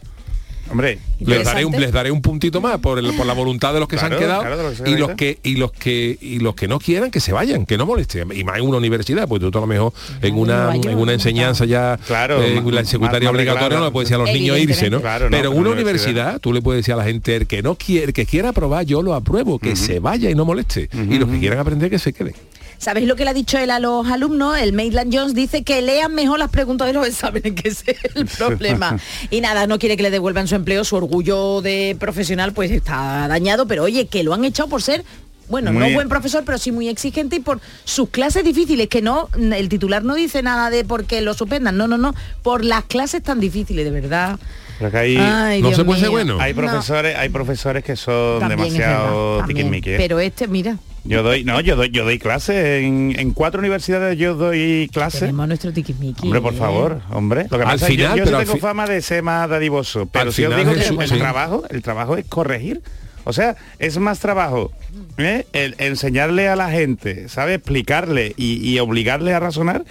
Hombre, 0.69 0.97
Les 1.19 1.43
daré, 1.45 1.63
un, 1.65 1.71
les 1.79 1.91
daré 1.91 2.11
un 2.11 2.21
puntito 2.21 2.59
más 2.59 2.79
por, 2.79 2.97
el- 2.99 3.13
por 3.15 3.25
la 3.25 3.33
voluntad 3.33 3.73
de 3.73 3.79
los 3.79 3.87
que 3.87 3.97
se 3.97 4.05
han 4.05 4.11
quedado 4.17 4.41
claro, 4.41 4.57
de 4.57 4.63
los 4.63 4.71
que 4.77 4.83
se 4.85 4.89
y 4.91 4.95
los 4.97 5.11
que 5.11 5.37
y 5.43 5.55
los 5.55 5.71
que 5.71 6.17
y 6.19 6.39
los 6.39 6.55
que 6.55 6.67
no 6.67 6.79
quieran 6.79 7.11
que 7.11 7.19
se 7.19 7.31
vayan, 7.33 7.65
que 7.65 7.77
no 7.77 7.85
molesten. 7.85 8.31
Y 8.33 8.43
más 8.43 8.57
en 8.57 8.63
una 8.67 8.77
universidad, 8.77 9.27
pues 9.27 9.41
tú 9.41 9.47
a 9.55 9.61
lo 9.61 9.67
mejor 9.67 9.93
en 10.21 10.35
una 10.37 10.75
en 10.75 10.97
una 10.97 11.13
enseñanza 11.13 11.65
ya 11.65 11.99
Claro, 12.07 12.41
eh, 12.43 12.61
la 12.71 12.83
secundaria 12.83 13.29
obligatoria 13.29 13.77
no 13.79 13.85
le 13.85 13.91
puedes 13.91 14.09
decir 14.09 14.21
a 14.21 14.25
los 14.25 14.33
niños 14.33 14.57
irse, 14.57 14.89
¿no? 14.89 14.97
Evidentemente. 14.97 15.01
Claro, 15.01 15.25
no, 15.25 15.31
Pero 15.37 15.51
en 15.51 15.57
una 15.59 15.69
en 15.69 15.73
universidad, 15.75 16.39
tú 16.41 16.51
le 16.53 16.61
puedes 16.61 16.79
decir 16.79 16.93
a 16.93 16.97
la 16.97 17.03
gente 17.03 17.35
el 17.35 17.47
que 17.47 17.61
no 17.61 17.75
quiere, 17.75 18.11
que 18.13 18.25
quiera 18.25 18.49
aprobar, 18.49 18.85
yo 18.85 19.01
lo 19.01 19.13
apruebo, 19.13 19.59
que 19.59 19.75
se 19.75 19.99
vaya 19.99 20.29
y 20.29 20.35
no 20.35 20.45
moleste. 20.45 20.89
Y 20.93 21.19
los 21.19 21.29
que 21.29 21.39
quieran 21.39 21.59
aprender 21.59 21.89
que 21.89 21.99
se 21.99 22.11
queden. 22.11 22.33
¿Sabéis 22.77 23.07
lo 23.07 23.15
que 23.15 23.23
le 23.23 23.31
ha 23.31 23.33
dicho 23.33 23.57
él 23.57 23.71
a 23.71 23.79
los 23.79 24.07
alumnos? 24.07 24.57
El 24.57 24.73
Maitland 24.73 25.15
Jones 25.15 25.33
dice 25.33 25.63
que 25.63 25.81
lean 25.81 26.13
mejor 26.13 26.39
las 26.39 26.49
preguntas 26.49 26.87
de 26.87 26.93
los 26.93 27.07
exámenes, 27.07 27.53
que 27.53 27.69
ese 27.69 27.91
es 27.91 28.15
el 28.15 28.25
problema. 28.37 28.97
Y 29.29 29.41
nada, 29.41 29.67
no 29.67 29.79
quiere 29.79 29.97
que 29.97 30.03
le 30.03 30.11
devuelvan 30.11 30.47
su 30.47 30.55
empleo, 30.55 30.83
su 30.83 30.95
orgullo 30.95 31.61
de 31.61 31.95
profesional 31.99 32.53
pues 32.53 32.71
está 32.71 33.27
dañado, 33.27 33.67
pero 33.67 33.83
oye, 33.83 34.07
que 34.07 34.23
lo 34.23 34.33
han 34.33 34.45
echado 34.45 34.69
por 34.69 34.81
ser 34.81 35.03
bueno, 35.47 35.71
Muy 35.71 35.89
no 35.89 35.93
buen 35.93 36.09
profesor, 36.09 36.43
pero 36.43 36.57
sí 36.57 36.71
muy 36.71 36.89
exigente 36.89 37.35
y 37.35 37.39
por 37.39 37.61
sus 37.83 38.09
clases 38.09 38.43
difíciles, 38.43 38.87
que 38.87 39.01
no, 39.03 39.29
el 39.37 39.69
titular 39.69 40.03
no 40.03 40.15
dice 40.15 40.41
nada 40.41 40.71
de 40.71 40.83
por 40.83 41.05
qué 41.05 41.21
lo 41.21 41.35
suspendan, 41.35 41.77
no, 41.77 41.87
no, 41.87 41.97
no, 41.97 42.15
por 42.41 42.65
las 42.65 42.85
clases 42.85 43.21
tan 43.21 43.39
difíciles, 43.39 43.85
de 43.85 43.91
verdad. 43.91 44.39
Pero 44.79 44.91
que 44.91 44.97
hay, 44.97 45.17
Ay, 45.17 45.61
no 45.61 45.67
Dios 45.67 45.77
se 45.77 45.85
puede 45.85 45.99
ser 45.99 46.09
bueno. 46.09 46.37
hay 46.39 46.53
No, 46.53 46.61
profesores, 46.61 47.15
hay 47.15 47.29
profesores 47.29 47.83
que 47.83 47.95
son 47.95 48.39
también 48.39 48.73
demasiado 48.73 49.45
tiquismiquis, 49.45 49.93
¿eh? 49.93 49.97
Pero 49.97 50.19
este, 50.19 50.47
mira, 50.47 50.77
Yo 51.05 51.21
doy, 51.21 51.43
no, 51.43 51.61
yo 51.61 51.75
doy, 51.75 51.91
yo 51.91 52.03
doy 52.03 52.17
clases 52.17 52.83
en, 52.83 53.13
en 53.17 53.31
cuatro 53.31 53.59
universidades 53.59 54.17
yo 54.17 54.33
doy 54.35 54.89
clases. 54.91 55.19
tenemos 55.21 55.47
nuestro 55.47 55.71
tiquismiqui. 55.71 56.23
Hombre, 56.23 56.41
por 56.41 56.55
favor, 56.55 57.01
hombre. 57.11 57.43
Lo 57.43 57.57
que 57.57 57.63
Al 57.63 57.71
pasa 57.73 57.85
es 57.85 57.91
que 57.91 57.97
yo- 57.97 58.03
final, 58.05 58.17
yo, 58.19 58.25
pero 58.25 58.37
tengo 58.39 58.53
fi- 58.53 58.59
fama 58.59 58.87
de 58.87 59.01
ser 59.01 59.21
más 59.21 59.47
dadivoso, 59.49 60.07
pero 60.07 60.29
Al 60.29 60.33
si 60.33 60.43
os 60.43 60.49
final, 60.53 60.63
digo 60.65 60.73
que 60.75 60.81
Jesús, 60.81 60.97
el 61.03 61.09
sí. 61.09 61.17
trabajo, 61.19 61.63
el 61.69 61.81
trabajo 61.83 62.17
es 62.17 62.25
corregir. 62.25 62.81
O 63.27 63.33
sea, 63.33 63.55
es 63.79 63.97
más 63.97 64.19
trabajo 64.19 64.71
¿eh? 65.17 65.45
el 65.53 65.75
enseñarle 65.79 66.47
a 66.47 66.55
la 66.55 66.69
gente, 66.69 67.27
¿sabe? 67.29 67.55
Explicarle 67.55 68.33
y, 68.37 68.67
y 68.69 68.77
obligarle 68.79 69.33
a 69.33 69.39
razonar 69.39 69.83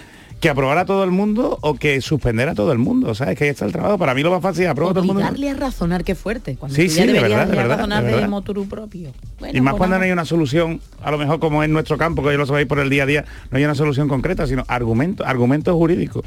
que 0.45 0.49
aprobar 0.51 0.77
a 0.77 0.85
todo 0.85 1.03
el 1.03 1.09
mundo 1.09 1.57
o 1.61 1.73
que 1.73 1.99
suspender 2.01 2.47
a 2.49 2.53
todo 2.53 2.71
el 2.71 2.77
mundo. 2.77 3.09
O 3.09 3.15
sea, 3.15 3.31
es 3.31 3.37
que 3.37 3.45
ahí 3.45 3.49
está 3.49 3.65
el 3.65 3.71
trabajo. 3.71 3.97
Para 3.97 4.13
mí 4.13 4.21
lo 4.21 4.29
más 4.29 4.43
fácil 4.43 4.65
es 4.65 4.69
aprobar 4.69 4.91
a 4.91 4.93
todo 4.93 5.01
el 5.01 5.07
mundo. 5.07 5.21
Obligarle 5.23 5.49
a 5.49 5.53
razonar, 5.55 6.03
qué 6.03 6.13
fuerte. 6.13 6.55
Cuando 6.55 6.75
Sí, 6.75 6.85
tú 6.85 6.91
sí, 6.91 6.99
ya 6.99 7.05
de 7.07 7.13
verdad, 7.13 7.47
de 7.47 7.55
verdad, 7.55 7.77
razonar 7.77 8.03
de 8.03 8.09
de, 8.09 8.13
verdad. 8.15 8.29
motu 8.29 8.67
propio. 8.67 9.11
Bueno, 9.39 9.57
Y 9.57 9.61
más 9.61 9.73
cuando 9.73 9.97
no 9.97 10.03
hay 10.03 10.11
una 10.11 10.23
solución, 10.23 10.81
a 11.01 11.09
lo 11.09 11.17
mejor 11.17 11.39
como 11.39 11.63
en 11.63 11.73
nuestro 11.73 11.97
campo, 11.97 12.21
que 12.21 12.31
yo 12.31 12.37
lo 12.37 12.45
sabéis 12.45 12.67
por 12.67 12.77
el 12.77 12.91
día 12.91 13.03
a 13.03 13.05
día, 13.07 13.25
no 13.49 13.57
hay 13.57 13.63
una 13.65 13.73
solución 13.73 14.07
concreta, 14.07 14.45
sino 14.45 14.63
argumentos, 14.67 15.25
argumentos 15.25 15.73
jurídicos. 15.73 16.23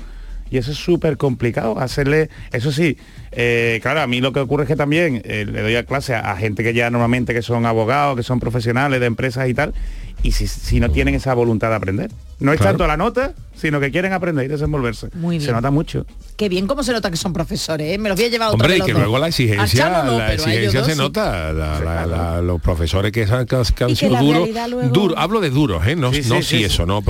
Y 0.51 0.57
eso 0.59 0.73
es 0.73 0.79
súper 0.79 1.17
complicado, 1.17 1.79
hacerle, 1.79 2.29
eso 2.53 2.73
sí, 2.73 2.97
eh, 3.33 3.79
claro, 3.83 4.01
a 4.01 4.07
mí 4.09 4.21
lo 4.21 4.33
que 4.33 4.41
ocurre 4.41 4.65
es 4.65 4.69
que 4.69 4.77
también 4.77 5.21
eh, 5.25 5.45
le 5.47 5.61
doy 5.63 5.77
a 5.77 5.85
clase 5.85 6.15
a, 6.15 6.33
a 6.33 6.37
gente 6.37 6.65
que 6.65 6.73
ya 6.75 6.91
normalmente 6.91 7.35
que 7.35 7.43
son 7.43 7.67
abogados, 7.67 8.17
que 8.17 8.23
son 8.23 8.41
profesionales 8.41 8.99
de 8.99 9.07
empresas 9.07 9.49
y 9.49 9.55
tal, 9.55 9.75
y 10.23 10.33
si, 10.33 10.47
si 10.47 10.81
no 10.81 10.91
tienen 10.91 11.15
esa 11.15 11.35
voluntad 11.35 11.69
de 11.71 11.75
aprender. 11.77 12.11
No 12.41 12.53
es 12.53 12.59
Claro. 12.59 12.73
tanto 12.75 12.87
la 12.87 12.97
nota, 12.97 13.35
sino 13.57 13.81
que 13.81 13.91
quieren 13.91 14.13
aprender 14.13 14.45
y 14.45 14.49
desenvolverse. 14.49 15.09
Muy 15.15 15.41
Se 15.41 15.51
nota 15.51 15.73
mucho. 15.73 16.07
Qué 16.37 16.49
bien 16.49 16.69
cómo 16.69 16.85
se 16.85 16.93
nota 16.93 17.11
que 17.11 17.17
son 17.17 17.33
profesores, 17.33 17.93
¿eh? 17.93 17.99
Me 17.99 18.09
los 18.09 18.17
voy 18.17 18.27
a 18.27 18.29
llevar 18.29 18.49
otro 18.51 18.61
Hombre, 18.65 18.77
y 18.79 18.81
que 18.81 18.93
dos. 18.93 19.01
luego 19.03 19.19
la 19.19 19.27
exigencia, 19.27 20.05
no, 20.05 20.19
la 20.19 20.35
exigencia 20.35 20.79
dos 20.81 20.87
se 20.89 20.93
sí. 20.93 20.99
nota. 20.99 21.53
La- 21.53 21.81
la- 21.81 22.07
la- 22.07 22.41
los 22.43 22.61
profesores 22.61 23.11
que, 23.11 23.25
han- 23.25 23.45
que 23.47 23.57
han 23.57 23.97
sido 23.97 24.17
duros, 24.19 24.49
luego- 24.69 24.89
duro, 24.93 25.19
hablo 25.19 25.41
de 25.41 25.51
duros, 25.51 25.85
¿eh? 25.89 25.97
no, 25.97 26.13
Sí, 26.13 26.23
sí, 26.23 26.29
no 26.29 26.37
sí, 26.37 26.43
sí, 26.43 26.59
sí. 26.59 26.65
eso, 26.65 26.87
no 26.87 27.03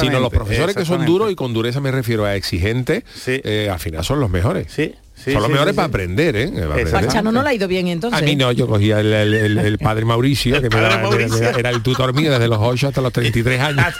de 0.00 0.06
sino 0.06 0.20
los 0.20 0.30
profesores 0.30 0.76
que 0.76 0.84
son 0.84 1.04
duros 1.04 1.32
y 1.32 1.34
con 1.34 1.52
dureza 1.52 1.80
me 1.80 1.90
refiero 1.90 2.24
a 2.24 2.36
exigentes, 2.36 3.02
Sí. 3.16 3.40
eh, 3.42 3.68
al 3.68 3.80
final 3.80 4.04
son 4.04 4.20
los 4.20 4.30
mejores. 4.30 4.68
Sí, 4.72 4.94
sí, 5.24 5.32
son 5.32 5.42
los 5.42 5.46
sí, 5.46 5.52
mejores 5.52 5.72
sí, 5.72 5.76
para 5.76 5.86
sí. 5.86 5.90
aprender, 5.90 6.36
¿eh? 6.36 6.48
Para 6.52 6.66
aprender. 6.66 6.96
A 6.96 7.08
Chano 7.08 7.32
no 7.32 7.42
le 7.42 7.48
ha 7.50 7.54
ido 7.54 7.68
bien 7.68 7.88
entonces. 7.88 8.20
A 8.20 8.24
mí 8.24 8.36
no, 8.36 8.52
yo 8.52 8.66
cogía 8.66 9.00
el, 9.00 9.12
el- 9.12 9.34
el- 9.34 9.58
el 9.58 9.78
padre 9.78 10.04
Mauricio, 10.04 10.60
que 10.60 10.68
me 10.68 10.76
Mauricio. 10.80 11.36
era, 11.38 11.50
era 11.58 11.70
el 11.70 11.82
tutor 11.82 12.14
mío 12.14 12.30
desde 12.30 12.48
los 12.48 12.58
8 12.60 12.88
hasta 12.88 13.00
los 13.00 13.12
33 13.12 13.60
años. 13.60 13.86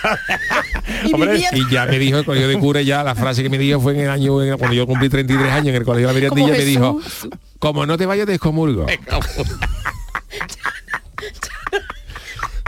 Y 1.04 1.14
Hombre, 1.14 1.40
Y 1.52 1.70
ya 1.70 1.86
me 1.86 1.98
dijo 1.98 2.18
el 2.18 2.24
colegio 2.24 2.48
de 2.48 2.58
cura, 2.58 2.82
ya 2.82 3.02
la 3.04 3.14
frase 3.14 3.42
que 3.42 3.48
me 3.48 3.58
dijo 3.58 3.80
fue 3.80 3.94
en 3.94 4.00
el 4.00 4.10
año, 4.10 4.34
cuando 4.58 4.72
yo 4.74 4.86
cumplí 4.86 5.08
33 5.08 5.50
años 5.52 5.68
en 5.68 5.74
el 5.76 5.84
colegio 5.84 6.08
de 6.08 6.14
la 6.14 6.20
Mirandilla, 6.20 6.52
me 6.58 6.64
dijo, 6.64 7.00
como 7.58 7.86
no 7.86 7.96
te 7.96 8.06
vayas 8.06 8.26
de 8.26 8.34
excomulgo. 8.34 8.86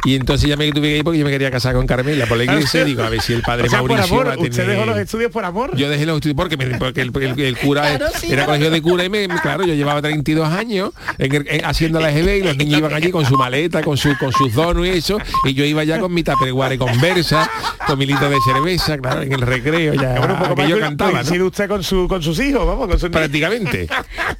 Y 0.05 0.17
entonces 0.17 0.49
ya 0.49 0.57
me 0.57 0.71
tuve 0.71 0.89
que 0.89 0.97
ir 0.99 1.05
porque 1.05 1.19
yo 1.19 1.25
me 1.25 1.31
quería 1.31 1.51
casar 1.51 1.75
con 1.75 1.87
Carmela 1.87 2.27
por 2.27 2.37
la 2.37 2.45
iglesia 2.45 2.83
y 2.83 2.85
digo, 2.85 3.03
a 3.03 3.09
ver 3.09 3.23
si 3.23 3.33
el 3.33 3.41
padre 3.43 3.67
O 3.67 3.71
sea, 3.71 3.81
por 3.81 3.91
Mauricio 3.91 4.15
amor, 4.15 4.27
va 4.29 4.35
a 4.35 4.37
usted 4.39 4.51
tener- 4.51 4.69
dejó 4.77 4.85
los 4.85 4.99
estudios 4.99 5.31
por 5.33 5.45
amor. 5.45 5.77
yo 5.77 5.89
dejé 5.89 6.05
los 6.07 6.17
estudios 6.17 6.37
porque, 6.37 6.57
me- 6.59 6.79
porque 6.79 7.01
el, 7.01 7.11
el- 7.17 7.41
el 7.41 7.57
cura 7.59 7.83
Claro, 7.97 8.07
sí, 8.19 8.27
era 8.27 8.45
claro. 8.45 8.47
colegio 8.49 8.71
de 8.71 8.83
cura 8.83 9.05
y 9.05 9.09
me, 9.09 9.29
claro, 9.29 9.65
yo 9.65 9.73
llevaba 9.75 10.03
32 10.03 10.49
años 10.53 10.91
en 11.19 11.35
el- 11.35 11.47
en- 11.49 11.65
haciendo 11.65 12.01
la 12.01 12.11
EGB 12.11 12.37
y 12.39 12.43
los 12.43 12.57
niños 12.57 12.79
iban 12.81 12.93
allí 12.93 13.11
con 13.11 13.25
su 13.25 13.37
maleta, 13.39 13.83
con 13.83 13.97
su 13.97 14.15
con 14.19 14.31
sus 14.33 14.53
donos 14.53 14.87
y 14.87 14.91
eso, 14.91 15.19
y 15.45 15.55
yo 15.55 15.65
iba 15.65 15.83
ya 15.85 15.99
con 15.99 16.13
mi 16.13 16.23
tupperware 16.23 16.77
conversa, 16.79 17.49
con 17.87 17.99
mi 17.99 18.05
litro 18.07 18.29
de 18.29 18.37
cerveza, 18.45 18.99
claro, 18.99 19.23
en 19.23 19.33
el 19.33 19.41
recreo 19.41 19.95
ya 19.95 20.19
Bueno, 20.19 20.35
un 20.35 20.41
poco 20.41 20.55
que 20.57 20.69
yo 20.69 20.79
cantaba, 20.81 21.23
¿no? 21.23 21.45
usted 21.47 21.69
con, 21.69 21.83
su, 21.83 22.07
con 22.09 22.23
sus 22.23 22.39
hijos, 22.41 22.67
vamos, 22.67 22.89
con 22.89 22.99
sus 22.99 23.05
niños. 23.11 23.21
prácticamente. 23.21 23.89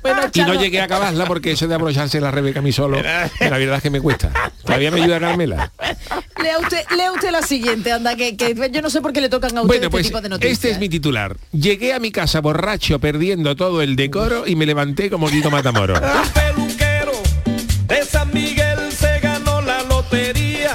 Bueno, 0.03 0.21
Y 0.33 0.41
no 0.41 0.55
llegué 0.55 0.81
a 0.81 0.85
acabarla 0.85 1.25
porque 1.25 1.53
eso 1.53 1.67
de 1.67 1.75
abrocharse 1.75 2.21
la 2.21 2.31
Rebeca 2.31 2.59
a 2.59 2.63
mí 2.63 2.71
solo, 2.73 2.99
la 3.01 3.59
verdad 3.59 3.77
es 3.77 3.83
que 3.83 3.91
me 3.91 4.01
cuesta. 4.01 4.31
Todavía 4.63 4.91
me 4.91 5.03
ayuda 5.03 5.21
Carmela. 5.21 5.54
Lea 6.43 6.59
usted, 6.59 6.85
lea 6.97 7.13
usted 7.13 7.31
la 7.31 7.43
siguiente, 7.43 7.93
anda, 7.93 8.17
que, 8.17 8.37
que 8.37 8.55
yo 8.73 8.83
no 8.83 8.91
sé 8.91 9.01
por 9.01 9.13
qué 9.13 9.21
le 9.21 9.29
tocan 9.29 9.57
a 9.57 9.63
usted 9.63 9.67
Bueno, 9.69 9.83
este 9.85 9.91
pues 9.91 10.07
tipo 10.07 10.21
de 10.21 10.29
noticias. 10.29 10.53
este 10.53 10.71
es 10.71 10.79
mi 10.79 10.89
titular. 10.89 11.37
Llegué 11.53 11.95
a 11.95 11.99
mi 12.01 12.11
casa 12.11 12.41
borracho, 12.41 12.99
perdiendo 12.99 13.57
todo 13.57 13.83
el 13.83 13.97
decoro 13.97 14.47
y 14.47 14.57
me 14.57 14.67
levanté 14.67 15.11
como 15.11 15.29
Quito 15.29 15.51
Matamoro. 15.51 15.95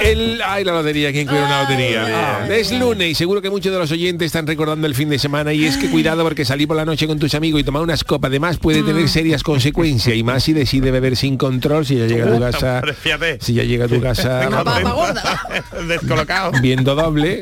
El, 0.09 0.41
ay, 0.43 0.63
la 0.63 0.71
lotería, 0.71 1.11
¿quién 1.11 1.27
quiere 1.27 1.43
una 1.43 1.61
lotería? 1.61 2.05
Ah, 2.41 2.47
es 2.49 2.71
lunes 2.71 3.11
y 3.11 3.13
seguro 3.13 3.43
que 3.43 3.51
muchos 3.51 3.71
de 3.71 3.77
los 3.77 3.91
oyentes 3.91 4.25
están 4.25 4.47
recordando 4.47 4.87
el 4.87 4.95
fin 4.95 5.07
de 5.07 5.19
semana 5.19 5.53
y 5.53 5.65
es 5.65 5.77
que 5.77 5.87
cuidado 5.87 6.23
porque 6.23 6.45
salir 6.45 6.67
por 6.67 6.77
la 6.77 6.85
noche 6.85 7.05
con 7.05 7.19
tus 7.19 7.35
amigos 7.35 7.61
y 7.61 7.63
tomar 7.63 7.83
unas 7.83 8.03
copas 8.03 8.31
de 8.31 8.39
más 8.39 8.57
puede 8.57 8.81
tener 8.81 9.07
serias 9.07 9.43
consecuencias 9.43 10.15
y 10.15 10.23
más 10.23 10.43
si 10.43 10.53
decide 10.53 10.89
beber 10.89 11.15
sin 11.15 11.37
control 11.37 11.85
si 11.85 11.97
ya 11.97 12.07
llega 12.07 12.25
a 12.25 12.33
tu 12.33 12.39
casa 12.39 12.75
Hombre, 12.77 12.93
fíjate. 12.95 13.37
si 13.39 13.53
ya 13.53 13.63
llega 13.63 13.85
a 13.85 13.87
tu 13.87 14.01
casa. 14.01 14.49
Descolocado. 15.87 16.53
viendo 16.61 16.95
doble 16.95 17.41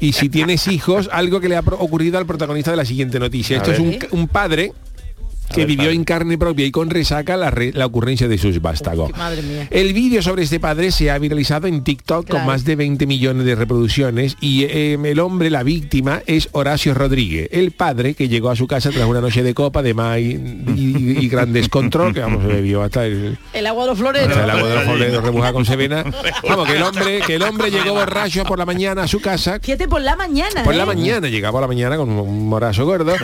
y 0.00 0.12
si 0.12 0.28
tienes 0.28 0.66
hijos 0.66 1.08
algo 1.12 1.40
que 1.40 1.48
le 1.48 1.56
ha 1.56 1.60
ocurrido 1.60 2.18
al 2.18 2.26
protagonista 2.26 2.72
de 2.72 2.78
la 2.78 2.84
siguiente 2.84 3.20
noticia 3.20 3.58
esto 3.58 3.70
es 3.70 3.78
un 4.10 4.26
padre 4.26 4.72
que 5.56 5.60
ver, 5.62 5.68
vivió 5.68 5.84
padre. 5.84 5.96
en 5.96 6.04
carne 6.04 6.38
propia 6.38 6.66
y 6.66 6.70
con 6.70 6.90
resaca 6.90 7.36
la, 7.36 7.50
re- 7.50 7.72
la 7.72 7.86
ocurrencia 7.86 8.28
de 8.28 8.38
sus 8.38 8.60
vástagos. 8.62 9.10
Madre 9.16 9.42
mía. 9.42 9.66
El 9.70 9.92
vídeo 9.92 10.22
sobre 10.22 10.44
este 10.44 10.60
padre 10.60 10.90
se 10.92 11.10
ha 11.10 11.18
viralizado 11.18 11.66
en 11.66 11.82
TikTok 11.82 12.26
Claro. 12.26 12.40
con 12.44 12.46
más 12.46 12.64
de 12.64 12.76
20 12.76 13.06
millones 13.06 13.44
de 13.46 13.54
reproducciones 13.54 14.36
y 14.40 14.64
eh, 14.64 14.98
el 15.02 15.18
hombre, 15.20 15.50
la 15.50 15.62
víctima, 15.62 16.22
es 16.26 16.48
Horacio 16.52 16.94
Rodríguez, 16.94 17.48
el 17.52 17.72
padre 17.72 18.14
que 18.14 18.28
llegó 18.28 18.50
a 18.50 18.56
su 18.56 18.66
casa 18.66 18.90
tras 18.90 19.06
una 19.08 19.20
noche 19.20 19.42
de 19.42 19.54
copa 19.54 19.82
de 19.82 19.92
más 19.94 20.18
y, 20.18 20.38
y- 20.76 21.16
y 21.20 21.28
gran 21.28 21.52
descontrol, 21.52 22.14
que 22.14 22.20
vamos, 22.20 22.42
se 22.42 22.48
bebió 22.48 22.82
hasta 22.82 23.06
el, 23.06 23.38
El 23.52 23.66
agua 23.66 23.84
de 23.84 23.90
los 23.90 23.98
floreros. 23.98 24.28
hasta 24.28 24.44
el 24.44 24.50
agua 24.50 24.68
de 24.68 24.74
los 24.76 24.84
foleros 24.84 25.24
remojada 25.24 25.52
con 25.52 25.64
sevena. 25.64 26.04
Vamos, 26.48 26.66
que 26.68 26.76
el 26.76 26.82
hombre, 26.82 27.20
que 27.26 27.34
el 27.36 27.42
hombre 27.42 27.70
llegó 27.70 27.94
borracho 27.94 28.44
por 28.44 28.58
la 28.58 28.66
mañana 28.66 29.02
a 29.04 29.08
su 29.08 29.20
casa 29.20 29.58
Fíjate 29.62 29.88
por 29.88 30.00
la 30.00 30.16
mañana. 30.16 30.62
por 30.64 30.74
la 30.74 30.82
¿eh? 30.84 30.86
mañana, 30.86 31.28
llegaba 31.28 31.52
por 31.52 31.60
la 31.62 31.66
mañana 31.68 31.96
con 31.96 32.10
un 32.10 32.48
morazo 32.48 32.84
gordo. 32.84 33.14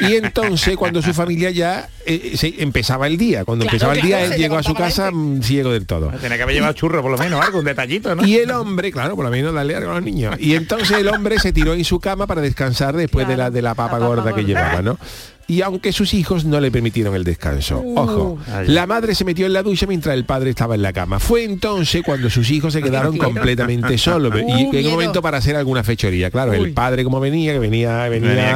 Y 0.00 0.14
entonces 0.14 0.76
cuando 0.76 1.02
su 1.02 1.12
familia 1.14 1.50
ya 1.50 1.81
eh, 2.06 2.32
se 2.36 2.62
empezaba 2.62 3.06
el 3.06 3.16
día, 3.16 3.44
cuando 3.44 3.64
Claro, 3.64 3.74
empezaba 3.74 3.94
el 3.94 4.02
día, 4.02 4.18
claro, 4.18 4.34
él 4.34 4.40
llegó 4.40 4.56
a 4.58 4.62
su 4.62 4.74
casa 4.74 5.10
mm, 5.10 5.42
ciego 5.42 5.72
del 5.72 5.86
todo. 5.86 6.10
Tenía 6.20 6.36
que 6.36 6.42
haber 6.42 6.54
llevado 6.54 6.72
churro, 6.72 7.02
por 7.02 7.10
lo 7.10 7.18
menos, 7.18 7.44
algo, 7.44 7.58
un 7.58 7.64
detallito, 7.64 8.14
¿no? 8.14 8.26
Y 8.26 8.36
el 8.36 8.50
hombre, 8.50 8.90
claro, 8.90 9.14
por 9.16 9.24
lo 9.24 9.30
menos 9.30 9.54
darle 9.54 9.76
algo 9.76 9.90
a 9.90 9.94
los 9.94 10.02
niños. 10.02 10.36
Y 10.38 10.54
entonces 10.54 10.98
el 10.98 11.08
hombre 11.08 11.38
se 11.38 11.52
tiró 11.52 11.74
en 11.74 11.84
su 11.84 12.00
cama 12.00 12.26
para 12.26 12.40
descansar 12.40 12.96
después 12.96 13.28
de 13.28 13.36
la 13.36 13.50
de 13.50 13.62
la 13.62 13.74
papa 13.74 13.82
la 13.82 13.98
papa 13.98 14.06
gorda 14.06 14.34
que 14.34 14.44
llevaba, 14.44 14.82
¿no? 14.82 14.98
Y 15.48 15.62
aunque 15.62 15.92
sus 15.92 16.14
hijos 16.14 16.44
no 16.44 16.60
le 16.60 16.70
permitieron 16.70 17.14
el 17.14 17.24
descanso. 17.24 17.80
Uh. 17.80 17.98
Ojo, 17.98 18.38
Ay. 18.52 18.68
la 18.68 18.86
madre 18.86 19.14
se 19.14 19.24
metió 19.24 19.46
en 19.46 19.52
la 19.52 19.62
ducha 19.62 19.86
mientras 19.86 20.14
el 20.14 20.24
padre 20.24 20.50
estaba 20.50 20.74
en 20.74 20.82
la 20.82 20.92
cama. 20.92 21.18
Fue 21.18 21.44
entonces 21.44 22.02
cuando 22.04 22.30
sus 22.30 22.50
hijos 22.50 22.72
se 22.72 22.82
quedaron 22.82 23.16
completamente 23.18 23.98
solos. 23.98 24.32
Y 24.72 24.76
en 24.76 24.86
un 24.86 24.92
momento 24.92 25.20
para 25.22 25.38
hacer 25.38 25.56
alguna 25.56 25.82
fechoría. 25.84 26.30
Claro, 26.30 26.52
el 26.52 26.72
padre 26.72 27.04
como 27.04 27.20
venía, 27.20 27.52
que 27.52 27.58
venía, 27.58 28.08
venía, 28.08 28.54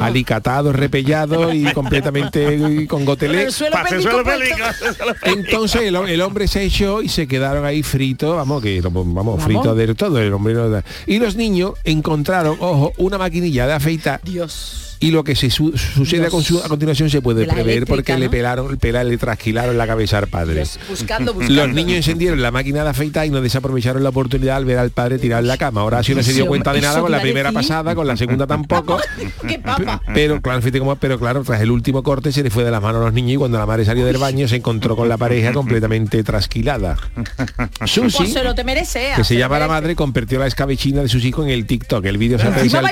alicatado, 0.00 0.72
repellado 0.72 1.52
y 1.52 1.64
completamente 1.72 2.86
con 2.88 3.04
gotelé. 3.04 3.44
El 3.44 3.52
suelo 3.52 3.72
Pase 3.72 3.90
pélvico 3.96 4.10
suelo 4.10 4.24
puesto. 4.24 4.40
pélvico, 4.40 4.72
suelo 4.96 5.14
pélvico. 5.20 5.40
Entonces 5.48 5.82
el, 5.82 5.96
el 5.96 6.20
hombre 6.20 6.48
se 6.48 6.62
echó 6.64 7.02
y 7.02 7.08
se 7.08 7.26
quedaron 7.26 7.64
ahí 7.64 7.82
fritos, 7.82 8.36
vamos, 8.36 8.62
que 8.62 8.80
vamos, 8.80 9.04
Vamos. 9.14 9.42
fritos 9.42 9.76
del 9.76 9.94
todo, 9.96 10.18
el 10.20 10.32
hombre 10.32 10.54
no 10.54 10.68
da- 10.68 10.84
Y 11.06 11.18
los 11.18 11.36
niños 11.36 11.72
encontraron, 11.84 12.56
ojo, 12.60 12.92
una 12.98 13.18
maquinilla 13.18 13.66
de 13.66 13.72
afeitar 13.74 14.20
Dios. 14.24 14.93
Y 15.00 15.10
lo 15.10 15.24
que 15.24 15.34
se 15.34 15.50
su- 15.50 15.76
sucede 15.76 16.18
a, 16.18 16.20
Dios. 16.24 16.32
con 16.32 16.42
su- 16.42 16.58
a 16.62 16.68
continuación 16.68 17.10
se 17.10 17.20
puede 17.22 17.46
prever 17.46 17.86
porque 17.86 18.16
le 18.18 18.28
pelaron, 18.30 18.76
pela- 18.78 19.04
le 19.04 19.16
trasquilaron 19.18 19.76
la 19.76 19.86
cabeza 19.86 20.18
al 20.18 20.28
padre. 20.28 20.54
Dios, 20.56 20.78
buscando, 20.88 21.34
buscando. 21.34 21.66
Los 21.66 21.74
niños 21.74 21.96
encendieron 21.96 22.40
la 22.42 22.50
máquina 22.50 22.82
de 22.84 22.90
afeitar 22.90 23.26
y 23.26 23.30
no 23.30 23.40
desaprovecharon 23.40 24.02
la 24.02 24.08
oportunidad 24.10 24.56
al 24.56 24.64
ver 24.64 24.78
al 24.78 24.90
padre 24.90 25.18
tirado 25.18 25.42
en 25.42 25.48
la 25.48 25.56
cama. 25.56 25.84
Horacio 25.84 26.14
no 26.14 26.22
se 26.22 26.32
dio 26.32 26.46
cuenta 26.46 26.72
de 26.72 26.80
nada 26.80 27.00
con 27.00 27.10
la 27.10 27.20
primera 27.20 27.50
decir. 27.50 27.68
pasada, 27.68 27.94
con 27.94 28.06
la 28.06 28.16
segunda 28.16 28.46
tampoco. 28.46 28.98
¡Qué 29.48 29.58
papa! 29.58 30.00
Pero 30.14 30.40
claro, 30.40 30.60
fíjate 30.60 30.78
cómo- 30.78 30.96
pero 30.96 31.18
claro, 31.18 31.42
tras 31.44 31.60
el 31.60 31.70
último 31.70 32.02
corte 32.02 32.32
se 32.32 32.42
le 32.42 32.50
fue 32.50 32.64
de 32.64 32.70
las 32.70 32.80
manos 32.82 33.00
a 33.02 33.04
los 33.04 33.12
niños 33.12 33.32
y 33.32 33.36
cuando 33.36 33.58
la 33.58 33.66
madre 33.66 33.84
salió 33.84 34.06
del 34.06 34.18
baño 34.18 34.48
se 34.48 34.56
encontró 34.56 34.96
con 34.96 35.08
la 35.08 35.16
pareja 35.16 35.52
completamente 35.52 36.22
trasquilada. 36.22 36.96
Pues 37.78 37.90
Susi, 37.90 38.26
se 38.28 38.42
lo 38.42 38.54
te 38.54 38.64
merece. 38.64 39.10
que 39.16 39.24
se 39.24 39.36
llama 39.36 39.58
la 39.58 39.68
madre, 39.68 39.94
convirtió 39.94 40.38
la 40.38 40.46
escabechina 40.46 41.02
de 41.02 41.08
sus 41.08 41.24
hijos 41.24 41.44
en 41.46 41.52
el 41.52 41.66
TikTok. 41.66 42.04
El 42.06 42.18
vídeo 42.18 42.38
se 42.38 42.46
aprecia 42.46 42.80
¿Encima 42.80 42.88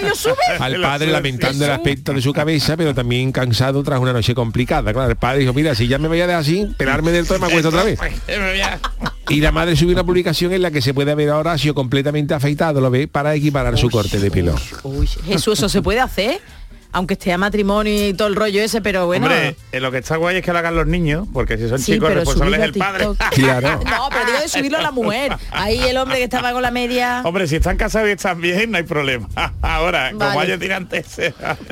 al, 0.59 0.75
al 0.75 0.81
padre 0.83 1.11
lamentando 1.13 1.65
el 1.65 1.71
de 1.97 2.23
su 2.23 2.33
cabeza, 2.33 2.77
pero 2.77 2.95
también 2.95 3.33
cansado 3.33 3.83
tras 3.83 4.01
una 4.01 4.13
noche 4.13 4.35
complicada. 4.35 4.93
Claro, 4.93 5.11
el 5.11 5.17
padre 5.17 5.41
dijo, 5.41 5.53
mira, 5.53 5.75
si 5.75 5.89
ya 5.89 5.99
me 5.99 6.09
voy 6.09 6.21
a 6.21 6.27
dejar 6.27 6.41
así, 6.41 6.67
pelarme 6.77 7.11
del 7.13 7.27
todo 7.27 7.39
me 7.39 7.47
acuesto 7.47 7.69
otra 7.69 7.85
vez. 7.85 7.99
Y 9.29 9.41
la 9.41 9.53
madre 9.53 9.77
subió 9.77 9.93
una 9.93 10.05
publicación 10.05 10.53
en 10.53 10.63
la 10.63 10.71
que 10.71 10.83
se 10.83 10.95
puede 10.95 11.15
ver 11.15 11.31
a 11.31 11.39
Horacio 11.39 11.75
completamente 11.75 12.35
afeitado, 12.35 12.81
lo 12.81 12.91
ve, 12.91 13.09
para 13.09 13.35
equiparar 13.35 13.79
su 13.79 13.89
corte 13.91 14.19
de 14.19 14.31
pelo. 14.31 14.55
Uy, 14.83 15.07
Jesús, 15.07 15.59
¿eso 15.59 15.69
se 15.69 15.83
puede 15.83 16.01
hacer? 16.01 16.41
Aunque 16.93 17.15
esté 17.15 17.33
a 17.33 17.39
matrimonio 17.39 18.09
y 18.09 18.15
todo 18.15 18.29
el 18.29 18.37
rollo 18.37 18.61
ese, 18.63 18.81
pero 18.81 19.07
bueno. 19.07 19.27
Hombre, 19.27 19.57
eh, 19.73 19.81
lo 19.81 19.91
que 19.91 19.99
está 19.99 20.17
guay 20.17 20.37
es 20.37 20.45
que 20.45 20.53
lo 20.53 20.59
hagan 20.59 20.77
los 20.77 20.87
niños, 20.87 21.27
porque 21.33 21.57
si 21.57 21.69
son 21.69 21.79
Sí, 21.79 21.93
chicos 21.95 22.13
responsables 22.13 22.61
subirlo 22.61 22.65
el 22.65 22.73
padre. 22.75 23.07
Claro. 23.33 23.81
No, 23.93 24.09
pero 24.11 24.27
digo 24.27 24.39
de 24.41 24.49
subirlo 24.49 24.79
a 24.79 24.83
la 24.83 24.91
mujer. 24.91 25.37
Ahí 25.51 25.79
el 25.81 25.97
hombre 25.97 26.19
que 26.19 26.25
estaba 26.25 26.53
con 26.53 26.63
la 26.63 26.71
media. 26.71 27.23
Hombre, 27.25 27.47
si 27.47 27.57
están 27.57 27.77
casados 27.77 28.09
y 28.09 28.13
están 28.13 28.41
bien, 28.41 28.71
no 28.71 28.77
hay 28.79 28.85
problema. 28.85 29.29
Ahora, 29.63 30.13
como 30.13 30.39
ayer 30.41 30.59
tirantes. 30.59 31.07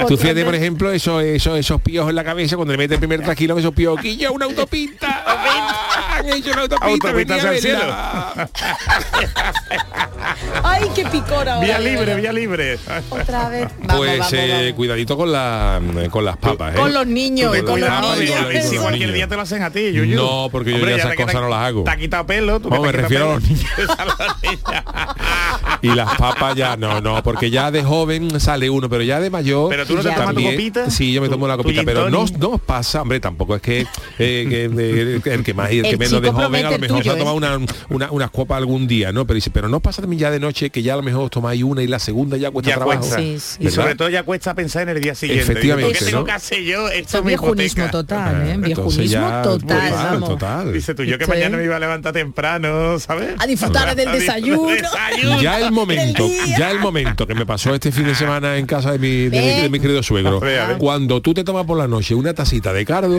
Tú 0.08 0.16
fíjate, 0.16 0.44
por 0.44 0.54
ejemplo, 0.54 0.90
eso, 0.90 1.20
eso, 1.20 1.56
esos 1.56 1.80
píos 1.82 2.08
en 2.08 2.14
la 2.16 2.24
cabeza, 2.24 2.56
cuando 2.56 2.72
le 2.72 2.78
mete 2.78 2.94
el 2.94 3.00
primer 3.00 3.22
trasquilón, 3.22 3.58
esos 3.58 3.74
píos, 3.74 4.00
¡quilla, 4.00 4.30
una 4.30 4.46
autopista! 4.46 5.22
¡Ah! 5.26 6.16
Han 6.18 6.28
hecho 6.28 6.50
una 6.52 6.62
autopista, 6.62 7.08
Autopista 7.08 7.34
hacia 7.36 7.50
el 7.52 7.60
cielo. 7.60 7.94
Ay, 10.62 10.84
qué 10.94 11.04
picor 11.06 11.48
ahora. 11.48 11.60
Vía 11.60 11.78
libre, 11.78 12.14
vía 12.16 12.32
libre. 12.32 12.78
Otra 13.08 13.48
vez. 13.48 13.68
Vamos, 13.80 13.96
Pues 14.06 14.18
vamos, 14.18 14.32
eh, 14.34 14.58
vamos. 14.60 14.72
cuidadito 14.76 15.09
con, 15.16 15.32
la, 15.32 15.80
con 16.10 16.24
las 16.24 16.36
papas, 16.36 16.74
¿eh? 16.74 16.78
Con 16.78 16.92
los 16.94 17.06
niños, 17.06 17.54
con 17.64 17.80
los 17.80 17.90
niños. 17.90 18.00
con 18.00 18.18
los 18.44 18.54
Y 18.54 18.58
si 18.62 18.68
niños. 18.70 18.82
cualquier 18.82 19.12
día 19.12 19.28
te 19.28 19.36
lo 19.36 19.42
hacen 19.42 19.62
a 19.62 19.70
ti, 19.70 19.92
Yuyu. 19.92 20.16
No, 20.16 20.48
porque 20.50 20.72
yo 20.72 20.78
ya 20.86 20.96
esas 20.96 21.10
te- 21.12 21.16
que 21.16 21.24
cosas 21.24 21.40
no 21.42 21.48
las 21.48 21.58
hago. 21.66 21.84
Te 21.84 21.90
ha 21.90 21.96
quitado 21.96 22.26
pelo. 22.26 22.60
Tú 22.60 22.70
No, 22.70 22.80
me 22.82 22.92
refiero 22.92 23.32
a 23.34 23.38
pelo. 23.38 23.50
los 23.78 23.98
A 23.98 24.04
los 24.04 24.42
niños. 24.42 24.60
Y 25.82 25.88
las 25.94 26.14
papas 26.16 26.54
ya, 26.56 26.76
no, 26.76 27.00
no, 27.00 27.22
porque 27.22 27.50
ya 27.50 27.70
de 27.70 27.82
joven 27.82 28.38
sale 28.38 28.68
uno, 28.68 28.90
pero 28.90 29.02
ya 29.02 29.18
de 29.18 29.30
mayor... 29.30 29.70
Pero 29.70 29.86
tú 29.86 29.94
no 29.94 30.02
te 30.02 30.10
Ya. 30.10 30.14
tomas 30.14 30.34
tu 30.34 30.42
copita. 30.42 30.90
Sí, 30.90 31.10
yo 31.12 31.22
me 31.22 31.30
tomo 31.30 31.48
la 31.48 31.56
copita, 31.56 31.82
pero 31.86 32.10
no, 32.10 32.26
no 32.38 32.48
os 32.50 32.60
pasa, 32.60 33.00
hombre, 33.00 33.18
tampoco 33.18 33.56
es 33.56 33.62
que, 33.62 33.80
eh, 34.18 34.46
que, 34.48 34.64
eh, 34.64 35.20
el 35.24 35.42
que 35.42 35.54
más 35.54 35.72
y 35.72 35.78
el, 35.78 35.86
El 35.86 35.92
que 35.92 35.96
menos 35.96 36.20
de 36.20 36.30
joven 36.30 36.66
a 36.66 36.68
lo 36.70 36.74
el 36.76 36.80
mejor 36.82 37.02
se 37.02 37.08
ha 37.10 37.16
tomado 37.16 37.34
¿eh? 37.34 37.38
una, 37.38 37.58
una- 37.88 38.10
unas 38.10 38.30
copas 38.30 38.58
algún 38.58 38.86
día, 38.86 39.10
¿no? 39.12 39.26
Pero 39.26 39.36
dice, 39.36 39.50
pero 39.50 39.68
no 39.68 39.80
pasa 39.80 40.02
también 40.02 40.20
ya 40.20 40.30
de 40.30 40.38
noche 40.38 40.68
que 40.68 40.82
ya 40.82 40.92
a 40.94 40.96
lo 40.96 41.02
mejor 41.02 41.22
os 41.24 41.30
tomáis 41.30 41.62
una 41.62 41.82
y 41.82 41.86
la 41.86 41.98
segunda 41.98 42.36
ya 42.36 42.50
cuesta 42.50 42.70
Ya 42.72 42.76
trabajo. 42.76 42.98
cuesta. 43.00 43.16
Sí, 43.18 43.38
sí. 43.40 43.58
Y 43.66 43.70
sobre 43.70 43.94
todo 43.94 44.10
ya 44.10 44.22
cuesta 44.22 44.54
pensar 44.54 44.82
en 44.82 44.90
el 44.90 44.99
día 45.00 45.14
siguiente. 45.14 45.44
Efectivamente, 45.44 45.98
¿Qué 45.98 46.04
tengo 46.06 46.18
¿no? 46.20 46.24
que 46.24 46.32
hacer 46.32 46.62
yo? 46.62 46.88
Esto 46.88 47.18
es 47.18 47.24
viejunismo 47.24 47.90
total, 47.90 48.34
¿eh? 48.46 48.52
Entonces 48.52 48.66
Viejunismo 48.76 49.28
ya- 49.28 49.42
total, 49.42 49.92
vamos. 49.92 50.28
total. 50.28 50.72
Dice 50.72 50.94
tú, 50.94 51.04
yo 51.04 51.18
que 51.18 51.26
mañana 51.26 51.56
me 51.56 51.64
iba 51.64 51.76
a 51.76 51.80
levantar 51.80 52.12
temprano, 52.12 52.98
¿sabes? 52.98 53.34
A 53.38 53.46
disfrutar 53.46 53.94
del 53.96 54.12
desayuno. 54.12 54.68
Ya 55.40 55.58
el 55.60 55.72
momento, 55.72 56.26
ya 56.58 56.70
el 56.70 56.78
momento 56.78 57.26
que 57.26 57.34
me 57.34 57.46
pasó 57.46 57.74
este 57.74 57.92
fin 57.92 58.04
de 58.06 58.14
semana 58.14 58.56
en 58.56 58.66
casa 58.66 58.92
de 58.92 58.98
mi, 58.98 59.28
de 59.28 59.40
mi- 59.40 59.62
de 59.62 59.68
mi 59.68 59.80
querido 59.80 60.02
suegro. 60.02 60.40
Cuando 60.78 61.20
tú 61.20 61.34
te 61.34 61.44
tomas 61.44 61.66
por 61.66 61.78
la 61.78 61.88
noche 61.88 62.14
una 62.14 62.34
tacita 62.34 62.72
de 62.72 62.84
cardo, 62.84 63.18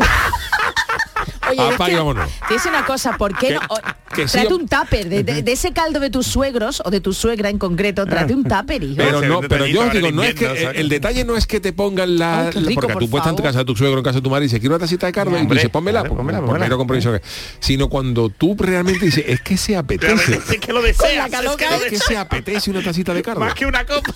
Oye, 1.51 1.67
es 1.69 1.75
Apaga 1.75 1.89
y 1.89 1.93
que- 1.93 1.97
vámonos. 1.97 2.29
te 2.47 2.53
dice 2.55 2.69
una 2.69 2.85
cosa, 2.85 3.17
¿por 3.17 3.37
qué 3.37 3.47
Que- 3.47 3.53
no? 3.55 3.59
o- 3.69 3.79
que 4.13 4.27
sí, 4.27 4.33
trate 4.39 4.53
o- 4.53 4.57
un 4.57 4.67
tupper 4.67 5.07
de, 5.07 5.23
de- 5.23 5.41
de 5.41 5.51
ese 5.53 5.71
caldo 5.71 5.99
de 6.01 6.09
tus 6.09 6.27
suegros 6.27 6.81
o 6.83 6.89
de 6.91 6.99
tu 6.99 7.13
suegra 7.13 7.49
en 7.49 7.57
concreto, 7.57 8.05
trate 8.05 8.33
un 8.33 8.43
tupper, 8.43 8.83
hijo. 8.83 8.95
pero 8.97 9.21
no, 9.21 9.41
pero 9.41 9.65
yo 9.65 9.81
os 9.85 9.91
digo, 9.93 10.11
no 10.11 10.23
es 10.23 10.35
que 10.35 10.45
¿sabes? 10.45 10.67
el 10.75 10.89
detalle 10.89 11.23
no 11.23 11.37
es 11.37 11.47
que 11.47 11.59
te 11.61 11.71
pongan 11.71 12.17
la, 12.19 12.41
Ay, 12.47 12.49
qué 12.51 12.59
la- 12.61 12.67
rico, 12.67 12.81
porque 12.81 12.93
por 12.93 13.03
tú 13.03 13.09
puedes 13.09 13.25
estar 13.27 13.39
en 13.39 13.45
casa 13.45 13.59
de 13.59 13.65
tu 13.65 13.75
suegro, 13.75 13.97
en 13.99 14.03
casa 14.03 14.17
de 14.17 14.21
tu 14.23 14.29
madre 14.29 14.45
y 14.45 14.47
dices, 14.47 14.59
quiero 14.59 14.75
una 14.75 14.83
tacita 14.83 15.05
de 15.07 15.13
cardo 15.13 15.37
y 15.39 15.47
tú 15.47 15.53
dices, 15.53 15.69
pónmela, 15.69 16.03
primero 16.03 16.77
compromiso 16.77 17.11
que- 17.13 17.21
sino 17.59 17.87
cuando 17.89 18.29
tú 18.29 18.55
realmente 18.59 19.05
dices, 19.05 19.23
es 19.27 19.41
que 19.41 19.55
se 19.57 19.75
apetece, 19.77 20.39
Es 20.51 20.59
que 20.59 20.73
lo 20.73 20.81
deseas. 20.81 21.31
Es 21.31 21.83
que 21.89 21.95
es 21.95 22.03
se 22.03 22.17
apetece 22.17 22.69
una 22.71 22.81
tacita 22.83 23.13
de 23.13 23.21
cardo. 23.23 23.39
Más 23.39 23.53
que 23.53 23.65
una 23.65 23.85
copa. 23.85 24.11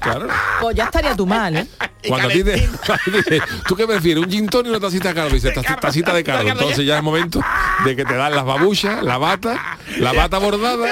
Claro. 0.00 0.28
Pues 0.60 0.76
ya 0.76 0.84
estaría 0.84 1.14
tú 1.14 1.26
mal, 1.26 1.56
¿eh? 1.56 1.66
Cuando 2.08 2.28
a 2.28 2.32
ti 2.32 2.42
te, 2.42 2.52
dices, 3.12 3.42
¿tú 3.68 3.76
qué 3.76 3.86
prefieres? 3.86 4.24
¿Un 4.24 4.30
gin 4.30 4.46
tonic 4.48 4.66
y 4.68 4.70
una 4.70 4.80
tacita 4.80 5.08
de 5.10 5.14
cardo? 5.14 5.30
Dices, 5.34 5.54
"Taci- 5.54 5.78
tacita 5.78 6.14
de 6.14 6.19
cardo. 6.24 6.48
Entonces 6.48 6.84
ya 6.86 6.96
es 6.98 7.02
momento 7.02 7.40
de 7.84 7.96
que 7.96 8.04
te 8.04 8.14
dan 8.14 8.34
las 8.34 8.44
babuchas, 8.44 9.02
la 9.02 9.18
bata, 9.18 9.78
la 9.98 10.12
bata 10.12 10.38
bordada. 10.38 10.86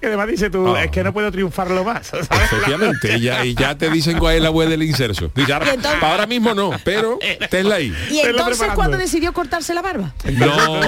Que 0.00 0.06
además 0.08 0.26
dice 0.28 0.50
tú, 0.50 0.74
Ah. 0.74 0.84
es 0.84 0.90
que 0.90 1.04
no 1.04 1.12
puedo 1.12 1.30
triunfarlo 1.30 1.84
más. 1.84 2.08
¿sabes? 2.08 2.28
Efectivamente, 2.30 3.16
y 3.16 3.20
ya, 3.20 3.44
y 3.44 3.54
ya 3.54 3.76
te 3.76 3.88
dicen 3.90 4.18
cuál 4.18 4.36
es 4.36 4.42
la 4.42 4.50
web 4.50 4.68
del 4.68 4.82
inserso. 4.82 5.30
Dice, 5.34 5.52
ahora, 5.52 5.66
Y 5.66 5.74
entonces- 5.74 6.00
para 6.00 6.12
ahora 6.12 6.26
mismo 6.26 6.54
no, 6.54 6.72
pero 6.84 7.18
tenla 7.50 7.76
ahí. 7.76 7.94
Y 8.10 8.20
entonces 8.20 8.68
cuando 8.74 8.96
decidió 8.98 9.32
cortarse 9.32 9.74
la 9.74 9.82
barba. 9.82 10.12
No, 10.32 10.80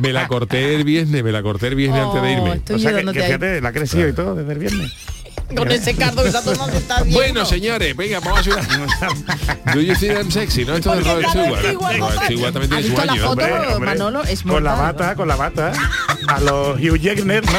me 0.00 0.12
la 0.12 0.28
corté 0.28 0.74
el 0.74 0.84
viernes, 0.84 1.22
me 1.24 1.32
la 1.32 1.42
corté 1.42 1.68
el 1.68 1.74
viernes 1.74 2.02
antes 2.02 2.22
de 2.22 2.28
Oh, 2.28 2.32
irme. 2.32 2.52
estoy 2.56 2.76
O 2.76 2.78
sea, 2.78 2.92
que, 3.12 3.22
fíjate, 3.22 3.60
la 3.60 3.68
ha 3.68 3.72
crecido 3.72 4.08
y 4.08 4.12
todo 4.12 4.34
desde 4.34 4.52
el 4.52 4.58
viernes. 4.58 4.92
Con 5.54 5.70
ese 5.70 5.94
cardo 5.94 6.22
que 6.22 6.28
está 6.28 6.42
tomando 6.42 6.76
está 6.76 7.02
bien. 7.02 7.14
Bueno, 7.14 7.44
señores, 7.46 7.96
venga, 7.96 8.18
vamos 8.20 8.46
a. 8.48 9.72
Do 9.74 9.80
you 9.80 9.94
think 9.94 10.12
I'm 10.12 10.30
sexy? 10.30 10.64
¿No? 10.64 10.74
Esto 10.76 10.94
de 10.94 11.00
Robert 11.02 11.28
Stewart. 11.28 11.62
Robert. 11.98 12.22
Stewart 12.24 12.52
también 12.52 12.72
¿Has 12.72 12.80
tiene 12.80 12.96
su 12.96 13.00
año. 13.02 13.22
foto? 13.22 13.30
hombre. 13.30 13.78
Manolo, 13.86 14.22
es 14.24 14.42
con 14.42 14.64
la 14.64 14.74
bata, 14.74 15.14
con 15.14 15.28
la 15.28 15.36
bata. 15.36 15.72
A 16.28 16.40
los 16.40 16.78
Hugh 16.80 16.98
Jackner, 16.98 17.44
¿no? 17.44 17.52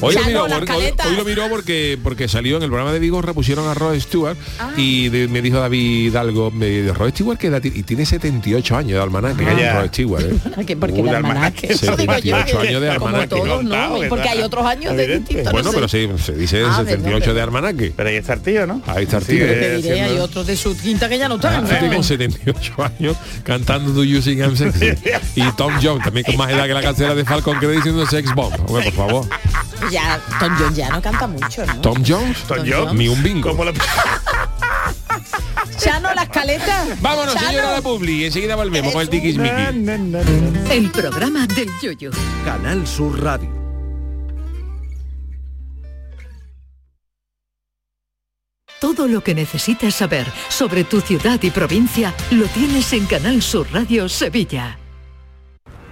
Hoy 0.00 0.14
lo, 0.14 0.24
miró, 0.24 0.40
porque- 0.46 0.54
hoy, 0.56 0.66
caletas. 0.66 1.06
hoy 1.06 1.16
lo 1.16 1.24
miró 1.24 1.48
porque 1.48 1.98
porque 2.02 2.28
salió 2.28 2.56
en 2.58 2.62
el 2.62 2.68
programa 2.68 2.92
de 2.92 2.98
Vigo, 3.00 3.20
repusieron 3.22 3.66
a 3.68 3.74
Rod 3.74 3.98
Stewart 3.98 4.36
y 4.76 5.08
de- 5.08 5.26
me 5.28 5.42
dijo 5.42 5.58
David 5.58 6.14
algo, 6.16 6.50
me 6.50 6.66
dijo, 6.66 6.94
Rod 6.94 7.10
Stewart 7.10 7.38
que 7.38 7.48
edad 7.48 7.60
tiene?" 7.60 7.78
y 7.78 7.82
tiene 7.82 8.06
78 8.06 8.76
años 8.76 8.92
de 8.92 9.00
almanaque, 9.02 9.44
Ah, 9.46 9.52
¿eh? 9.52 9.56
ya. 9.60 9.80
Rod 9.80 9.88
Stewart, 9.88 10.24
¿eh? 10.24 10.64
Que 10.66 10.76
porque 10.76 11.00
el 11.00 11.06
de 11.06 11.16
almanaque. 11.16 11.66
almanaque. 11.66 11.72
Eso 11.72 11.96
digo 11.96 12.12
yo, 12.12 12.18
78 12.20 12.60
que- 12.60 12.68
años 12.68 12.80
de 12.82 12.88
Como 12.94 13.06
almanaque. 13.06 13.28
todos, 13.28 13.48
Contado, 13.48 13.94
¿no? 13.94 14.00
que 14.00 14.08
Porque 14.08 14.28
hay 14.28 14.42
otros 14.42 14.66
años 14.66 14.96
de 14.96 15.06
distintos. 15.18 15.47
Bueno, 15.52 15.68
no 15.68 15.74
pero 15.74 15.88
sí, 15.88 16.08
se 16.24 16.32
dice 16.34 16.62
Ah, 16.64 16.76
78 16.84 17.18
verdad, 17.20 17.34
de 17.34 17.40
almanaque. 17.42 17.92
Pero 17.96 18.08
ahí 18.08 18.16
está 18.16 18.34
el 18.34 18.40
tío, 18.40 18.66
¿no? 18.66 18.82
Ahí 18.86 19.04
está 19.04 19.18
el 19.18 19.24
tío. 19.26 19.38
Te 19.46 19.76
diré, 19.76 19.82
siendo- 19.82 20.04
hay 20.12 20.18
otros 20.18 20.46
de 20.46 20.56
su 20.56 20.76
quinta 20.76 21.08
que 21.08 21.18
ya 21.18 21.28
no 21.28 21.36
están. 21.36 21.66
Yo 21.66 21.78
tengo 21.78 22.02
78 22.02 22.74
años 22.98 23.16
cantando 23.44 23.92
Do 23.92 24.04
You 24.04 24.20
Think 24.20 24.40
I'm 24.40 24.56
Sexy 24.56 24.92
y 25.36 25.52
Tom 25.52 25.72
Jones 25.82 26.04
también 26.04 26.24
con 26.26 26.36
más 26.36 26.50
edad 26.50 26.66
que 26.66 26.74
la 26.74 26.82
cancela 26.82 27.14
de 27.14 27.24
Falcon 27.24 27.58
que 27.60 27.68
diciendo 27.68 28.06
Sex 28.06 28.34
Bomb 28.34 28.54
Hombre, 28.68 28.84
por 28.90 28.92
favor 29.08 29.26
Ya, 29.90 30.20
Tom 30.40 30.54
Jones 30.58 30.76
ya 30.76 30.88
no 30.90 31.00
canta 31.02 31.26
mucho, 31.26 31.64
¿no? 31.66 31.80
Tom 31.80 32.02
Jones 32.06 32.38
Tom 32.46 32.58
Jones. 32.58 32.74
Jones. 32.74 32.94
ni 32.94 33.08
un 33.08 33.22
bingo 33.22 33.50
Como 33.50 33.64
lo- 33.64 33.72
Ya 35.84 36.00
no 36.00 36.14
las 36.14 36.28
caletas. 36.28 37.00
vámonos 37.00 37.34
Chano. 37.34 37.48
señora 37.48 37.72
la 37.72 37.80
publi 37.82 38.22
y 38.22 38.24
enseguida 38.26 38.56
volvemos 38.56 38.92
con 38.92 39.02
el 39.02 39.36
na. 39.38 39.68
El 40.72 40.90
programa 40.90 41.46
del 41.46 41.68
yoyo. 41.80 42.10
Canal 42.44 42.86
Sur 42.86 43.22
Radio. 43.22 43.57
Todo 48.88 49.06
lo 49.06 49.20
que 49.22 49.34
necesitas 49.34 49.96
saber 49.96 50.26
sobre 50.48 50.82
tu 50.82 51.02
ciudad 51.02 51.38
y 51.42 51.50
provincia 51.50 52.14
lo 52.30 52.46
tienes 52.46 52.94
en 52.94 53.04
Canal 53.04 53.42
Sur 53.42 53.66
Radio 53.70 54.08
Sevilla. 54.08 54.78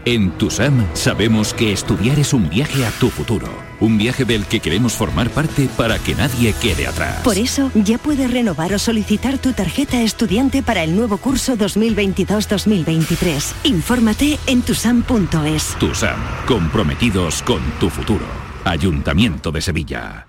En 0.07 0.31
TUSAM 0.39 0.87
sabemos 0.95 1.53
que 1.53 1.73
estudiar 1.73 2.19
es 2.19 2.33
un 2.33 2.49
viaje 2.49 2.87
a 2.87 2.91
tu 2.93 3.11
futuro, 3.11 3.49
un 3.81 3.99
viaje 3.99 4.25
del 4.25 4.47
que 4.47 4.61
queremos 4.61 4.95
formar 4.95 5.29
parte 5.29 5.69
para 5.77 5.99
que 5.99 6.15
nadie 6.15 6.55
quede 6.55 6.87
atrás. 6.87 7.21
Por 7.23 7.37
eso, 7.37 7.71
ya 7.75 7.99
puedes 7.99 8.31
renovar 8.31 8.73
o 8.73 8.79
solicitar 8.79 9.37
tu 9.37 9.53
tarjeta 9.53 10.01
estudiante 10.01 10.63
para 10.63 10.83
el 10.83 10.97
nuevo 10.97 11.19
curso 11.19 11.55
2022-2023. 11.59 13.57
Infórmate 13.65 14.39
en 14.47 14.63
tusam.es. 14.63 15.77
TUSAM, 15.79 16.19
comprometidos 16.47 17.43
con 17.43 17.61
tu 17.79 17.91
futuro. 17.91 18.25
Ayuntamiento 18.65 19.53
de 19.53 19.61
Sevilla. 19.61 20.29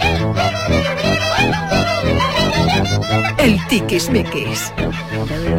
El 3.37 3.57
tiquismiquis. 3.67 4.71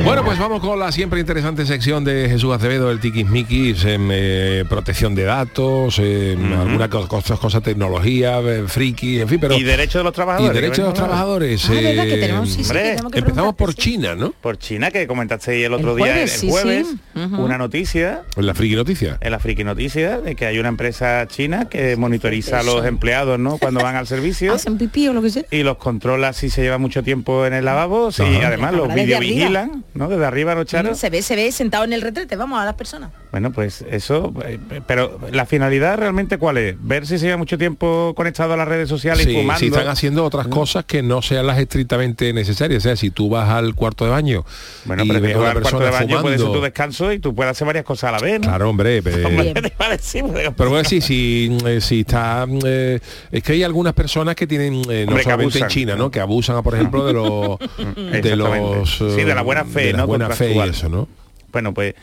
Bueno, 0.05 0.25
pues 0.25 0.39
vamos 0.39 0.61
con 0.61 0.79
la 0.79 0.93
siempre 0.93 1.19
interesante 1.21 1.67
sección 1.67 2.05
de 2.05 2.29
Jesús 2.29 2.53
Acevedo, 2.55 2.91
el 2.91 3.01
tiquismiquis, 3.01 3.85
en 3.85 4.09
eh, 4.13 4.65
protección 4.69 5.15
de 5.15 5.25
datos, 5.25 5.99
en 5.99 6.53
algunas 6.53 6.89
co- 6.89 7.09
cosas, 7.09 7.39
cosas, 7.41 7.63
tecnología, 7.63 8.39
eh, 8.41 8.65
friki, 8.67 9.21
en 9.21 9.29
fin, 9.29 9.39
pero... 9.41 9.55
y 9.57 9.63
derechos 9.65 10.01
de 10.01 10.05
los 10.05 10.13
trabajadores. 10.13 10.53
Y 10.53 10.55
derechos 10.61 10.79
de 10.79 10.85
los 10.85 10.95
trabajadores. 10.95 11.65
Ah, 11.69 11.73
¿verdad 11.73 12.05
que 12.05 12.15
eh, 12.15 12.19
tenemos? 12.21 12.49
Sí, 12.49 12.63
sí, 12.65 12.73
que 12.73 12.79
hombre, 12.79 12.83
tenemos 12.91 13.13
que 13.13 13.19
Empezamos 13.19 13.55
por 13.57 13.71
sí. 13.75 13.77
China, 13.81 14.15
¿no? 14.15 14.33
Por 14.41 14.59
China, 14.59 14.91
que 14.91 15.07
comentasteis 15.07 15.67
el 15.67 15.73
otro 15.75 15.91
El 15.97 15.97
día, 16.05 16.23
el 16.23 16.29
sí, 16.29 16.49
jueves, 16.51 16.87
una 17.15 17.59
noticia 17.59 18.23
En 18.37 18.47
la 18.47 18.55
friki 18.55 18.75
noticia. 18.77 19.19
en 19.21 19.31
la 19.33 19.39
friki 19.41 19.65
noticia 19.65 20.21
de 20.21 20.35
que 20.37 20.47
hay 20.47 20.59
una 20.59 20.69
empresa 20.69 21.27
china 21.27 21.69
que 21.69 21.97
monitoriza 21.97 22.61
a 22.61 22.63
los 22.63 22.85
empleados, 22.87 23.39
¿no? 23.39 23.59
Cuando 23.59 23.81
van 23.83 23.97
al 23.97 24.07
servicio 24.13 24.55
Hacen 24.55 24.79
pipí 24.79 25.02
o 25.09 25.13
lo 25.13 25.23
que 25.23 25.31
sea. 25.31 25.45
y 25.51 25.63
los 25.63 25.77
controla 25.79 26.33
si 26.33 26.51
se 26.51 26.63
lleva 26.63 26.79
mucho 26.79 27.03
tiempo 27.03 27.47
en 27.47 27.53
el 27.55 27.65
lavabo, 27.65 28.13
si 28.13 28.23
Ajá. 28.23 28.49
además 28.49 28.75
los 28.75 28.93
videovigilan, 28.95 29.85
¿no? 29.95 30.09
Desde 30.09 30.25
arriba 30.25 30.55
los 30.55 30.67
charos. 30.67 30.99
Se 30.99 31.11
ve, 31.11 31.23
se 31.23 31.37
ve 31.37 31.51
sentado 31.53 31.85
en 31.85 31.93
el 31.93 32.03
retrete, 32.03 32.37
vamos 32.37 32.61
a 32.61 32.65
las 32.65 32.75
personas. 32.75 33.11
Bueno, 33.33 33.51
pues 33.51 33.83
eso, 33.91 34.31
eh, 34.45 34.59
pero 34.87 35.19
la 35.33 35.47
finalidad 35.47 35.97
realmente 35.97 36.37
cuál 36.37 36.59
es? 36.59 36.77
Ver 36.79 37.07
si 37.07 37.19
se 37.19 37.25
lleva 37.25 37.39
mucho 37.39 37.57
tiempo 37.57 38.13
conectado 38.15 38.53
a 38.53 38.57
las 38.59 38.69
redes 38.69 38.91
sociales 38.91 39.27
y 39.27 39.31
Sí, 39.31 39.37
fumando. 39.37 39.59
si 39.59 39.67
están 39.69 39.89
haciendo 39.89 40.23
otras 40.23 40.49
cosas 40.49 40.85
que 40.85 41.03
no 41.03 41.23
sean 41.23 41.47
las 41.47 41.59
estrictamente 41.59 42.31
necesarias. 42.35 42.83
O 42.85 42.89
sea, 42.89 42.95
si 42.97 43.11
tú 43.11 43.31
vas 43.31 43.49
al 43.49 43.75
cuarto 43.75 44.05
de 44.05 44.11
baño 44.11 44.45
Bueno, 44.85 45.05
y 45.05 45.09
pero 45.09 45.21
ves 45.23 45.31
que 45.31 45.35
a 45.35 45.37
tú 45.39 45.41
una 45.41 45.51
al 45.51 45.61
cuarto 45.63 45.79
de 45.81 45.91
baño 45.91 46.21
puede 46.21 46.37
ser 46.37 46.47
fumando- 46.47 46.59
tu 46.59 46.65
descanso 46.65 47.11
y 47.13 47.19
tú 47.21 47.35
puedes 47.35 47.51
hacer 47.53 47.67
varias 47.67 47.87
cosas 47.87 48.09
a 48.11 48.13
la 48.13 48.19
vez, 48.19 48.39
¿no? 48.39 48.49
Claro, 48.49 48.69
hombre, 48.69 49.01
decir, 49.01 50.25
pero- 50.33 50.53
Pero 50.55 50.71
bueno, 50.71 50.87
sí, 50.87 51.01
sí, 51.01 51.57
eh, 51.67 51.81
sí 51.81 52.01
está... 52.01 52.47
eh, 52.67 53.01
es 53.31 53.43
que 53.43 53.53
hay 53.53 53.63
algunas 53.63 53.95
personas 53.95 54.35
que 54.35 54.47
tienen, 54.47 54.75
eh, 54.91 55.05
no 55.07 55.13
Hombre, 55.13 55.23
solamente 55.25 55.59
en. 55.59 55.69
China, 55.69 55.97
¿no? 55.97 56.11
Que 56.11 56.21
abusan, 56.21 56.63
por 56.63 56.75
ejemplo, 56.75 57.07
de 57.07 57.13
los... 57.15 57.59
de 58.23 58.37
los... 58.37 58.99
Sí, 58.99 59.23
de 59.25 59.35
la 59.35 59.41
buena 59.41 59.65
fe, 59.65 59.87
de 59.87 59.93
la 59.93 59.99
¿no? 60.01 60.07
buena 60.07 60.29
fe 60.31 60.53
y 60.53 60.59
eso, 60.69 60.91
¿no? 60.91 61.09
Bueno, 61.51 61.73
pues 61.73 61.95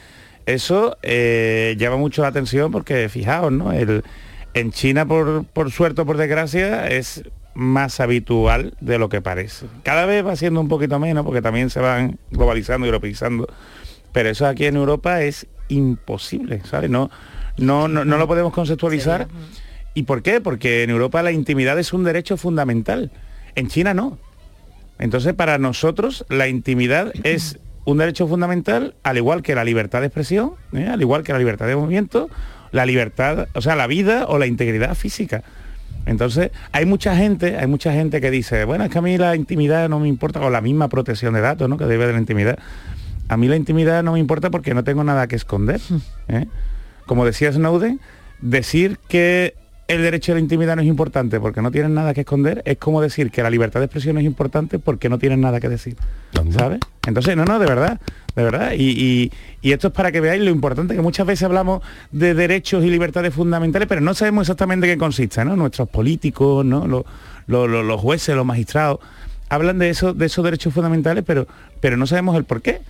eso 0.53 0.97
eh, 1.01 1.75
llama 1.77 1.97
mucho 1.97 2.21
la 2.21 2.29
atención 2.29 2.71
porque 2.71 3.09
fijaos, 3.09 3.51
¿no? 3.51 3.71
El, 3.71 4.03
en 4.53 4.71
China, 4.71 5.05
por, 5.05 5.45
por 5.45 5.71
suerte 5.71 6.01
o 6.01 6.05
por 6.05 6.17
desgracia, 6.17 6.87
es 6.87 7.23
más 7.53 7.99
habitual 7.99 8.73
de 8.79 8.97
lo 8.97 9.09
que 9.09 9.21
parece. 9.21 9.67
Cada 9.83 10.05
vez 10.05 10.25
va 10.25 10.35
siendo 10.35 10.59
un 10.61 10.67
poquito 10.67 10.97
menos 10.99 11.25
porque 11.25 11.41
también 11.41 11.69
se 11.69 11.79
van 11.79 12.17
globalizando 12.31 12.85
y 12.85 12.89
europeizando. 12.89 13.47
Pero 14.11 14.29
eso 14.29 14.47
aquí 14.47 14.65
en 14.65 14.75
Europa 14.75 15.21
es 15.21 15.45
imposible, 15.67 16.61
¿sabes? 16.65 16.89
No, 16.89 17.11
no, 17.57 17.87
no, 17.87 18.05
no 18.05 18.17
lo 18.17 18.27
podemos 18.27 18.53
conceptualizar. 18.53 19.27
¿Y 19.93 20.03
por 20.03 20.23
qué? 20.23 20.41
Porque 20.41 20.83
en 20.83 20.89
Europa 20.89 21.21
la 21.21 21.31
intimidad 21.31 21.77
es 21.77 21.93
un 21.93 22.03
derecho 22.03 22.37
fundamental. 22.37 23.11
En 23.55 23.67
China 23.67 23.93
no. 23.93 24.17
Entonces, 24.97 25.33
para 25.33 25.57
nosotros, 25.57 26.25
la 26.29 26.47
intimidad 26.47 27.13
es 27.23 27.59
un 27.89 27.97
derecho 27.97 28.27
fundamental, 28.27 28.95
al 29.03 29.17
igual 29.17 29.41
que 29.41 29.55
la 29.55 29.63
libertad 29.63 30.01
de 30.01 30.07
expresión, 30.07 30.53
¿eh? 30.73 30.87
al 30.87 31.01
igual 31.01 31.23
que 31.23 31.33
la 31.33 31.39
libertad 31.39 31.67
de 31.67 31.75
movimiento, 31.75 32.29
la 32.71 32.85
libertad, 32.85 33.47
o 33.53 33.61
sea, 33.61 33.75
la 33.75 33.87
vida 33.87 34.25
o 34.27 34.37
la 34.37 34.45
integridad 34.45 34.95
física. 34.95 35.43
Entonces, 36.05 36.51
hay 36.71 36.85
mucha 36.85 37.15
gente, 37.15 37.57
hay 37.57 37.67
mucha 37.67 37.91
gente 37.91 38.21
que 38.21 38.31
dice, 38.31 38.65
bueno, 38.65 38.83
es 38.83 38.89
que 38.89 38.97
a 38.97 39.01
mí 39.01 39.17
la 39.17 39.35
intimidad 39.35 39.89
no 39.89 39.99
me 39.99 40.07
importa, 40.07 40.39
o 40.41 40.49
la 40.49 40.61
misma 40.61 40.87
protección 40.87 41.33
de 41.33 41.41
datos, 41.41 41.67
¿no? 41.67 41.77
Que 41.77 41.85
debe 41.85 42.05
de 42.07 42.13
la 42.13 42.19
intimidad. 42.19 42.57
A 43.27 43.37
mí 43.37 43.47
la 43.47 43.55
intimidad 43.55 44.03
no 44.03 44.13
me 44.13 44.19
importa 44.19 44.49
porque 44.49 44.73
no 44.73 44.83
tengo 44.83 45.03
nada 45.03 45.27
que 45.27 45.35
esconder. 45.35 45.81
¿eh? 46.27 46.45
Como 47.05 47.25
decía 47.25 47.51
Snowden, 47.51 47.99
decir 48.41 48.99
que 49.07 49.55
el 49.89 50.01
derecho 50.03 50.31
a 50.31 50.35
la 50.35 50.39
intimidad 50.41 50.75
no 50.75 50.81
es 50.81 50.87
importante 50.87 51.39
porque 51.39 51.61
no 51.61 51.71
tienen 51.71 51.93
nada 51.93 52.13
que 52.13 52.21
esconder 52.21 52.61
es 52.63 52.77
como 52.77 53.01
decir 53.01 53.31
que 53.31 53.41
la 53.43 53.49
libertad 53.49 53.79
de 53.81 53.87
expresión 53.87 54.13
no 54.13 54.19
es 54.21 54.25
importante 54.25 54.79
porque 54.79 55.09
no 55.09 55.17
tienen 55.19 55.41
nada 55.41 55.59
que 55.59 55.67
decir. 55.67 55.97
¿Sabes? 56.53 56.79
Entonces, 57.07 57.35
no, 57.35 57.43
no, 57.43 57.57
de 57.59 57.65
verdad, 57.65 57.99
de 58.35 58.43
verdad. 58.43 58.71
Y, 58.77 58.89
y- 58.91 59.31
y 59.61 59.71
esto 59.73 59.87
es 59.87 59.93
para 59.93 60.11
que 60.11 60.21
veáis 60.21 60.41
lo 60.43 60.51
importante 60.51 60.95
que 60.95 61.01
muchas 61.01 61.25
veces 61.27 61.43
hablamos 61.43 61.81
de 62.11 62.33
derechos 62.35 62.85
y 62.85 62.89
libertades 62.89 63.33
fundamentales, 63.33 63.87
pero 63.87 63.99
no 63.99 64.13
sabemos 64.13 64.43
exactamente 64.43 64.85
qué 64.87 64.97
consiste, 64.97 65.43
¿no? 65.43 65.55
Nuestros 65.55 65.89
políticos, 65.89 66.63
¿no? 66.63 66.87
Los, 66.87 67.03
los- 67.47 67.67
los- 67.69 67.83
los 67.85 67.99
jueces, 67.99 68.35
los 68.35 68.45
magistrados, 68.45 68.99
hablan 69.49 69.79
de, 69.79 69.89
eso, 69.89 70.13
de 70.13 70.27
esos 70.27 70.45
derechos 70.45 70.71
fundamentales, 70.73 71.23
pero, 71.25 71.47
pero 71.81 71.97
no 71.97 72.05
sabemos 72.05 72.37
el 72.37 72.43
por 72.45 72.61
qué. 72.61 72.81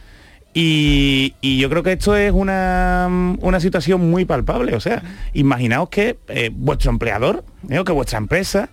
Y, 0.54 1.36
y 1.42 1.60
yo 1.60 1.70
creo 1.70 1.84
que 1.84 1.94
esto 1.94 2.16
es 2.16 2.32
una, 2.32 3.08
una 3.40 3.60
situación 3.60 4.10
muy 4.10 4.26
palpable. 4.26 4.76
O 4.76 4.80
sea, 4.80 5.04
imaginaos 5.34 5.90
que 5.90 6.18
eh, 6.28 6.50
vuestro 6.54 6.92
empleador 6.92 7.44
eh, 7.70 7.80
o 7.80 7.84
que 7.84 7.92
vuestra 7.92 8.18
empresa 8.18 8.70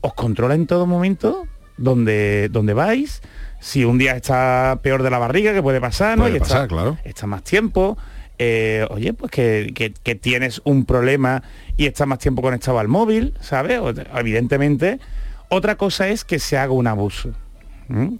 os 0.00 0.14
controla 0.14 0.54
en 0.54 0.66
todo 0.66 0.86
momento 0.86 1.46
donde, 1.76 2.48
donde 2.50 2.74
vais. 2.74 3.22
Si 3.60 3.84
un 3.84 3.98
día 3.98 4.14
está 4.16 4.78
peor 4.82 5.02
de 5.02 5.10
la 5.10 5.18
barriga, 5.18 5.52
que 5.52 5.62
puede 5.62 5.80
pasar, 5.80 6.16
¿no? 6.16 6.24
Puede 6.24 6.34
y 6.34 6.36
está, 6.36 6.48
pasar, 6.54 6.68
claro. 6.68 6.98
está 7.04 7.26
más 7.26 7.42
tiempo. 7.42 7.96
eh, 8.38 8.86
oye, 8.90 9.14
pues 9.14 9.32
que, 9.32 9.72
que- 9.74 9.92
que 9.94 10.14
tienes 10.14 10.60
un 10.64 10.84
problema 10.84 11.42
y 11.76 11.86
estás 11.86 12.06
más 12.06 12.20
tiempo 12.20 12.40
conectado 12.42 12.78
al 12.78 12.86
móvil, 12.86 13.34
¿sabes? 13.40 13.80
O- 13.80 13.92
evidentemente. 14.18 15.00
Otra 15.48 15.76
cosa 15.76 16.08
es 16.08 16.24
que 16.24 16.38
se 16.38 16.56
haga 16.58 16.72
un 16.72 16.86
abuso. 16.86 17.30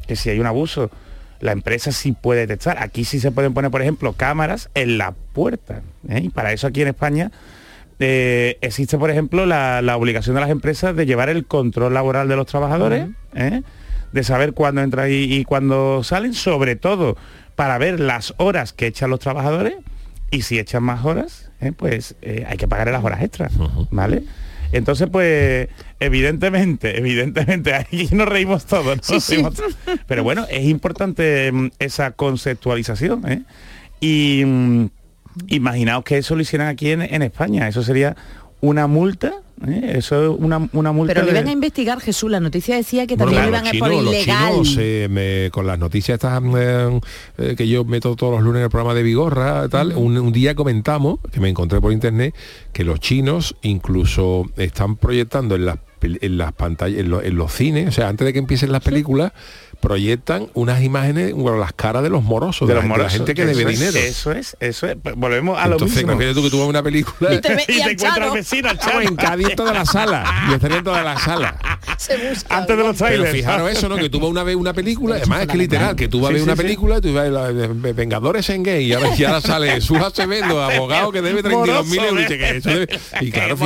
Que 0.07 0.17
si 0.17 0.31
hay 0.31 0.41
un 0.41 0.47
abuso, 0.47 0.91
la 1.41 1.53
empresa 1.53 1.93
sí 1.93 2.13
puede 2.13 2.41
detectar. 2.47 2.83
Aquí 2.83 3.05
sí 3.05 3.21
se 3.21 3.31
pueden 3.31 3.55
poner, 3.55 3.71
por 3.71 3.83
ejemplo, 3.83 4.13
cámaras 4.13 4.71
en 4.75 4.99
la 4.99 5.13
puerta. 5.13 5.83
¿eh? 6.09 6.23
Y 6.25 6.29
para 6.31 6.53
eso 6.53 6.67
aquí 6.67 6.83
en 6.83 6.89
España 6.89 7.31
eh, 7.99 8.59
existe, 8.61 8.99
por 8.99 9.11
ejemplo, 9.11 9.47
la, 9.47 9.83
la 9.83 9.97
obligación 9.97 10.35
de 10.35 10.41
las 10.41 10.51
empresas 10.51 10.95
de 10.97 11.07
llevar 11.07 11.29
el 11.29 11.47
control 11.47 11.95
laboral 11.95 12.29
de 12.29 12.37
los 12.37 12.47
trabajadores, 12.47 13.09
¿eh? 13.35 13.63
de 14.13 14.25
saber 14.25 14.53
cuándo 14.53 14.81
entran 14.81 15.11
y, 15.11 15.15
y 15.35 15.45
cuándo 15.45 16.03
salen, 16.03 16.35
sobre 16.35 16.77
todo 16.77 17.17
para 17.55 17.77
ver 17.79 17.99
las 17.99 18.35
horas 18.37 18.73
que 18.73 18.87
echan 18.87 19.11
los 19.11 19.21
trabajadores 19.21 19.75
y 20.31 20.43
si 20.43 20.59
echan 20.59 20.83
más 20.83 21.05
horas, 21.05 21.51
pues 21.77 22.15
hay 22.47 22.57
que 22.57 22.69
pagarle 22.69 22.93
las 22.93 23.03
horas 23.03 23.21
extras, 23.23 23.53
¿vale? 23.91 24.23
Entonces, 24.73 25.09
pues, 25.11 25.69
evidentemente, 26.01 26.99
evidentemente, 26.99 27.75
aquí 27.75 28.09
nos 28.13 28.29
reímos 28.29 28.67
todos, 28.67 28.97
¿no? 28.97 29.03
Sí, 29.03 29.21
sí. 29.21 29.35
Reímos 29.35 29.55
todos. 29.55 29.77
Pero 30.07 30.23
bueno, 30.23 30.47
es 30.51 30.65
importante 30.65 31.51
mm, 31.53 31.71
esa 31.79 32.13
conceptualización, 32.13 33.31
¿eh? 33.31 33.43
Y 34.01 34.45
mm, 34.45 34.87
imaginaos 35.49 36.05
que 36.05 36.19
eso 36.19 36.37
lo 36.37 36.43
hicieran 36.43 36.69
aquí 36.69 36.91
en, 36.91 37.03
en 37.03 37.23
España, 37.23 37.69
eso 37.69 37.83
sería 37.83 38.17
una 38.61 38.87
multa, 38.87 39.35
¿eh? 39.67 39.93
eso 39.97 40.23
es 40.35 40.41
una, 40.41 40.69
una 40.73 40.93
multa 40.93 41.15
Pero 41.15 41.27
le 41.27 41.33
de- 41.33 41.39
iban 41.39 41.49
a 41.49 41.53
investigar, 41.53 42.01
Jesús, 42.01 42.31
la 42.31 42.41
noticia 42.41 42.77
decía 42.77 43.07
que 43.07 43.15
Bueno, 43.17 43.33
también 43.33 43.51
claro, 43.51 43.67
iban 43.67 43.77
los 43.81 43.83
a 43.83 43.85
por 43.97 44.05
los 44.05 44.15
ilegal. 44.15 44.53
chinos, 44.53 44.77
eh, 44.81 45.09
me- 45.11 45.51
con 45.51 45.67
las 45.67 45.79
noticias 45.79 46.15
estas 46.17 46.43
eh, 46.57 47.01
eh, 47.39 47.55
que 47.57 47.69
yo 47.69 47.85
meto 47.85 48.17
todos 48.17 48.35
los 48.35 48.43
lunes 48.43 48.59
en 48.61 48.65
el 48.65 48.71
programa 48.71 48.95
de 48.95 49.03
Vigorra, 49.03 49.69
tal, 49.69 49.95
un, 49.97 50.17
un 50.19 50.33
día 50.33 50.55
comentamos, 50.55 51.19
que 51.33 51.41
me 51.41 51.49
encontré 51.49 51.81
por 51.81 51.93
internet, 51.93 52.35
que 52.73 52.85
los 52.85 52.99
chinos 53.01 53.55
incluso 53.63 54.45
están 54.57 54.97
proyectando 54.97 55.55
en 55.55 55.67
las 55.67 55.79
en 56.01 56.39
las 56.39 56.53
pantallas, 56.53 57.01
en, 57.01 57.11
lo- 57.11 57.21
en 57.23 57.35
los 57.37 57.53
cines, 57.53 57.89
o 57.89 57.91
sea, 57.91 58.09
antes 58.09 58.25
de 58.25 58.33
que 58.33 58.39
empiecen 58.39 58.71
las 58.71 58.85
películas, 58.85 59.33
proyectan 59.81 60.49
unas 60.55 60.83
imágenes, 60.83 61.33
bueno, 61.35 61.59
las 61.59 61.73
caras 61.73 62.03
de 62.03 62.11
los 62.11 62.23
morosos, 62.23 62.67
de, 62.69 62.75
de 62.75 62.81
la, 62.81 62.87
los 62.87 62.89
gente- 62.89 62.99
la 62.99 63.05
morosos. 63.05 63.13
gente 63.19 63.35
que 63.35 63.43
Eso 63.43 63.59
debe 63.59 63.73
es, 63.73 63.79
dinero. 63.81 63.99
Eso 63.99 64.33
es, 64.33 64.57
eso 64.61 64.87
es. 64.87 64.97
Pues 65.03 65.15
Volvemos 65.17 65.59
a 65.59 65.67
lo 65.67 65.73
Entonces, 65.75 65.99
mismo. 65.99 66.13
imagínate 66.13 66.35
tú 66.35 66.43
que 66.45 66.51
tú 66.51 66.59
vas 66.59 66.69
una 66.69 66.83
película 66.83 67.35
Y 67.35 67.41
te 67.41 67.55
ve- 67.55 67.65
y 67.69 67.73
y 67.73 67.77
te 67.77 67.83
al 67.85 67.91
encuentras 67.93 68.33
vecino, 68.33 68.69
al 68.69 68.79
Charo. 68.79 69.01
en 69.49 69.57
toda 69.57 69.73
la 69.73 69.85
sala 69.85 70.25
y 70.51 70.67
en 70.67 70.85
toda 70.85 71.03
la 71.03 71.19
sala 71.19 71.57
Se 71.97 72.17
busca, 72.29 72.57
Antes 72.59 72.77
de 72.77 72.83
los 72.83 72.97
pero 72.97 73.09
trailers. 73.09 73.33
fijaros 73.33 73.71
eso 73.71 73.89
no 73.89 73.97
que 73.97 74.09
tú 74.11 74.21
vas 74.21 74.29
una 74.31 74.43
vez 74.43 74.57
una 74.57 74.73
película 74.73 75.17
además 75.17 75.43
es 75.43 75.47
que 75.49 75.59
literal 75.59 75.97
que 75.97 76.09
tú 76.09 76.21
vas 76.21 76.31
a 76.31 76.35
ver 76.35 76.43
una 76.43 76.57
película 76.57 77.01
tú 77.01 77.13
vas 77.13 77.27
a 77.29 77.31
ver 77.53 77.69
de 77.71 77.93
Vengadores 77.93 78.49
en 78.51 78.63
gay 78.63 78.85
y 78.87 78.93
ahora, 78.93 79.11
y 79.17 79.25
ahora 79.25 79.41
sale 79.41 79.81
su 79.81 79.97
Acevedo 79.97 80.63
abogado 80.71 81.13
que 81.13 81.23
debe 81.23 81.43
32 81.43 81.87
mil 81.87 82.01
Moroso, 82.01 82.09
euros 82.09 82.21
y 82.21 82.25
¿eh? 82.25 82.29
dice 82.29 82.39
que 82.39 82.57
eso 82.59 82.71
debe- 82.71 82.99
y 83.21 83.31
claro 83.31 83.57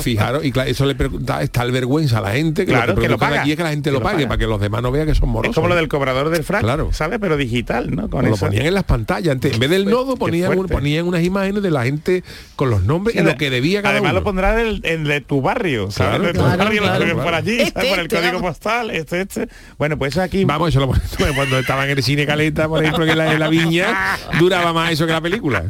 fijaros 0.00 0.44
y 0.44 0.52
claro, 0.52 0.68
eso 0.70 0.84
le 0.86 0.94
pregunta 0.94 1.42
es 1.42 1.50
tal 1.50 1.70
vergüenza 1.72 2.18
a 2.18 2.20
la 2.22 2.32
gente 2.32 2.64
que 2.66 2.72
Claro, 2.72 2.88
lo 2.88 2.94
que, 2.96 3.02
que 3.02 3.08
lo 3.08 3.18
paga, 3.18 3.40
aquí 3.42 3.52
es 3.52 3.56
que 3.56 3.62
la 3.62 3.70
gente 3.70 3.90
que 3.90 3.94
lo 3.94 4.02
pague 4.02 4.16
paga. 4.18 4.28
para 4.28 4.38
que 4.38 4.46
los 4.46 4.60
demás 4.60 4.82
no 4.82 4.90
vean 4.90 5.06
que 5.06 5.14
son 5.14 5.28
morosos 5.28 5.51
Es 5.52 5.54
como 5.56 5.68
lo 5.68 5.74
del 5.76 5.88
cobrador 5.88 6.30
del 6.30 6.44
frac, 6.44 6.62
Claro. 6.62 6.90
¿sabes? 6.92 7.18
Pero 7.20 7.36
digital, 7.36 7.94
¿no? 7.94 8.08
Con 8.10 8.28
lo 8.28 8.36
ponían 8.36 8.66
en 8.66 8.74
las 8.74 8.84
pantallas 8.84 9.32
antes, 9.32 9.52
en 9.54 9.60
vez 9.60 9.70
del 9.70 9.84
nodo 9.86 10.16
ponían, 10.16 10.58
un- 10.58 10.66
ponían 10.66 11.06
unas 11.06 11.22
imágenes 11.22 11.62
de 11.62 11.70
la 11.70 11.84
gente 11.84 12.24
con 12.56 12.70
los 12.70 12.82
nombres 12.84 13.16
y 13.16 13.20
lo 13.22 13.36
que 13.36 13.50
debía 13.50 13.82
cada 13.82 13.94
Además 13.94 14.12
uno 14.12 14.20
lo 14.20 14.24
pondrá 14.24 14.60
el, 14.60 14.80
el 14.84 15.04
de 15.04 15.20
tu 15.20 15.40
barrio, 15.42 15.90
¿sabes? 15.90 16.18
Claro, 16.18 16.24
de 16.24 16.32
tu 16.32 16.38
claro, 16.44 16.58
barrio, 16.58 17.14
lo 17.16 17.22
por 17.22 17.34
allí, 17.34 17.60
Este, 17.60 17.72
¿sabes? 17.72 17.88
por 17.90 17.98
el 18.00 18.06
este, 18.06 18.16
código 18.16 18.40
postal, 18.40 18.90
este, 18.90 19.20
este. 19.20 19.48
Bueno, 19.78 19.98
pues 19.98 20.16
aquí 20.18 20.44
Vamos, 20.44 20.70
eso 20.70 20.80
lo 20.80 20.86
ponen 20.88 21.02
cuando 21.36 21.58
estaban 21.58 21.88
en 21.88 21.96
el 21.98 22.02
cine 22.02 22.26
Caleta, 22.26 22.68
por 22.68 22.82
ejemplo, 22.82 23.04
que 23.04 23.12
en 23.12 23.18
la, 23.18 23.32
en 23.32 23.40
la 23.40 23.48
viña, 23.48 24.16
duraba 24.38 24.72
más 24.72 24.92
eso 24.92 25.06
que 25.06 25.12
la 25.12 25.20
película. 25.20 25.64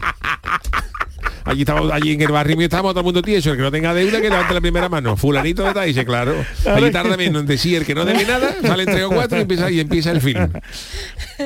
Allí 1.45 1.61
estamos, 1.63 1.91
allí 1.91 2.13
en 2.13 2.21
el 2.21 2.33
barrio 2.33 2.57
mío 2.57 2.67
estamos 2.67 2.93
todo 2.93 3.01
el 3.01 3.05
mundo 3.05 3.23
tieso, 3.23 3.51
el 3.51 3.57
que 3.57 3.63
no 3.63 3.71
tenga 3.71 3.95
deuda 3.95 4.21
que 4.21 4.31
levante 4.31 4.55
la 4.55 4.61
primera 4.61 4.89
mano. 4.89 5.17
Fulanito 5.17 5.65
de 5.65 5.75
tal, 5.75 5.87
dice, 5.87 6.05
claro. 6.05 6.35
Allí 6.67 6.91
tarda 6.91 7.17
menos 7.17 7.43
en 7.43 7.47
decir 7.47 7.77
el 7.77 7.87
que 7.87 7.95
no 7.95 8.05
debe 8.05 8.25
nada, 8.25 8.55
salen 8.63 8.87
tres 8.87 9.05
o 9.05 9.11
cuatro 9.11 9.39
y 9.39 9.43
empieza, 9.43 9.71
y 9.71 9.81
empieza 9.81 10.11
el 10.11 10.21
film. 10.21 10.51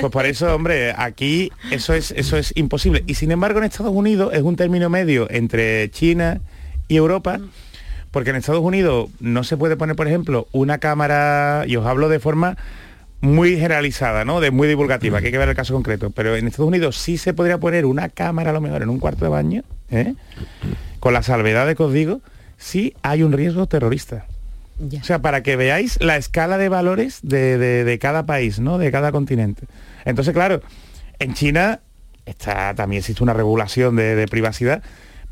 Pues 0.01 0.13
por 0.13 0.27
eso, 0.27 0.55
hombre, 0.55 0.95
aquí 0.97 1.53
eso 1.71 1.95
es, 1.95 2.11
eso 2.13 2.37
es 2.37 2.53
imposible. 2.57 3.05
Y 3.07 3.15
sin 3.15 3.31
embargo 3.31 3.59
en 3.59 3.65
Estados 3.65 3.93
Unidos 3.93 4.33
es 4.35 4.43
un 4.43 4.57
término 4.57 4.89
medio 4.89 5.27
entre 5.31 5.91
China 5.91 6.41
y 6.89 6.97
Europa. 6.97 7.41
Porque 8.13 8.31
en 8.31 8.37
Estados 8.37 8.63
Unidos 8.63 9.11
no 9.21 9.45
se 9.45 9.59
puede 9.59 9.77
poner, 9.77 9.95
por 9.95 10.07
ejemplo, 10.09 10.49
una 10.53 10.79
cámara, 10.79 11.65
y 11.67 11.77
os 11.77 11.85
hablo 11.85 12.09
de 12.09 12.19
forma 12.19 12.57
muy 13.21 13.59
generalizada, 13.59 14.25
¿no? 14.25 14.41
De 14.41 14.51
muy 14.51 14.69
divulgativa, 14.69 15.21
que 15.21 15.27
hay 15.27 15.33
que 15.33 15.39
ver 15.39 15.49
el 15.49 15.57
caso 15.57 15.75
concreto. 15.75 16.11
Pero 16.11 16.37
en 16.37 16.47
Estados 16.47 16.69
Unidos 16.69 16.97
sí 16.99 17.19
se 17.19 17.33
podría 17.35 17.59
poner 17.59 17.87
una 17.87 18.09
cámara 18.09 18.51
a 18.51 18.53
lo 18.53 18.61
mejor 18.61 18.83
en 18.83 18.89
un 18.91 18.99
cuarto 18.99 19.25
de 19.25 19.31
baño, 19.31 19.63
¿eh? 19.91 20.15
con 21.01 21.13
la 21.13 21.23
salvedad 21.23 21.67
de 21.67 21.75
que 21.77 21.83
os 21.83 21.93
digo, 21.93 22.21
si 22.59 22.95
hay 23.03 23.23
un 23.23 23.33
riesgo 23.33 23.67
terrorista. 23.67 24.27
O 25.01 25.05
sea, 25.05 25.21
para 25.21 25.43
que 25.43 25.57
veáis 25.57 25.99
la 26.03 26.17
escala 26.19 26.59
de 26.59 26.69
valores 26.69 27.21
de, 27.23 27.57
de- 27.57 27.85
de 27.85 27.99
cada 27.99 28.27
país, 28.27 28.59
¿no? 28.61 28.77
De 28.77 28.93
cada 28.93 29.11
continente. 29.13 29.63
Entonces, 30.05 30.35
claro, 30.35 30.61
en 31.19 31.33
China 31.33 31.81
está, 32.27 32.75
también 32.75 33.01
existe 33.01 33.23
una 33.23 33.33
regulación 33.33 33.97
de, 33.97 34.15
de 34.15 34.29
privacidad, 34.29 34.83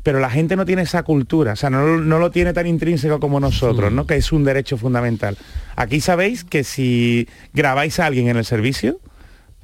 pero 0.05 0.19
la 0.19 0.29
gente 0.29 0.55
no 0.55 0.65
tiene 0.65 0.83
esa 0.83 1.01
cultura, 1.01 1.53
o 1.53 1.55
sea, 1.55 1.71
no, 1.71 1.97
no 1.97 2.19
lo 2.19 2.29
tiene 2.29 2.53
tan 2.53 2.67
intrínseco 2.67 3.19
como 3.19 3.39
nosotros, 3.39 3.91
¿no? 3.91 4.05
Que 4.05 4.17
es 4.17 4.31
un 4.31 4.43
derecho 4.43 4.77
fundamental. 4.77 5.35
Aquí 5.75 5.99
sabéis 5.99 6.43
que 6.43 6.63
si 6.63 7.27
grabáis 7.53 7.99
a 7.99 8.05
alguien 8.05 8.27
en 8.27 8.37
el 8.37 8.45
servicio, 8.45 8.99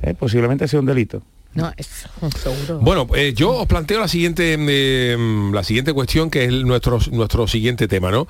eh, 0.02 0.16
posiblemente 0.18 0.68
sea 0.68 0.80
un 0.80 0.88
delito. 0.88 1.22
No, 1.54 1.74
es 1.76 1.88
seguro. 2.41 2.80
Bueno, 2.80 3.08
eh, 3.14 3.34
yo 3.36 3.52
os 3.52 3.68
planteo 3.68 3.99
la 3.99 4.08
siguiente, 4.08 4.56
eh, 4.58 5.18
la 5.54 5.64
siguiente 5.66 5.91
cuestión, 5.91 6.30
que 6.30 6.43
es 6.43 6.49
el- 6.49 6.66
nuestro, 6.66 6.97
nuestro 7.12 7.45
siguiente 7.47 7.89
tema, 7.89 8.10
¿no? 8.10 8.26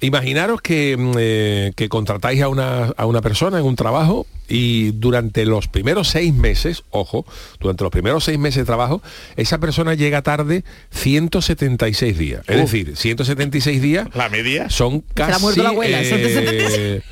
Imaginaros 0.00 0.60
que, 0.60 0.96
mm, 0.96 1.12
eh, 1.18 1.72
que 1.76 1.88
contratáis 1.88 2.42
a 2.42 2.48
una, 2.48 2.86
a 2.96 3.06
una 3.06 3.22
persona 3.22 3.58
en 3.60 3.64
un 3.64 3.76
trabajo 3.76 4.26
y 4.48 4.90
durante 4.90 5.46
los 5.46 5.68
primeros 5.68 6.08
seis 6.08 6.34
meses, 6.34 6.82
ojo, 6.90 7.24
durante 7.60 7.84
los 7.84 7.92
primeros 7.92 8.24
seis 8.24 8.38
meses 8.40 8.62
de 8.62 8.64
trabajo, 8.66 9.00
esa 9.36 9.58
persona 9.58 9.94
llega 9.94 10.22
tarde 10.22 10.64
176 10.90 12.18
días. 12.18 12.42
Es 12.48 12.56
Uf. 12.56 12.72
decir, 12.72 12.96
176 12.96 13.80
días 13.80 14.08
La 14.14 14.28
media. 14.28 14.68
son 14.68 15.04
Se 15.14 15.20
la 15.20 15.26
ha 15.26 15.28
casi... 15.30 15.42
muerto 15.42 15.62
la 15.62 15.68
abuela, 15.70 16.00
eh, 16.02 16.04
176. 16.06 17.02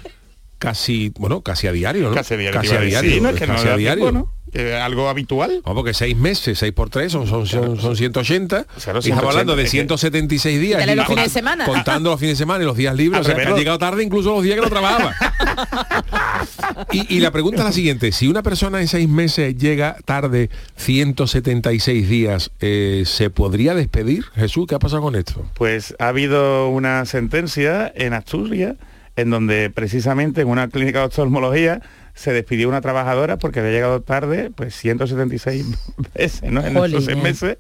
casi, 0.59 1.13
bueno, 1.19 1.41
casi 1.43 1.67
a 1.69 1.73
diario, 1.73 2.09
¿no? 2.09 2.15
Casi 2.15 2.35
a 2.35 2.37
diario. 2.37 2.61
Casi 2.61 2.75
a 2.75 2.81
diario. 2.81 3.23
¿no? 3.23 3.29
Es 3.31 3.37
que 3.37 3.47
no 3.47 3.55
casi 3.55 3.69
a 3.69 3.77
diario. 3.77 4.29
Eh, 4.55 4.75
algo 4.77 5.09
habitual. 5.09 5.63
No, 5.65 5.75
porque 5.75 5.95
seis 5.95 6.15
meses, 6.17 6.59
seis 6.59 6.73
por 6.73 6.91
tres 6.91 7.13
son, 7.13 7.27
son, 7.27 7.47
son, 7.47 7.81
son 7.81 7.97
180. 7.97 8.67
Claro, 8.85 9.01
y 9.03 9.09
estamos 9.09 9.31
hablando 9.31 9.57
de 9.57 9.67
180, 9.67 9.99
176 9.99 10.61
días. 10.61 10.87
Y 10.87 10.95
los 10.95 11.07
fines 11.07 11.25
de 11.25 11.31
semana. 11.31 11.65
Contando 11.65 12.11
los 12.11 12.21
fines 12.21 12.37
de 12.37 12.43
semana 12.43 12.63
y 12.63 12.67
los 12.67 12.77
días 12.77 12.95
libres. 12.95 13.23
O 13.23 13.25
sea, 13.25 13.35
que 13.35 13.43
ha 13.43 13.57
llegado 13.57 13.79
tarde 13.79 14.03
incluso 14.03 14.35
los 14.35 14.43
días 14.43 14.57
que 14.57 14.63
no 14.63 14.69
trabajaba. 14.69 15.15
y, 16.93 17.17
y 17.17 17.21
la 17.21 17.31
pregunta 17.31 17.61
es 17.61 17.65
la 17.65 17.73
siguiente. 17.73 18.13
Si 18.13 18.29
una 18.29 18.43
persona 18.43 18.81
en 18.83 18.89
seis 18.89 19.09
meses 19.09 19.57
llega 19.57 19.97
tarde 20.05 20.51
176 20.77 22.09
días, 22.09 22.51
eh, 22.61 23.05
¿se 23.07 23.31
podría 23.31 23.75
despedir? 23.75 24.25
Jesús, 24.35 24.67
¿qué 24.69 24.75
ha 24.75 24.79
pasado 24.79 25.01
con 25.01 25.17
esto? 25.17 25.47
Pues 25.55 25.95
ha 25.99 26.09
habido 26.09 26.69
una 26.69 27.07
sentencia 27.07 27.91
en 27.95 28.13
Asturias 28.13 28.77
en 29.17 29.31
donde 29.31 29.71
precisamente 29.71 30.41
en 30.43 30.49
una 30.49 30.69
clínica 30.69 31.01
de 31.01 31.07
oftalmología 31.07 31.83
se 32.15 32.33
despidió 32.33 32.69
una 32.69 32.81
trabajadora 32.81 33.39
porque 33.39 33.61
había 33.61 33.73
llegado 33.73 34.01
tarde 34.03 34.51
pues 34.55 34.75
176 34.77 35.67
veces 36.15 36.51
¿no? 36.51 36.65
en 36.65 36.75
Jolín, 36.75 36.97
esos 36.97 37.05
seis 37.07 37.19
eh. 37.19 37.23
meses 37.23 37.57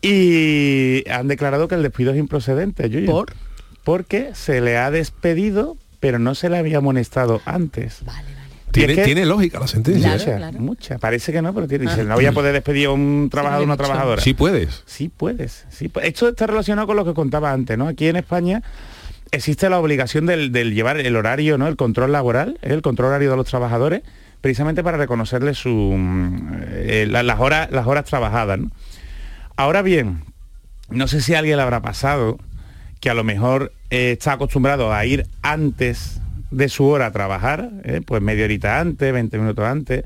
y 0.00 1.04
han 1.10 1.28
declarado 1.28 1.68
que 1.68 1.74
el 1.74 1.82
despido 1.82 2.12
es 2.12 2.18
improcedente 2.18 2.88
Yuyu. 2.88 3.06
¿Por? 3.06 3.32
porque 3.84 4.30
se 4.34 4.60
le 4.60 4.76
ha 4.78 4.90
despedido 4.90 5.76
pero 6.00 6.18
no 6.18 6.34
se 6.34 6.48
le 6.48 6.58
había 6.58 6.78
amonestado 6.78 7.40
antes 7.44 8.04
Vale, 8.04 8.22
vale. 8.22 8.38
Tiene, 8.70 8.92
es 8.92 8.98
que- 8.98 9.04
tiene 9.06 9.24
lógica 9.24 9.58
la 9.58 9.66
sentencia. 9.66 10.02
Claro, 10.16 10.18
Mucha, 10.26 10.36
claro. 10.36 10.58
mucha. 10.60 10.98
Parece 10.98 11.32
que 11.32 11.40
no, 11.40 11.54
pero 11.54 11.66
tiene. 11.66 11.86
Dice, 11.86 12.02
Ah. 12.02 12.04
no 12.04 12.14
voy 12.16 12.26
a 12.26 12.32
poder 12.32 12.52
despedir 12.52 12.88
a 12.88 12.90
un 12.90 13.28
trabajador 13.30 13.62
o 13.62 13.64
una 13.64 13.78
trabajadora. 13.78 14.20
Sí 14.20 14.34
puedes. 14.34 14.82
Sí 14.84 15.08
puedes. 15.08 15.64
Sí, 15.70 15.90
esto 16.02 16.28
está 16.28 16.46
relacionado 16.46 16.86
con 16.86 16.94
lo 16.96 17.04
que 17.06 17.14
contaba 17.14 17.50
antes, 17.50 17.78
¿no? 17.78 17.88
Aquí 17.88 18.08
en 18.08 18.16
España 18.16 18.62
existe 19.32 19.68
la 19.70 19.78
obligación 19.78 20.26
del, 20.26 20.52
llevar 20.74 20.98
el 20.98 21.16
horario, 21.16 21.58
¿no? 21.58 21.66
El 21.68 21.76
control 21.76 22.12
laboral, 22.12 22.58
¿eh? 22.62 22.72
el 22.72 22.82
control 22.82 23.08
horario 23.08 23.30
de 23.30 23.36
los 23.36 23.46
trabajadores, 23.48 24.02
precisamente 24.40 24.82
para 24.82 24.96
reconocerles 24.96 25.58
su, 25.58 25.70
mm, 25.70 26.52
eh, 26.70 27.06
la- 27.10 27.22
las, 27.22 27.40
horas, 27.40 27.70
las 27.70 27.86
horas 27.86 28.04
trabajadas. 28.04 28.60
Ahora 29.56 29.82
bien, 29.82 30.22
no 30.90 31.08
sé 31.08 31.20
si 31.20 31.34
alguien 31.34 31.56
le 31.56 31.62
habrá 31.62 31.82
pasado 31.82 32.38
que 33.00 33.10
a 33.10 33.14
lo 33.14 33.24
mejor 33.24 33.72
eh, 33.90 34.12
está 34.12 34.32
acostumbrado 34.32 34.92
a 34.92 35.04
ir 35.06 35.26
antes 35.42 36.20
de 36.50 36.68
su 36.68 36.86
hora 36.86 37.06
a 37.06 37.12
trabajar, 37.12 37.70
pues 38.06 38.22
media 38.22 38.44
horita 38.46 38.80
antes, 38.80 39.12
20 39.12 39.38
minutos 39.38 39.64
antes, 39.66 40.04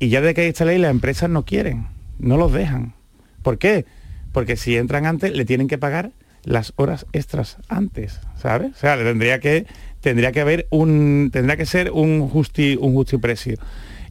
y 0.00 0.08
ya 0.08 0.20
de 0.20 0.34
que 0.34 0.40
hay 0.42 0.48
esta 0.48 0.64
ley 0.64 0.78
las 0.78 0.90
empresas 0.90 1.30
no 1.30 1.44
quieren, 1.44 1.86
no 2.18 2.36
los 2.36 2.52
dejan. 2.52 2.94
¿Por 3.42 3.56
qué? 3.58 3.84
Porque 4.32 4.56
si 4.56 4.76
entran 4.76 5.06
antes 5.06 5.32
le 5.32 5.44
tienen 5.44 5.68
que 5.68 5.78
pagar 5.78 6.10
las 6.46 6.72
horas 6.76 7.04
extras 7.12 7.58
antes, 7.68 8.20
¿sabes? 8.40 8.72
O 8.72 8.78
sea, 8.78 8.96
tendría 8.96 9.40
que 9.40 9.66
tendría 10.00 10.32
que 10.32 10.40
haber 10.40 10.66
un 10.70 11.30
tendría 11.32 11.56
que 11.56 11.66
ser 11.66 11.90
un 11.90 12.28
justi 12.28 12.78
un 12.80 12.94
justi 12.94 13.18
precio. 13.18 13.56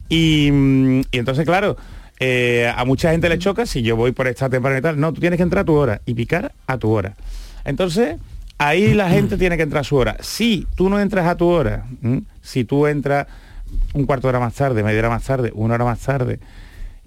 Y, 0.08 0.50
mm, 0.52 1.00
y 1.10 1.18
entonces, 1.18 1.44
claro, 1.44 1.76
eh, 2.20 2.70
a 2.74 2.84
mucha 2.84 3.10
gente 3.10 3.28
le 3.28 3.38
choca 3.38 3.66
si 3.66 3.82
yo 3.82 3.96
voy 3.96 4.12
por 4.12 4.28
esta 4.28 4.48
temporada 4.48 4.78
y 4.78 4.82
tal. 4.82 5.00
No, 5.00 5.12
tú 5.12 5.20
tienes 5.20 5.38
que 5.38 5.42
entrar 5.42 5.62
a 5.62 5.64
tu 5.64 5.74
hora 5.74 6.02
y 6.04 6.14
picar 6.14 6.52
a 6.66 6.78
tu 6.78 6.90
hora. 6.90 7.16
Entonces, 7.64 8.16
ahí 8.58 8.92
la 8.92 9.08
gente 9.10 9.38
tiene 9.38 9.56
que 9.56 9.62
entrar 9.62 9.80
a 9.80 9.84
su 9.84 9.96
hora. 9.96 10.16
Si 10.20 10.66
tú 10.76 10.90
no 10.90 11.00
entras 11.00 11.26
a 11.26 11.36
tu 11.36 11.46
hora, 11.46 11.86
¿m? 12.02 12.22
si 12.42 12.64
tú 12.64 12.86
entras 12.86 13.26
un 13.94 14.04
cuarto 14.04 14.28
de 14.28 14.30
hora 14.30 14.40
más 14.40 14.54
tarde, 14.54 14.82
media 14.82 14.98
hora 15.00 15.08
más 15.08 15.24
tarde, 15.24 15.50
una 15.54 15.74
hora 15.74 15.86
más 15.86 16.00
tarde, 16.00 16.38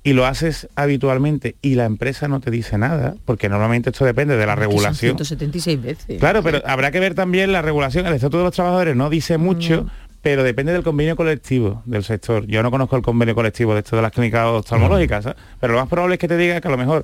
y 0.04 0.14
lo 0.14 0.26
haces 0.26 0.68
habitualmente 0.76 1.56
y 1.62 1.76
la 1.76 1.86
empresa 1.86 2.28
no 2.28 2.40
te 2.40 2.52
dice 2.52 2.78
nada, 2.78 3.16
porque 3.26 3.50
normalmente 3.50 3.90
esto 3.90 4.06
depende 4.06 4.38
de 4.38 4.46
la 4.46 4.56
Que 4.56 4.62
son 4.64 4.70
regulación. 4.70 5.10
176 5.18 5.82
veces. 5.82 6.20
Claro, 6.20 6.42
pero 6.44 6.62
habrá 6.66 6.92
que 6.92 7.00
ver 7.00 7.16
también 7.16 7.52
la 7.52 7.62
regulación. 7.62 8.06
El 8.08 8.14
Estatuto 8.14 8.38
de 8.40 8.44
los 8.46 8.54
Trabajadores 8.56 8.96
no 8.96 9.10
dice 9.10 9.38
mucho, 9.38 9.88
pero 10.22 10.44
depende 10.44 10.72
del 10.74 10.84
convenio 10.84 11.16
colectivo 11.16 11.82
del 11.86 12.04
sector. 12.04 12.46
Yo 12.48 12.64
no 12.64 12.72
conozco 12.72 12.96
el 12.96 13.02
convenio 13.02 13.36
colectivo 13.36 13.74
de 13.74 13.80
esto 13.80 13.96
de 13.96 14.02
las 14.02 14.12
clínicas 14.12 14.46
oftalmológicas, 14.48 15.24
¿sabes? 15.26 15.38
pero 15.60 15.74
lo 15.74 15.80
más 15.80 15.90
probable 15.90 16.16
es 16.16 16.20
que 16.20 16.28
te 16.28 16.38
diga 16.38 16.60
que 16.62 16.68
a 16.68 16.72
lo 16.72 16.78
mejor 16.78 17.04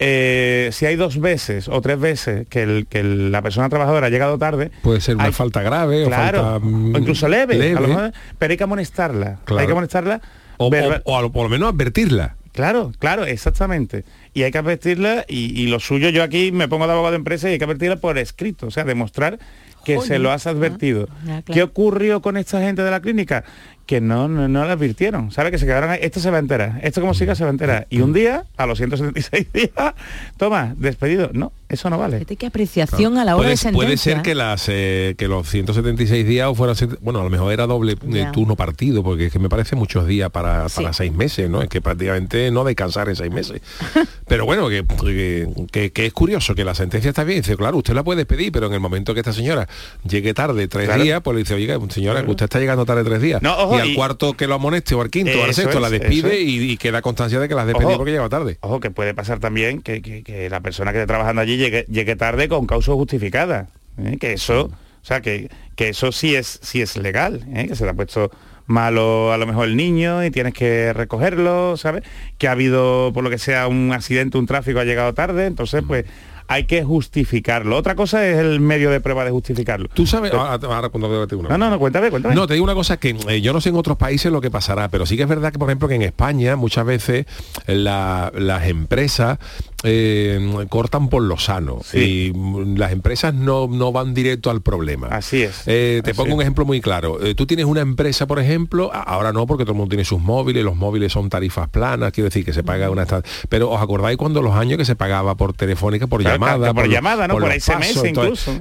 eh, 0.00 0.68
si 0.72 0.86
hay 0.86 0.94
dos 0.96 1.18
veces 1.20 1.66
o 1.68 1.80
tres 1.80 1.98
veces 1.98 2.46
que, 2.48 2.62
el- 2.62 2.86
que 2.88 3.00
el- 3.00 3.32
la 3.32 3.42
persona 3.42 3.68
trabajadora 3.68 4.06
ha 4.06 4.10
llegado 4.10 4.38
tarde, 4.38 4.70
Puede 4.82 5.00
ser 5.00 5.16
una 5.16 5.24
hay- 5.24 5.32
falta 5.32 5.60
grave 5.62 6.04
claro, 6.06 6.40
o 6.40 6.44
falta... 6.52 6.58
mm, 6.66 6.94
o 6.94 6.98
incluso 6.98 7.28
leve, 7.28 7.72
a 7.76 7.80
lo 7.80 7.88
mejor, 7.88 8.12
pero 8.38 8.50
hay 8.52 8.56
que 8.56 8.64
amonestarla. 8.64 9.38
Claro. 9.44 9.60
Hay 9.60 9.66
que 9.66 9.72
amonestarla. 9.72 10.20
O, 10.58 10.70
verba- 10.70 11.02
o- 11.04 11.12
o 11.14 11.16
a 11.16 11.22
lo- 11.22 11.32
por 11.32 11.44
lo 11.44 11.48
menos 11.48 11.72
advertirla. 11.72 12.36
Claro, 12.52 12.92
claro, 12.98 13.24
exactamente. 13.24 14.04
Y 14.34 14.42
hay 14.42 14.50
que 14.50 14.58
advertirla, 14.58 15.24
y, 15.28 15.60
y 15.60 15.68
lo 15.68 15.78
suyo, 15.80 16.08
yo 16.08 16.22
aquí 16.24 16.50
me 16.50 16.66
pongo 16.68 16.86
de 16.86 16.92
abogado 16.92 17.12
de 17.12 17.18
empresa 17.18 17.48
y 17.48 17.52
hay 17.52 17.58
que 17.58 17.64
advertirla 17.64 17.96
por 17.96 18.18
escrito, 18.18 18.66
o 18.66 18.70
sea, 18.72 18.84
demostrar 18.84 19.38
que 19.84 19.94
Joder. 19.94 20.08
se 20.08 20.18
lo 20.18 20.32
has 20.32 20.46
advertido. 20.48 21.08
Ah, 21.22 21.42
claro. 21.42 21.44
¿Qué 21.54 21.62
ocurrió 21.62 22.20
con 22.20 22.36
esta 22.36 22.60
gente 22.60 22.82
de 22.82 22.90
la 22.90 23.00
clínica? 23.00 23.44
Que 23.88 24.02
no, 24.02 24.28
no, 24.28 24.48
no 24.48 24.66
la 24.66 24.74
advirtieron, 24.74 25.30
¿sabe? 25.32 25.50
Que 25.50 25.56
se 25.56 25.64
quedaron 25.64 25.88
ahí, 25.88 26.00
esto 26.02 26.20
se 26.20 26.30
va 26.30 26.36
a 26.36 26.40
enterar, 26.40 26.78
esto 26.82 27.00
como 27.00 27.14
siga 27.14 27.34
se 27.34 27.42
va 27.44 27.48
a 27.48 27.52
enterar. 27.52 27.86
Y 27.88 28.02
un 28.02 28.12
día, 28.12 28.44
a 28.58 28.66
los 28.66 28.76
176 28.76 29.46
días, 29.54 29.94
toma, 30.36 30.74
despedido. 30.76 31.30
No, 31.32 31.52
eso 31.70 31.88
no 31.88 31.96
vale. 31.96 32.18
Fíjate 32.18 32.36
qué 32.36 32.46
apreciación 32.46 33.16
a 33.16 33.24
la 33.24 33.34
hora 33.34 33.38
puede, 33.44 33.50
de 33.52 33.56
sentencia. 33.56 33.86
puede 33.86 33.96
ser 33.96 34.20
que 34.22 34.34
las 34.34 34.66
eh, 34.68 35.14
que 35.16 35.26
los 35.26 35.48
176 35.48 36.26
días 36.26 36.54
fueran 36.54 36.76
bueno 37.00 37.20
a 37.20 37.24
lo 37.24 37.30
mejor 37.30 37.50
era 37.50 37.66
doble 37.66 37.96
eh, 38.12 38.26
turno 38.32 38.56
partido 38.56 39.02
porque 39.02 39.26
es 39.26 39.32
que 39.32 39.38
me 39.38 39.48
parece 39.48 39.74
muchos 39.74 40.06
días 40.06 40.30
para, 40.30 40.68
Sí. 40.68 40.82
para 40.82 40.92
seis 40.92 41.12
meses 41.12 41.48
no 41.48 41.62
es 41.62 41.68
que 41.70 41.80
prácticamente 41.80 42.50
no 42.50 42.64
descansar 42.64 43.08
en 43.08 43.16
seis 43.16 43.32
meses 43.32 43.60
pero 44.28 44.44
bueno 44.46 44.68
que, 44.68 44.84
que, 45.02 45.48
que- 45.72 45.92
que 45.92 46.06
es 46.06 46.12
curioso 46.12 46.54
que 46.54 46.64
la 46.64 46.74
sentencia 46.74 47.08
está 47.10 47.24
bien 47.24 47.40
dice 47.40 47.56
claro 47.56 47.78
usted 47.78 47.94
la 47.94 48.02
puede 48.02 48.18
despedir 48.18 48.50
pero 48.52 48.66
en 48.66 48.74
el 48.74 48.80
momento 48.80 49.14
que 49.14 49.20
esta 49.20 49.32
señora 49.32 49.66
llegue 50.08 50.34
tarde 50.34 50.68
tres 50.68 50.86
Claro. 50.86 51.02
días 51.02 51.20
pues 51.22 51.34
le 51.34 51.40
dice 51.42 51.54
oiga 51.54 51.78
señora 51.90 52.22
usted 52.26 52.44
está 52.44 52.58
llegando 52.60 52.84
tarde 52.86 53.04
tres 53.04 53.20
días 53.22 53.42
No, 53.42 53.56
ojo, 53.56 53.77
y 53.78 53.80
al 53.80 53.88
y- 53.90 53.94
cuarto 53.94 54.34
que 54.34 54.46
lo 54.46 54.54
amoneste 54.54 54.94
o 54.94 55.00
al 55.00 55.10
quinto 55.10 55.32
o 55.40 55.44
al 55.44 55.54
sexto 55.54 55.80
la 55.80 55.86
es, 55.88 55.92
despide 56.00 56.40
es. 56.40 56.48
y, 56.48 56.72
y 56.72 56.76
queda 56.76 57.00
constancia 57.02 57.38
de 57.40 57.48
que 57.48 57.54
la 57.54 57.62
has 57.62 57.66
despedido 57.68 57.96
porque 57.96 58.12
llega 58.12 58.28
tarde 58.28 58.58
Ojo, 58.60 58.80
que 58.80 58.90
puede 58.90 59.14
pasar 59.14 59.38
también 59.40 59.80
que, 59.82 60.02
que- 60.02 60.22
que 60.22 60.50
la 60.50 60.60
persona 60.60 60.92
que 60.92 60.98
esté 60.98 61.06
trabajando 61.06 61.42
allí 61.42 61.56
llegue, 61.56 61.84
llegue 61.88 62.16
tarde 62.16 62.48
con 62.48 62.66
causa 62.66 62.92
justificada. 62.92 63.68
¿eh? 63.98 64.16
Que 64.20 64.32
eso, 64.34 64.64
o 64.66 65.04
sea, 65.04 65.20
que, 65.20 65.48
que 65.76 65.88
eso 65.88 66.12
sí 66.12 66.34
es, 66.34 66.58
sí 66.62 66.80
es 66.82 66.96
legal, 66.96 67.44
¿eh? 67.54 67.66
que 67.68 67.74
se 67.74 67.84
te 67.84 67.90
ha 67.90 67.94
puesto 67.94 68.30
malo 68.66 69.32
a 69.32 69.38
lo 69.38 69.46
mejor 69.46 69.66
el 69.68 69.76
niño 69.76 70.22
y 70.24 70.30
tienes 70.30 70.52
que 70.52 70.92
recogerlo, 70.92 71.76
¿sabes? 71.78 72.02
Que 72.36 72.48
ha 72.48 72.52
habido, 72.52 73.12
por 73.14 73.24
lo 73.24 73.30
que 73.30 73.38
sea, 73.38 73.66
un 73.66 73.92
accidente, 73.92 74.36
un 74.36 74.46
tráfico 74.46 74.78
ha 74.78 74.84
llegado 74.84 75.14
tarde, 75.14 75.46
entonces 75.46 75.82
pues 75.86 76.04
hay 76.48 76.64
que 76.64 76.82
justificarlo. 76.82 77.76
Otra 77.76 77.94
cosa 77.94 78.26
es 78.26 78.38
el 78.38 78.58
medio 78.60 78.90
de 78.90 79.00
prueba 79.00 79.24
de 79.24 79.30
justificarlo. 79.30 79.88
tú 79.92 80.06
sabes 80.06 80.32
ahora, 80.32 80.58
ahora 80.74 80.88
cuando 80.88 81.12
debate 81.12 81.34
uno 81.36 81.48
No, 81.48 81.58
no, 81.58 81.70
no, 81.70 81.78
cuéntame, 81.78 82.10
cuéntame. 82.10 82.34
No, 82.34 82.46
te 82.46 82.54
digo 82.54 82.64
una 82.64 82.74
cosa 82.74 82.96
que 82.96 83.16
eh, 83.28 83.40
yo 83.40 83.52
no 83.52 83.60
sé 83.60 83.68
en 83.68 83.76
otros 83.76 83.96
países 83.98 84.32
lo 84.32 84.40
que 84.40 84.50
pasará, 84.50 84.88
pero 84.88 85.06
sí 85.06 85.16
que 85.16 85.22
es 85.24 85.28
verdad 85.28 85.52
que, 85.52 85.58
por 85.58 85.68
ejemplo, 85.68 85.88
que 85.88 85.94
en 85.94 86.02
España 86.02 86.56
muchas 86.56 86.84
veces 86.86 87.26
la- 87.66 88.32
las 88.34 88.66
empresas 88.66 89.38
eh, 89.84 90.66
cortan 90.68 91.08
por 91.08 91.22
lo 91.22 91.38
sano 91.38 91.80
y 91.92 92.32
las 92.76 92.90
empresas 92.90 93.32
no, 93.32 93.68
no 93.68 93.92
van 93.92 94.12
directo 94.12 94.50
al 94.50 94.60
problema. 94.60 95.06
Así 95.08 95.42
es. 95.42 95.62
Eh, 95.66 96.00
te 96.04 96.10
Así 96.10 96.16
pongo 96.16 96.34
un 96.34 96.42
ejemplo 96.42 96.64
muy 96.64 96.80
claro. 96.80 97.24
Eh, 97.24 97.34
tú 97.36 97.46
tienes 97.46 97.66
una 97.66 97.80
empresa, 97.80 98.26
por 98.26 98.40
ejemplo, 98.40 98.90
ahora 98.92 99.32
no 99.32 99.46
porque 99.46 99.64
todo 99.64 99.72
el 99.72 99.78
mundo 99.78 99.90
tiene 99.90 100.04
sus 100.04 100.20
móviles, 100.20 100.64
los 100.64 100.74
móviles 100.74 101.12
son 101.12 101.28
tarifas 101.28 101.68
planas, 101.68 102.12
quiero 102.12 102.28
decir 102.28 102.44
que 102.44 102.52
se 102.52 102.64
paga 102.64 102.90
una... 102.90 103.06
Pero 103.48 103.70
os 103.70 103.80
acordáis 103.80 104.16
cuando 104.16 104.42
los 104.42 104.54
años 104.54 104.78
que 104.78 104.84
se 104.84 104.96
pagaba 104.96 105.36
por 105.36 105.52
telefónica, 105.52 106.08
por 106.08 106.24
llamada, 106.24 106.74
por 106.74 106.88
llamada, 106.88 107.28
¿no? 107.28 107.38
Por 107.38 107.52
SMS 107.52 108.02
incluso. 108.04 108.58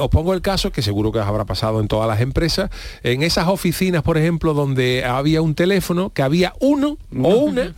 os 0.00 0.08
pongo 0.08 0.34
el 0.34 0.40
caso 0.40 0.72
que 0.72 0.82
seguro 0.82 1.12
que 1.12 1.20
os 1.20 1.26
habrá 1.26 1.44
pasado 1.44 1.80
en 1.80 1.86
todas 1.86 2.08
las 2.08 2.20
empresas, 2.20 2.70
en 3.04 3.22
esas 3.22 3.46
oficinas, 3.46 4.02
por 4.02 4.18
ejemplo, 4.18 4.52
donde 4.52 5.04
había 5.04 5.42
un 5.42 5.54
teléfono, 5.54 6.10
que 6.10 6.22
había 6.22 6.54
uno 6.60 6.98
o 7.22 7.28
una 7.36 7.74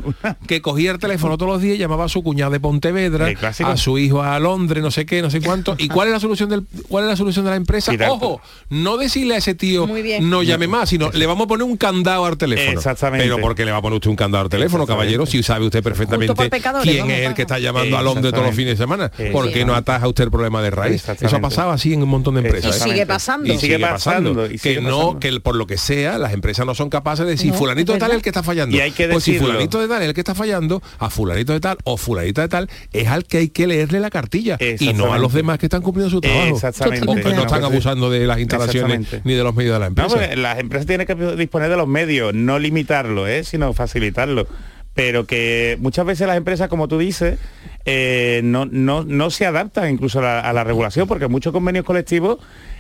que 0.47 0.62
cogía 0.62 0.91
el 0.91 0.99
teléfono 0.99 1.36
todos 1.36 1.53
los 1.53 1.62
días, 1.62 1.76
y 1.76 1.78
llamaba 1.78 2.05
a 2.05 2.09
su 2.09 2.22
cuñada 2.22 2.51
de 2.51 2.61
Pontevedra, 2.79 3.33
a 3.64 3.76
su 3.76 3.99
hijo 3.99 4.22
a 4.22 4.39
Londres, 4.39 4.83
no 4.83 4.93
sé 4.93 5.05
qué, 5.05 5.20
no 5.20 5.31
sé 5.31 5.41
cuánto. 5.41 5.74
¿Y 5.79 5.89
cuál 5.89 6.09
es 6.09 6.14
la 6.14 6.20
solución 6.20 6.49
del 6.49 6.64
cuál 6.89 7.05
es 7.05 7.11
la 7.11 7.16
solución 7.16 7.45
de 7.45 7.51
la 7.51 7.57
empresa? 7.57 7.91
Quitar- 7.91 8.11
Ojo, 8.11 8.41
no 8.70 8.97
decirle 8.97 9.35
a 9.35 9.39
ese 9.39 9.55
tío 9.55 9.87
Muy 9.87 10.03
bien. 10.03 10.31
no 10.31 10.45
llame 10.45 10.68
más, 10.68 10.89
sino 10.89 11.11
le 11.11 11.26
vamos 11.26 11.47
a 11.47 11.49
poner 11.49 11.64
un 11.64 11.76
candado 11.76 12.24
al 12.24 12.37
teléfono. 12.37 12.79
Exactamente. 12.79 13.24
Pero 13.24 13.41
porque 13.41 13.64
le 13.64 13.72
va 13.72 13.79
a 13.79 13.83
poner 13.83 13.97
usted 13.97 14.11
un 14.11 14.16
candado 14.16 14.45
al 14.45 14.51
teléfono, 14.51 14.87
caballero, 14.87 15.26
si 15.26 15.43
sabe 15.43 15.66
usted 15.66 15.83
perfectamente 15.83 16.33
quién 16.83 17.11
es 17.11 17.26
el 17.26 17.35
que 17.35 17.43
está 17.43 17.59
llamando 17.59 17.99
a 17.99 18.03
Londres 18.03 18.33
todos 18.33 18.47
los 18.47 18.55
fines 18.55 18.79
de 18.79 18.85
semana. 18.85 19.11
¿Por 19.33 19.51
qué 19.51 19.64
no 19.64 19.74
ataja 19.74 20.07
usted 20.07 20.24
el 20.24 20.31
problema 20.31 20.62
de 20.62 20.70
raíz? 20.70 21.09
Eso 21.09 21.37
ha 21.37 21.41
pasado 21.41 21.70
así 21.70 21.93
en 21.93 22.03
un 22.03 22.09
montón 22.09 22.35
de 22.35 22.43
empresas. 22.43 22.76
Y 22.76 22.81
¿eh? 22.81 22.93
sigue 22.93 23.07
pasando. 23.07 23.53
Y 23.53 23.59
sigue 23.59 23.79
pasando. 23.79 24.47
y 24.47 24.59
que 24.59 24.81
no, 24.81 25.18
que 25.18 25.41
por 25.41 25.57
lo 25.57 25.66
que 25.66 25.79
sea, 25.79 26.18
las 26.18 26.33
empresas 26.33 26.64
no 26.64 26.74
son 26.74 26.91
capaces 26.91 27.24
de 27.24 27.33
decir 27.33 27.53
No, 27.53 27.59
fulanito 27.59 27.93
de 27.93 27.99
tal 27.99 28.11
es 28.11 28.16
el 28.16 28.22
que 28.22 28.31
está 28.31 28.43
fallando. 28.43 28.76
Y 28.76 28.81
hay 28.81 28.93
que 28.93 29.09
pues 29.09 29.24
si 29.24 29.33
decirlo. 29.33 29.53
fulanito 29.53 29.81
de 29.81 29.89
tal 29.89 30.03
es 30.03 30.09
el 30.09 30.14
que 30.14 30.20
está 30.20 30.35
fallando, 30.35 30.83
a 30.99 31.11
fulanito 31.11 31.53
de 31.53 31.61
tal 31.61 31.79
o 31.85 31.97
fulanito 31.97 32.41
de 32.41 32.49
tal 32.49 32.68
es 32.93 33.09
al 33.09 33.25
que 33.25 33.39
hay 33.39 33.49
que 33.49 33.66
leerle 33.66 34.01
la 34.01 34.11
cartilla 34.11 34.57
y 34.61 34.93
no 34.95 35.12
a 35.12 35.19
los 35.19 35.33
demás 35.33 35.59
que 35.59 35.66
están 35.66 35.83
cumpliendo 35.83 36.11
su 36.11 36.21
trabajo. 36.21 36.49
Exactamente. 36.55 37.07
O 37.11 37.14
que 37.14 37.35
no 37.35 37.43
están 37.43 37.64
abusando 37.64 38.11
de 38.11 38.27
las 38.27 38.39
instalaciones 38.39 39.07
ni 39.25 39.35
de 39.35 39.43
los 39.45 39.55
medios 39.55 39.75
de 39.75 39.79
la 39.81 39.87
No, 39.87 39.89
empresa. 39.89 40.09
porque 40.16 40.37
las 40.37 40.59
empresas 40.59 40.87
tienen 40.87 41.07
que 41.07 41.14
disponer 41.37 41.71
de 41.71 41.77
los 41.77 41.89
medios, 41.89 42.35
no 42.35 42.59
limitarlo, 42.59 43.27
¿eh? 43.27 43.45
sino 43.45 43.73
facilitarlo. 43.73 44.47
Pero 44.95 45.27
que 45.27 45.77
muchas 45.81 46.05
veces 46.07 46.27
las 46.27 46.37
empresas, 46.37 46.69
como 46.69 46.89
tú 46.89 46.99
dices, 46.99 47.39
eh, 47.85 48.41
no, 48.43 48.66
no, 48.66 49.05
no 49.05 49.31
se 49.31 49.47
adaptan 49.47 49.91
incluso 49.91 50.19
a 50.19 50.23
la, 50.23 50.41
a 50.41 50.53
la 50.53 50.64
regulación, 50.64 51.07
porque 51.07 51.29
muchos 51.29 51.53
convenios 51.53 51.85
colectivos 51.85 52.39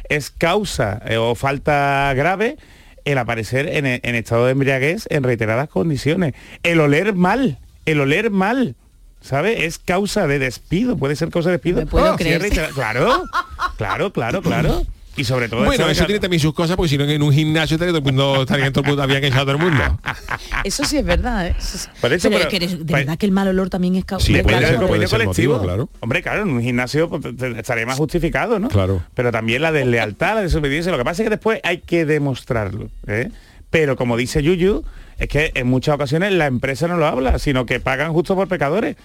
es 0.08 0.30
causa 0.30 1.00
eh, 1.06 1.16
o 1.16 1.34
falta 1.36 2.12
grave 2.16 2.56
el 3.04 3.18
aparecer 3.18 3.68
en, 3.68 3.86
en 3.86 4.14
estado 4.16 4.46
de 4.46 4.52
embriaguez 4.52 5.06
en 5.10 5.22
reiteradas 5.22 5.68
condiciones. 5.68 6.34
El 6.62 6.80
oler 6.80 7.14
mal, 7.14 7.58
el 7.86 8.00
oler 8.00 8.30
mal. 8.30 8.74
¿Sabe? 9.20 9.66
Es 9.66 9.78
causa 9.78 10.26
de 10.26 10.38
despido, 10.38 10.96
puede 10.96 11.16
ser 11.16 11.28
causa 11.30 11.50
de 11.50 11.56
despido. 11.56 11.78
Me 11.80 11.86
puedo 11.86 12.12
Oh, 12.14 12.16
creer. 12.16 12.40
reitera- 12.40 12.68
Claro, 12.70 13.24
claro, 13.76 14.12
claro, 14.12 14.42
claro. 14.42 14.82
Y 15.16 15.24
sobre 15.24 15.48
todo 15.48 15.64
Bueno, 15.64 15.86
de 15.86 15.92
eso 15.92 16.06
tiene 16.06 16.20
también 16.20 16.38
sus 16.40 16.54
cosas, 16.54 16.76
porque 16.76 16.90
si 16.90 16.96
no 16.96 17.02
en 17.04 17.20
un 17.20 17.32
gimnasio 17.32 17.74
estaría 17.74 17.90
todo 17.90 17.98
el 17.98 18.04
mundo, 18.04 18.42
estaría 18.42 18.70
todo 18.70 18.82
el 18.82 18.86
mundo, 18.90 19.02
habían 19.02 19.24
echado 19.24 19.46
todo 19.46 19.56
el 19.56 19.58
mundo. 19.62 20.00
Eso 20.62 20.84
sí 20.84 20.96
es 20.96 21.04
verdad, 21.04 21.48
¿eh? 21.48 21.56
Eso 21.58 21.76
sí. 21.76 21.88
Por 22.00 22.12
eso, 22.12 22.28
pero, 22.28 22.38
pero- 22.38 22.42
es 22.42 22.46
que 22.46 22.56
eres- 22.56 22.78
de 22.78 22.84
pues- 22.84 23.04
verdad 23.04 23.18
que 23.18 23.26
el 23.26 23.32
mal 23.32 23.48
olor 23.48 23.68
también 23.68 23.96
es 23.96 24.04
causa. 24.04 24.24
Sí, 24.24 24.34
ser 24.34 24.44
colectivo. 24.44 25.24
motivo, 25.24 25.60
claro. 25.60 25.88
Hombre, 25.98 26.22
claro, 26.22 26.42
en 26.42 26.50
un 26.50 26.62
gimnasio 26.62 27.08
pues, 27.08 27.20
te- 27.20 27.32
te- 27.32 27.58
estaría 27.58 27.84
más 27.84 27.96
justificado, 27.98 28.60
¿no? 28.60 28.68
Claro. 28.68 29.02
Pero 29.14 29.32
también 29.32 29.60
la 29.60 29.72
deslealtad, 29.72 30.36
la 30.36 30.42
desobediencia. 30.42 30.92
Lo 30.92 30.98
que 30.98 31.04
pasa 31.04 31.22
es 31.22 31.26
que 31.26 31.30
después 31.30 31.60
hay 31.64 31.78
que 31.78 32.04
demostrarlo. 32.04 32.88
¿eh? 33.08 33.30
Pero 33.70 33.96
como 33.96 34.16
dice 34.16 34.40
Yuyu, 34.44 34.84
es 35.18 35.28
que 35.28 35.50
en 35.54 35.66
muchas 35.66 35.94
ocasiones 35.94 36.32
la 36.32 36.46
empresa 36.46 36.86
no 36.88 36.96
lo 36.96 37.06
habla, 37.06 37.38
sino 37.38 37.66
que 37.66 37.80
pagan 37.80 38.12
justo 38.12 38.34
por 38.34 38.48
pecadores. 38.48 38.96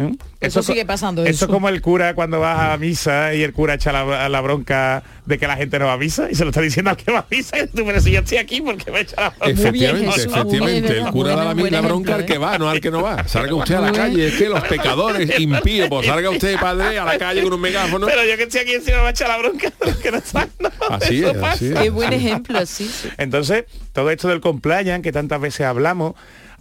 ¿Eh? 0.00 0.16
Eso 0.40 0.62
sigue 0.62 0.86
pasando, 0.86 1.24
Eso 1.24 1.44
es 1.44 1.50
como 1.50 1.68
el 1.68 1.82
cura 1.82 2.14
cuando 2.14 2.40
va 2.40 2.72
a 2.72 2.76
misa 2.78 3.34
y 3.34 3.42
el 3.42 3.52
cura 3.52 3.74
echa 3.74 3.92
la, 3.92 4.28
la 4.28 4.40
bronca 4.40 5.02
de 5.26 5.38
que 5.38 5.46
la 5.46 5.56
gente 5.56 5.78
no 5.78 5.86
va 5.86 5.92
a 5.94 5.98
misa 5.98 6.30
y 6.30 6.34
se 6.34 6.44
lo 6.44 6.50
está 6.50 6.60
diciendo 6.60 6.90
al 6.90 6.96
que 6.96 7.12
va 7.12 7.20
a 7.20 7.26
misa 7.30 7.58
y 7.58 7.66
tú, 7.74 7.84
pero 7.84 8.00
si 8.00 8.12
yo 8.12 8.20
estoy 8.20 8.38
aquí 8.38 8.60
porque 8.60 8.90
me 8.90 9.00
echa 9.00 9.16
la 9.20 9.30
bronca. 9.30 9.50
Efectivamente, 9.50 10.12
Jesús, 10.12 10.32
muy 10.44 10.58
bien, 10.58 10.62
efectivamente. 10.84 10.98
El 10.98 11.12
cura 11.12 11.36
da 11.36 11.44
la, 11.44 11.54
la 11.54 11.80
bronca 11.80 12.12
ejemplo, 12.12 12.14
al 12.14 12.24
que 12.24 12.38
va, 12.38 12.58
no 12.58 12.70
al 12.70 12.80
que 12.80 12.90
no 12.90 13.02
va. 13.02 13.28
Salga 13.28 13.54
usted 13.54 13.74
a 13.74 13.80
la 13.80 13.92
calle, 13.92 14.28
es 14.28 14.34
que 14.34 14.48
los 14.48 14.62
pecadores 14.64 15.38
impíos, 15.38 15.88
pues 15.88 16.06
salga 16.06 16.30
usted, 16.30 16.58
padre, 16.58 16.98
a 16.98 17.04
la 17.04 17.18
calle 17.18 17.42
con 17.42 17.52
un 17.52 17.60
megáfono. 17.60 18.06
Pero 18.06 18.24
yo 18.24 18.36
que 18.36 18.44
estoy 18.44 18.62
aquí 18.62 18.74
encima 18.74 18.96
me 18.98 19.02
va 19.02 19.08
a 19.08 19.12
echar 19.12 19.28
la 19.28 19.38
bronca 19.38 19.70
de 19.70 19.86
los 19.86 19.96
que 19.98 20.10
no 20.10 20.18
están. 20.18 20.50
¿no? 20.58 20.70
Así 20.88 21.24
es, 21.24 21.36
así 21.42 21.66
es. 21.68 21.78
Qué 21.78 21.90
buen 21.90 22.12
ejemplo, 22.12 22.64
sí. 22.66 22.90
Entonces, 23.18 23.64
todo 23.92 24.10
esto 24.10 24.28
del 24.28 24.40
compliance 24.40 25.02
que 25.02 25.12
tantas 25.12 25.40
veces 25.40 25.66
hablamos, 25.66 26.14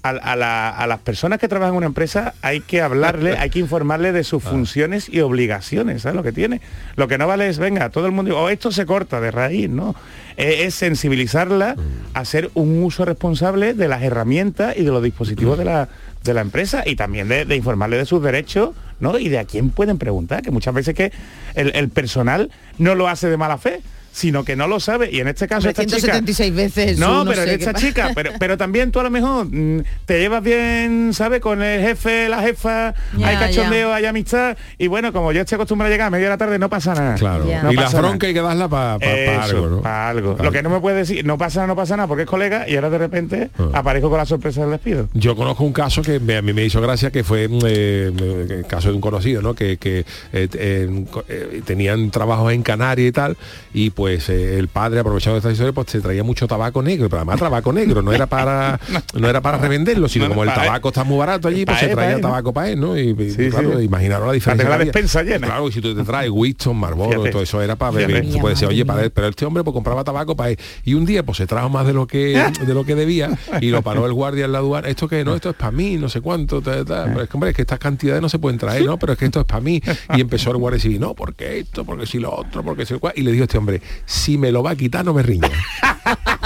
a, 0.03 0.09
a 0.09 0.35
la- 0.35 0.69
a 0.69 0.87
las 0.87 0.99
personas 0.99 1.39
que 1.39 1.47
trabajan 1.47 1.73
en 1.73 1.77
una 1.77 1.85
empresa 1.87 2.33
hay 2.41 2.61
que 2.61 2.81
hablarle, 2.81 3.37
hay 3.37 3.49
que 3.49 3.59
informarle 3.59 4.11
de 4.11 4.21
Ah. 4.21 4.23
sus 4.23 4.43
funciones 4.43 5.09
y 5.09 5.19
obligaciones, 5.21 6.03
¿sabes 6.03 6.15
lo 6.15 6.23
que 6.23 6.31
tiene? 6.31 6.61
Lo 6.95 7.07
que 7.07 7.17
no 7.17 7.27
vale 7.27 7.47
es, 7.49 7.57
venga, 7.59 7.89
todo 7.89 8.05
el 8.05 8.11
mundo, 8.11 8.37
o 8.39 8.49
esto 8.49 8.71
se 8.71 8.85
corta 8.85 9.19
de 9.21 9.31
raíz, 9.31 9.69
¿no? 9.69 9.95
Es 10.37 10.75
sensibilizarla 10.75 11.75
Mm. 11.75 11.79
a 12.15 12.19
hacer 12.21 12.49
un 12.53 12.81
uso 12.83 13.03
responsable 13.05 13.73
de 13.73 13.87
las 13.87 14.01
herramientas 14.03 14.75
y 14.77 14.83
de 14.83 14.91
los 14.91 15.03
dispositivos 15.03 15.57
de 15.57 15.65
la, 15.65 15.89
de 16.23 16.33
la 16.33 16.41
empresa 16.41 16.83
y 16.85 16.95
también 16.95 17.27
de, 17.27 17.45
de 17.45 17.55
informarle 17.55 17.97
de 17.97 18.05
sus 18.05 18.21
derechos, 18.21 18.71
¿no? 18.99 19.17
Y 19.19 19.29
de 19.29 19.39
a 19.39 19.45
quién 19.45 19.69
pueden 19.69 19.97
preguntar, 19.97 20.41
que 20.41 20.51
muchas 20.51 20.73
veces 20.73 20.95
que 20.95 21.11
el, 21.55 21.75
el 21.75 21.89
personal 21.89 22.51
no 22.77 22.95
lo 22.95 23.07
hace 23.07 23.29
de 23.29 23.37
mala 23.37 23.57
fe 23.57 23.81
sino 24.11 24.43
que 24.43 24.55
no 24.55 24.67
lo 24.67 24.79
sabe 24.79 25.09
y 25.11 25.19
en 25.19 25.27
este 25.27 25.47
caso 25.47 25.69
esta 25.69 25.83
chica 25.85 25.99
176 25.99 26.53
veces. 26.55 26.97
no, 26.99 27.07
Jesús, 27.21 27.29
pero 27.29 27.43
sé 27.43 27.53
en 27.53 27.59
esta 27.59 27.73
chica, 27.73 28.11
pero, 28.15 28.31
pero 28.39 28.57
también 28.57 28.91
tú 28.91 28.99
a 28.99 29.03
lo 29.03 29.09
mejor 29.09 29.45
mm, 29.49 29.83
te 30.05 30.19
llevas 30.19 30.43
bien, 30.43 31.11
¿sabes? 31.13 31.39
Con 31.41 31.61
el 31.61 31.81
jefe, 31.81 32.27
la 32.29 32.41
jefa, 32.41 32.93
Ya, 33.17 33.27
hay 33.27 33.35
cachondeo, 33.37 33.89
ya. 33.89 33.95
hay 33.95 34.05
amistad, 34.05 34.57
y 34.77 34.87
bueno, 34.87 35.13
como 35.13 35.31
yo 35.31 35.41
estoy 35.41 35.55
acostumbrado 35.55 35.89
a 35.89 35.93
llegar 35.93 36.07
a 36.07 36.11
media 36.11 36.25
de 36.25 36.29
la 36.31 36.37
tarde, 36.37 36.59
no 36.59 36.69
pasa 36.69 36.93
nada. 36.95 37.15
Claro. 37.15 37.45
No 37.63 37.71
y 37.71 37.75
la 37.75 37.89
bronca 37.89 38.27
hay 38.27 38.33
que 38.33 38.41
darla 38.41 38.67
para 38.67 38.95
Eso, 38.97 39.41
algo, 39.55 39.67
¿no? 39.69 39.81
pa' 39.81 40.09
algo. 40.09 40.33
Claro. 40.35 40.43
Lo 40.49 40.51
que 40.51 40.63
no 40.63 40.69
me 40.69 40.79
puede 40.79 40.97
decir, 40.97 41.25
no 41.25 41.37
pasa 41.37 41.59
nada, 41.61 41.67
no 41.67 41.75
pasa 41.75 41.95
nada, 41.97 42.07
porque 42.07 42.23
es 42.23 42.29
colega, 42.29 42.67
y 42.67 42.75
ahora 42.75 42.89
de 42.89 42.97
repente 42.97 43.49
Ah. 43.57 43.69
aparezco 43.73 44.09
con 44.09 44.17
la 44.17 44.25
sorpresa 44.25 44.61
del 44.61 44.71
despido. 44.71 45.07
Yo 45.13 45.35
conozco 45.35 45.63
un 45.63 45.73
caso 45.73 46.01
que 46.01 46.19
me- 46.19 46.37
a 46.37 46.41
mí 46.41 46.53
me 46.53 46.65
hizo 46.65 46.81
gracia, 46.81 47.11
que 47.11 47.23
fue 47.23 47.47
mm, 47.47 47.59
eh, 47.65 48.11
el 48.49 48.65
caso 48.67 48.89
de 48.89 48.95
un 48.95 49.01
conocido, 49.01 49.41
¿no? 49.41 49.53
Que, 49.53 49.77
que, 49.77 50.05
eh, 50.33 50.47
eh, 50.53 51.61
tenían 51.65 52.11
trabajos 52.11 52.51
en 52.53 52.63
Canarias 52.63 53.09
y 53.09 53.11
tal, 53.11 53.37
y 53.73 53.89
pues 53.99 54.29
eh, 54.29 54.57
el 54.57 54.69
padre, 54.69 55.01
aprovechando 55.01 55.35
esta 55.39 55.51
historia, 55.51 55.73
pues 55.73 55.91
se 55.91 55.99
traía 55.99 56.23
mucho 56.23 56.47
tabaco 56.47 56.81
negro, 56.81 57.09
pero 57.09 57.17
además 57.17 57.37
tabaco 57.37 57.73
negro, 57.73 58.01
no 58.01 58.13
era 58.13 58.27
para 58.27 58.79
no 59.13 59.27
era 59.29 59.41
para 59.41 59.57
revenderlo, 59.57 60.07
sino 60.07 60.23
No, 60.23 60.29
como 60.29 60.43
el 60.43 60.49
él. 60.49 60.55
tabaco 60.55 60.87
está 60.87 61.03
muy 61.03 61.17
barato 61.17 61.49
allí, 61.49 61.65
pues 61.65 61.77
Pa' 61.79 61.85
se 61.85 61.89
traía 61.91 62.11
él, 62.11 62.21
¿no? 62.21 62.29
tabaco 62.29 62.53
para 62.53 62.69
él, 62.69 62.79
¿no? 62.79 62.97
Y, 62.97 63.09
y, 63.09 63.29
Sí, 63.31 63.49
claro, 63.49 63.77
sí. 63.77 63.83
imaginaros 63.83 64.25
la 64.27 64.31
diferencia. 64.31 64.69
la 64.69 64.77
despensa 64.77 65.21
llena. 65.21 65.47
Claro, 65.47 65.67
y 65.67 65.73
si 65.73 65.81
tú 65.81 65.93
te 65.93 66.03
traes 66.05 66.29
Winston, 66.31 66.77
Marlboro, 66.77 67.23
todo 67.29 67.41
eso 67.41 67.61
era 67.61 67.75
para 67.75 67.91
beber, 67.91 68.31
tú 68.31 68.39
puedes 68.39 68.57
decir, 68.57 68.69
oye, 68.73 68.85
para 68.85 69.03
él, 69.03 69.11
pero 69.11 69.27
este 69.27 69.45
hombre 69.45 69.65
pues 69.65 69.73
compraba 69.73 70.01
tabaco 70.05 70.33
para 70.33 70.51
él. 70.51 70.59
Y 70.85 70.93
un 70.93 71.05
día 71.05 71.23
pues 71.23 71.37
se 71.37 71.45
trajo 71.45 71.67
más 71.67 71.85
de 71.85 71.91
lo 71.91 72.07
que 72.07 72.41
de 72.65 72.73
lo 72.73 72.85
que 72.85 72.95
debía 72.95 73.37
y 73.59 73.69
lo 73.69 73.81
paró 73.81 74.05
el 74.05 74.13
guardia 74.13 74.45
en 74.45 74.53
la 74.53 74.59
aduana. 74.59 74.87
Esto 74.87 75.09
que 75.09 75.25
no, 75.25 75.35
esto 75.35 75.49
es 75.49 75.55
para 75.57 75.71
mí, 75.71 75.97
no 75.97 76.07
sé 76.07 76.21
cuánto, 76.21 76.61
ta, 76.61 76.85
ta. 76.85 77.03
pero 77.07 77.23
es 77.23 77.29
que 77.29 77.35
hombre, 77.35 77.49
es 77.49 77.55
que 77.57 77.63
estas 77.63 77.79
cantidades 77.79 78.21
no 78.21 78.29
se 78.29 78.39
pueden 78.39 78.57
traer, 78.57 78.85
¿no? 78.85 78.97
Pero 78.97 79.11
es 79.11 79.19
que 79.19 79.25
esto 79.25 79.41
es 79.41 79.45
para 79.45 79.59
mí. 79.59 79.81
Y 80.15 80.21
empezó 80.21 80.51
el 80.51 80.57
guardia 80.57 80.77
decir, 80.77 80.97
no, 81.01 81.13
porque 81.15 81.59
esto, 81.59 81.83
porque 81.83 82.05
si 82.05 82.17
lo 82.19 82.33
otro, 82.33 82.63
porque 82.63 82.85
si 82.85 82.93
lo 82.93 83.01
cual. 83.01 83.13
Y 83.17 83.23
le 83.23 83.33
dijo 83.33 83.43
este 83.43 83.57
hombre, 83.57 83.81
si 84.05 84.37
me 84.37 84.51
lo 84.51 84.63
va 84.63 84.71
a 84.71 84.75
quitar, 84.75 85.05
no 85.05 85.13
me 85.13 85.23
riña. 85.23 85.49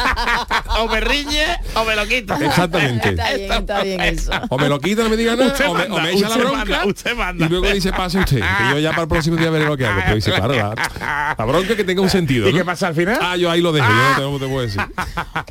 o 0.84 0.88
me 0.88 0.99
riñe 0.99 1.45
o 1.75 1.84
me 1.86 1.95
lo 1.95 2.05
quita. 2.05 2.38
Exactamente. 2.43 3.09
Está 3.09 3.34
bien, 3.34 3.51
está 3.51 3.84
bien 3.84 4.01
eso. 4.01 4.31
O 4.49 4.57
me 4.57 4.69
lo 4.69 4.79
quita, 4.79 5.03
no 5.03 5.09
me 5.09 5.17
diga 5.17 5.36
nada, 5.36 5.47
Usted 5.51 5.65
o 5.67 5.73
me, 5.73 5.84
o 5.86 5.88
manda, 5.89 6.03
me 6.03 6.11
echa 6.13 6.29
la 6.29 6.38
bronca. 6.38 6.57
manda, 6.57 6.86
usted 6.86 7.15
manda. 7.15 7.45
Y 7.45 7.49
luego 7.49 7.67
dice, 7.71 7.91
pase 7.91 8.19
usted, 8.19 8.39
que 8.39 8.69
yo 8.71 8.79
ya 8.79 8.91
para 8.91 9.03
el 9.03 9.07
próximo 9.07 9.38
día 9.38 9.49
veré 9.49 9.65
lo 9.65 9.77
que 9.77 9.86
hago. 9.86 10.01
Pero 10.03 10.15
dice, 10.15 10.31
claro, 10.31 10.53
la, 10.53 11.36
la 11.38 11.45
bronca 11.45 11.75
que 11.75 11.84
tenga 11.84 12.01
un 12.01 12.09
sentido. 12.09 12.47
¿Y 12.47 12.51
¿no? 12.51 12.57
qué 12.59 12.65
pasa 12.65 12.88
al 12.88 12.95
final? 12.95 13.17
Ah, 13.21 13.36
yo 13.38 13.49
ahí 13.49 13.61
lo 13.61 13.71
dejo, 13.71 13.88
yo 13.88 13.93
no 13.95 14.15
te, 14.15 14.21
no 14.21 14.39
te 14.39 14.47
puedo 14.47 14.61
decir. 14.65 14.81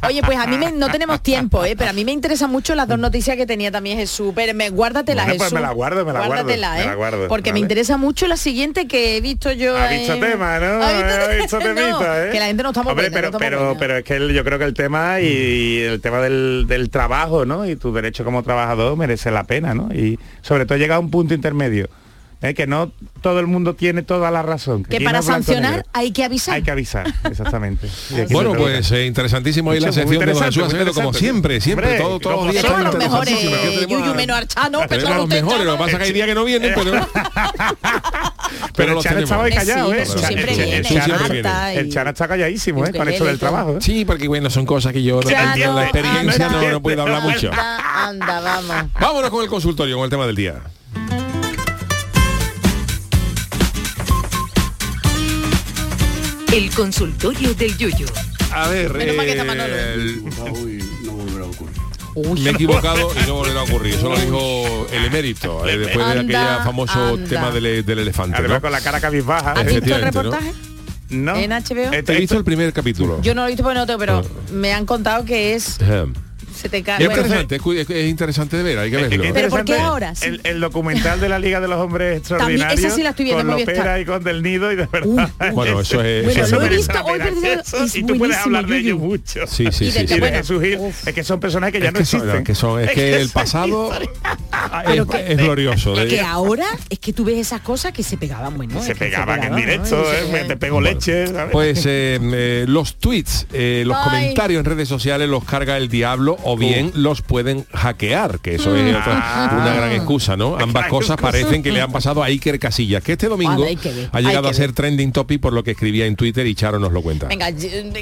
Oye, 0.06 0.22
pues 0.22 0.38
a 0.38 0.46
mí 0.46 0.58
me- 0.58 0.72
no 0.72 0.88
tenemos 0.90 1.22
tiempo, 1.22 1.64
¿eh? 1.64 1.74
pero 1.76 1.90
a 1.90 1.92
mí 1.92 2.04
me 2.04 2.12
interesan 2.12 2.50
mucho 2.50 2.74
las 2.74 2.88
dos 2.88 2.98
noticias 2.98 3.36
que 3.36 3.46
tenía 3.46 3.70
también 3.70 3.98
Jesús. 3.98 4.32
Pero 4.34 4.54
me, 4.54 4.70
guárdatelas, 4.70 5.24
Bueno, 5.26 5.38
pues 5.38 5.50
Jesús. 5.50 5.54
me 5.60 5.66
la 5.66 5.72
guardo, 5.72 6.04
me 6.04 6.12
la 6.12 6.18
guardo, 6.20 6.34
Guárdatela, 6.34 6.72
me 6.74 6.82
¿eh? 6.82 6.86
la 6.86 6.94
guardo, 6.94 7.28
Porque 7.28 7.50
me 7.50 7.54
vale. 7.54 7.60
interesa 7.60 7.96
mucho 7.96 8.26
la 8.26 8.36
siguiente 8.36 8.86
que 8.86 9.16
he 9.16 9.20
visto 9.20 9.52
yo. 9.52 9.76
Ha 9.76 9.88
visto 9.88 10.14
en- 10.14 10.20
tema, 10.20 10.58
¿no? 10.58 10.82
¿Ha 10.82 10.92
visto- 10.92 11.12
Ha 11.22 11.28
visto 11.34 11.58
No, 11.62 11.64
temita, 11.74 12.26
¿eh? 12.26 12.30
Que 12.32 12.38
la 12.38 12.46
gente 12.46 12.62
no 12.62 12.68
está 12.70 12.80
Hombre, 12.82 13.10
pero, 13.10 13.30
no 13.30 13.38
pero, 13.38 13.76
pero 13.78 13.96
es 13.98 14.04
que 14.04 14.14
el- 14.16 14.32
yo 14.32 14.44
creo 14.44 14.58
que 14.58 14.64
el 14.64 14.74
tema 14.74 15.20
y 15.22 15.78
el 15.80 16.00
tema 16.00 16.20
del, 16.20 16.66
del 16.66 16.90
trabajo, 16.90 17.44
¿no? 17.44 17.66
Y 17.66 17.76
tu 17.76 17.92
derecho 17.92 18.24
como 18.24 18.42
trabajador 18.42 18.96
merece 18.96 19.30
la 19.30 19.44
pena, 19.44 19.74
¿no? 19.74 19.92
Y 19.94 20.18
sobre 20.40 20.66
todo 20.66 20.78
llega 20.78 20.96
a 20.96 20.98
un 20.98 21.10
punto 21.10 21.34
intermedio. 21.34 21.88
¿Eh? 22.42 22.54
Que 22.54 22.66
no 22.66 22.92
todo 23.20 23.40
el 23.40 23.46
mundo 23.46 23.74
tiene 23.74 24.02
toda 24.02 24.30
la 24.30 24.42
razón. 24.42 24.84
que 24.84 25.00
para 25.00 25.18
no 25.18 25.22
sancionar 25.22 25.86
hay 25.92 26.10
que 26.12 26.24
avisar. 26.24 26.54
Hay 26.56 26.62
que 26.62 26.70
avisar, 26.70 27.12
exactamente. 27.30 27.88
Bueno, 28.30 28.52
pues 28.54 28.90
eh, 28.92 29.06
interesantísimo 29.06 29.70
ahí 29.70 29.80
la 29.80 29.92
sección 29.92 30.24
de 30.26 30.32
Don 30.32 30.42
Jesús 30.44 30.62
Acevedo, 30.64 30.92
como 30.92 31.12
siempre, 31.14 31.60
siempre, 31.60 31.86
Hombre, 31.86 32.02
todo- 32.02 32.18
todos 32.20 32.44
los 32.44 32.52
días 32.52 32.64
Tenemos 32.64 32.84
están 32.84 33.00
los 33.00 33.10
mejores, 33.10 33.38
tenemos 33.40 33.88
Yuyu 33.88 34.14
menos 34.14 34.36
Archano, 34.36 34.80
perdón 34.88 35.16
los 35.16 35.28
mejores, 35.28 35.64
lo 35.66 35.72
que 35.72 35.78
pasa 35.78 35.90
es 35.92 35.98
que 35.98 36.04
hay 36.04 36.12
días 36.12 36.26
que 36.26 36.34
no 36.34 36.44
vienen, 36.44 36.72
pero, 36.76 37.08
Pero, 38.76 38.94
los 38.94 39.06
el 39.06 39.18
estaba 39.22 39.48
callado, 39.50 39.90
Sí, 39.90 39.96
¿eh? 39.96 40.02
El 40.02 40.08
Cha- 40.08 40.26
siempre 40.28 40.52
el 40.52 40.56
Cha- 40.58 40.62
viene, 40.64 40.76
el 40.76 40.86
Jesús 40.86 40.96
Chano- 40.96 41.04
siempre 41.04 41.32
viene. 41.32 41.48
harta 41.48 41.72
El 41.74 41.86
y- 41.86 41.90
Chano 41.90 42.10
está 42.10 42.28
calladísimo, 42.28 42.84
¿eh? 42.86 42.92
Con 42.92 43.08
esto 43.08 43.24
del 43.24 43.38
trabajo. 43.38 43.72
¿eh? 43.72 43.80
Sí, 43.80 44.04
porque 44.04 44.28
bueno, 44.28 44.50
son 44.50 44.66
cosas 44.66 44.92
que 44.92 45.02
yo 45.02 45.20
no 45.20 45.30
Chano, 45.30 45.48
entiendo 45.48 45.76
la 45.76 45.82
experiencia, 45.84 46.48
no, 46.48 46.70
no 46.70 46.82
puedo 46.82 47.02
hablar 47.02 47.22
mucho. 47.22 47.50
Anda, 47.52 48.08
anda, 48.08 48.40
vamos. 48.40 48.92
Vámonos 49.00 49.30
con 49.30 49.42
el 49.44 49.48
consultorio, 49.48 49.96
con 49.96 50.04
el 50.04 50.10
tema 50.10 50.26
del 50.26 50.36
día. 50.36 50.54
El 56.52 56.70
consultorio 56.74 57.54
del 57.54 57.76
Yuyu. 57.76 58.06
A 58.52 58.68
ver, 58.68 58.92
Menos 58.92 59.16
mal 59.16 59.24
que 59.26 59.32
está 59.32 59.42
eh, 59.44 59.46
Manolo. 59.46 59.74
el- 59.74 60.24
no 61.04 61.12
volverá 61.12 61.44
a 61.44 61.48
ocurrir. 61.48 62.40
me 62.44 62.50
he 62.50 62.52
equivocado 62.52 63.10
y 63.22 63.26
no 63.26 63.34
volverá 63.36 63.60
a 63.60 63.62
ocurrir. 63.64 63.94
Eso 63.94 64.10
lo 64.10 64.18
dijo 64.18 64.86
el 64.92 65.04
emérito, 65.06 65.66
eh, 65.66 65.78
después 65.78 66.06
de 66.06 66.20
Anda, 66.20 66.52
aquel 66.54 66.64
famoso 66.64 66.98
anda. 67.14 67.28
tema 67.28 67.50
del, 67.50 67.84
del 67.84 67.98
elefante. 68.00 68.36
Además 68.36 68.58
¿no? 68.58 68.62
con 68.62 68.72
la 68.72 68.80
cara 68.82 69.00
cabizbaja. 69.00 69.52
¿Has 69.52 69.64
visto 69.64 69.70
el 69.70 69.76
Efectivamente, 69.78 70.16
¿no? 70.16 70.22
reportaje? 70.22 70.52
No. 71.08 71.36
En 71.36 71.50
HBO. 71.52 71.92
He 71.92 72.18
visto 72.20 72.36
el 72.38 72.44
primer 72.44 72.72
capítulo. 72.72 73.20
Yo 73.22 73.34
no 73.34 73.42
lo 73.42 73.46
he 73.48 73.50
visto 73.50 73.62
porque 73.62 73.78
no 73.78 73.86
tengo, 73.86 73.98
pero 73.98 74.18
Ah. 74.18 74.50
me 74.52 74.72
han 74.72 74.84
contado 74.86 75.24
que 75.24 75.54
es 75.54 75.78
se 76.62 76.68
te 76.68 76.82
cae. 76.82 77.02
Es 77.02 77.06
bueno. 77.08 77.22
interesante, 77.22 77.56
es, 77.56 77.90
es- 77.90 77.96
es 77.96 78.08
interesante 78.08 78.56
de 78.56 78.62
ver, 78.62 78.78
hay 78.78 78.90
que 78.90 78.96
Es 79.00 79.08
que 79.08 79.18
verlo. 79.18 79.34
Pero 79.34 79.48
¿por 79.50 79.64
qué 79.64 79.74
ahora? 79.78 80.14
Sí. 80.14 80.26
El, 80.28 80.40
el 80.44 80.60
documental 80.60 81.20
de 81.20 81.28
la 81.28 81.38
Liga 81.38 81.60
de 81.60 81.68
los 81.68 81.78
Hombres 81.78 82.18
Extraordinarios. 82.18 82.78
esa 82.80 82.90
sí 82.94 83.02
la 83.02 83.10
estoy 83.10 83.26
viendo, 83.26 83.44
Con 83.44 83.58
Lopera 83.60 84.00
y 84.00 84.04
con 84.04 84.22
Del 84.24 84.42
Nido 84.42 84.72
y 84.72 84.76
de 84.76 84.86
verdad. 84.86 85.30
Bueno, 85.52 85.80
eso 85.80 86.02
es- 86.02 86.24
Bueno, 86.24 86.44
eso 86.44 86.54
lo 86.56 86.60
he 86.62 86.64
merece 86.64 86.76
visto 86.78 86.92
la 86.94 87.04
hoy 87.04 87.12
pena. 87.18 87.24
precisamente, 87.30 87.62
Eso, 87.66 87.84
es 87.84 87.96
y 87.96 88.02
tú 88.04 88.18
puedes 88.18 88.36
hablar 88.38 88.66
de 88.66 88.78
ellos 88.78 88.98
mucho. 88.98 89.46
Sí, 89.46 89.66
sí, 89.72 89.84
Y 89.86 89.90
sí. 89.92 89.92
de- 89.92 89.92
sí. 89.92 90.00
Y 90.04 90.06
de 90.06 90.20
bueno, 90.20 90.36
Jesús 90.38 90.62
Gil, 90.62 90.78
uf. 90.78 91.08
es 91.08 91.14
que 91.14 91.24
son 91.24 91.40
personajes 91.40 91.72
que 91.74 91.80
ya 91.80 91.88
Es 91.88 91.94
no 91.94 92.00
existen. 92.00 92.44
que 92.44 92.54
son- 92.54 92.80
es 92.80 92.90
que 92.94 93.20
el 93.20 93.28
pasado 93.30 93.92
es, 94.86 95.04
es 95.28 95.36
glorioso. 95.36 95.94
de- 95.94 96.08
Que 96.08 96.20
ahora 96.20 96.66
es 96.88 96.98
que 96.98 97.12
tú 97.12 97.24
ves 97.24 97.38
esas 97.38 97.60
cosas 97.60 97.92
que 97.92 98.02
se 98.02 98.16
pegaban, 98.16 98.56
bueno. 98.56 98.82
se 98.82 98.92
es 98.92 98.98
pegaban 98.98 99.42
en 99.42 99.56
directo, 99.56 100.04
eh, 100.12 100.44
te 100.46 100.56
pego 100.56 100.80
leche. 100.80 101.24
Pues 101.50 101.84
eh, 101.86 102.18
eh, 102.22 102.64
los 102.68 102.96
tweets, 102.96 103.46
los 103.52 103.98
comentarios 103.98 104.60
en 104.60 104.64
redes 104.64 104.88
sociales 104.88 105.28
los 105.28 105.44
carga 105.44 105.76
el 105.76 105.88
diablo 105.88 106.36
o 106.52 106.56
bien 106.56 106.92
los 106.94 107.22
pueden 107.22 107.64
hackear, 107.72 108.40
que 108.40 108.54
eso 108.56 108.74
es 108.76 108.94
otra- 108.94 109.20
Ah. 109.24 109.58
una 109.60 109.74
gran 109.74 109.92
excusa, 109.92 110.36
¿no? 110.36 110.56
Ambas 110.58 110.88
cosas 110.88 111.16
parecen 111.16 111.62
que 111.62 111.72
le 111.72 111.80
han 111.80 111.92
pasado 111.92 112.22
a 112.22 112.26
Iker 112.26 112.58
Casillas, 112.58 113.02
que 113.02 113.12
este 113.12 113.28
domingo 113.28 113.64
que 113.80 114.08
ha 114.12 114.20
llegado 114.20 114.48
a 114.48 114.54
ser 114.54 114.68
ver. 114.68 114.74
trending 114.74 115.12
topic 115.12 115.40
por 115.40 115.52
lo 115.52 115.62
que 115.64 115.72
escribía 115.72 116.06
en 116.06 116.16
Twitter 116.16 116.46
y 116.46 116.54
Charo 116.54 116.78
nos 116.78 116.92
lo 116.92 117.02
cuenta. 117.02 117.26
Venga, 117.28 117.48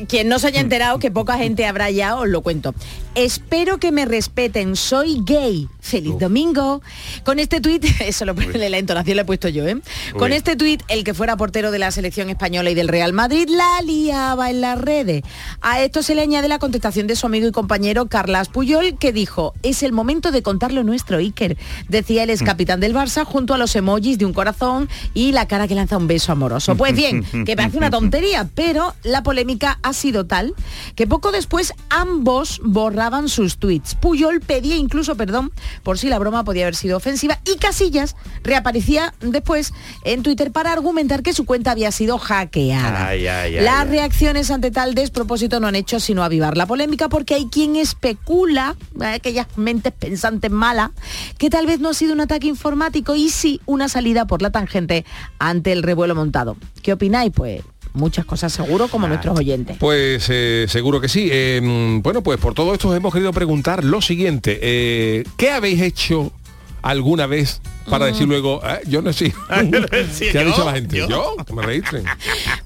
quien 0.08 0.28
no 0.28 0.38
se 0.38 0.48
haya 0.48 0.60
enterado, 0.60 0.98
que 0.98 1.10
poca 1.10 1.36
gente 1.38 1.66
habrá 1.66 1.90
ya, 1.90 2.16
os 2.16 2.28
lo 2.28 2.42
cuento. 2.42 2.74
Espero 3.14 3.78
que 3.78 3.92
me 3.92 4.04
respeten, 4.04 4.76
soy 4.76 5.22
gay. 5.24 5.68
Feliz 5.80 6.18
domingo. 6.18 6.82
Con 7.24 7.38
este 7.38 7.60
tuit, 7.60 7.84
eso 8.00 8.24
lo 8.24 8.34
la 8.34 8.78
entonación 8.78 9.16
la 9.16 9.22
he 9.22 9.24
puesto 9.24 9.48
yo, 9.48 9.66
¿eh? 9.66 9.76
Con 10.16 10.30
Uy. 10.30 10.36
este 10.36 10.56
tuit, 10.56 10.82
el 10.88 11.04
que 11.04 11.14
fuera 11.14 11.36
portero 11.36 11.70
de 11.70 11.78
la 11.78 11.90
selección 11.90 12.30
española 12.30 12.70
y 12.70 12.74
del 12.74 12.88
Real 12.88 13.12
Madrid 13.12 13.48
la 13.48 13.80
liaba 13.84 14.50
en 14.50 14.60
las 14.60 14.78
redes. 14.80 15.22
A 15.60 15.80
esto 15.82 16.02
se 16.02 16.14
le 16.14 16.22
añade 16.22 16.48
la 16.48 16.58
contestación 16.58 17.06
de 17.06 17.16
su 17.16 17.26
amigo 17.26 17.46
y 17.48 17.52
compañero 17.52 18.06
Carlas 18.40 18.54
Puyol, 18.54 18.96
que 18.96 19.12
dijo, 19.12 19.52
es 19.62 19.82
el 19.82 19.92
momento 19.92 20.32
de 20.32 20.42
contar 20.42 20.72
lo 20.72 20.82
nuestro, 20.82 21.18
Iker. 21.18 21.58
Decía 21.88 22.22
el 22.22 22.30
ex 22.30 22.42
capitán 22.42 22.80
del 22.80 22.94
Barça 22.94 23.26
junto 23.26 23.52
a 23.52 23.58
los 23.58 23.76
emojis 23.76 24.16
de 24.16 24.24
un 24.24 24.32
corazón 24.32 24.88
y 25.12 25.32
la 25.32 25.46
cara 25.46 25.68
que 25.68 25.74
lanza 25.74 25.98
un 25.98 26.06
beso 26.06 26.32
amoroso. 26.32 26.74
Pues 26.74 26.96
bien, 26.96 27.22
que 27.44 27.54
parece 27.54 27.76
una 27.76 27.90
tontería, 27.90 28.48
pero 28.54 28.94
la 29.02 29.22
polémica 29.22 29.78
ha 29.82 29.92
sido 29.92 30.24
tal 30.24 30.54
que 30.94 31.06
poco 31.06 31.32
después 31.32 31.74
ambos 31.90 32.62
borraban 32.64 33.28
sus 33.28 33.58
tweets. 33.58 33.94
Puyol 33.94 34.40
pedía 34.40 34.76
incluso 34.76 35.16
perdón 35.16 35.52
por 35.82 35.98
si 35.98 36.08
la 36.08 36.18
broma 36.18 36.42
podía 36.42 36.64
haber 36.64 36.76
sido 36.76 36.96
ofensiva 36.96 37.40
y 37.44 37.58
Casillas 37.58 38.16
reaparecía 38.42 39.12
después 39.20 39.74
en 40.04 40.22
Twitter 40.22 40.50
para 40.50 40.72
argumentar 40.72 41.22
que 41.22 41.34
su 41.34 41.44
cuenta 41.44 41.72
había 41.72 41.92
sido 41.92 42.16
hackeada. 42.16 43.08
Ay, 43.08 43.26
ay, 43.26 43.58
ay, 43.58 43.64
Las 43.64 43.86
reacciones 43.86 44.50
ante 44.50 44.70
tal 44.70 44.94
despropósito 44.94 45.60
no 45.60 45.66
han 45.66 45.74
hecho 45.74 46.00
sino 46.00 46.24
avivar 46.24 46.56
la 46.56 46.64
polémica 46.64 47.10
porque 47.10 47.34
hay 47.34 47.46
quien 47.50 47.76
especula, 47.76 48.19
aquellas 49.00 49.46
mentes 49.56 49.92
pensantes 49.92 50.50
malas, 50.50 50.90
que 51.38 51.50
tal 51.50 51.66
vez 51.66 51.80
no 51.80 51.90
ha 51.90 51.94
sido 51.94 52.12
un 52.12 52.20
ataque 52.20 52.46
informático 52.46 53.14
y 53.16 53.28
sí 53.30 53.60
una 53.66 53.88
salida 53.88 54.26
por 54.26 54.42
la 54.42 54.50
tangente 54.50 55.04
ante 55.38 55.72
el 55.72 55.82
revuelo 55.82 56.14
montado. 56.14 56.56
¿Qué 56.82 56.92
opináis? 56.92 57.32
Pues 57.34 57.62
muchas 57.92 58.24
cosas 58.24 58.52
seguro 58.52 58.88
como 58.88 59.08
nuestros 59.08 59.38
oyentes. 59.38 59.76
Pues 59.78 60.26
eh, 60.28 60.66
seguro 60.68 61.00
que 61.00 61.08
sí. 61.08 61.28
Eh, 61.30 61.98
bueno, 62.02 62.22
pues 62.22 62.38
por 62.38 62.54
todo 62.54 62.72
esto 62.72 62.88
os 62.88 62.96
hemos 62.96 63.12
querido 63.12 63.32
preguntar 63.32 63.84
lo 63.84 64.00
siguiente. 64.00 64.58
eh, 64.62 65.24
¿Qué 65.36 65.50
habéis 65.50 65.80
hecho 65.80 66.32
alguna 66.82 67.26
vez 67.26 67.60
para 67.90 68.06
decir 68.06 68.26
luego, 68.28 68.60
"Ah, 68.62 68.78
yo 68.86 69.02
no 69.02 69.12
sé? 69.12 69.32
Sí, 70.12 70.26
¿Qué 70.32 70.38
ha 70.38 70.44
dicho 70.44 70.64
la 70.64 70.72
gente? 70.72 70.96
yo. 70.96 71.08
¿Yo? 71.08 71.36
Que 71.46 71.52
me 71.52 71.62
reíste. 71.62 72.02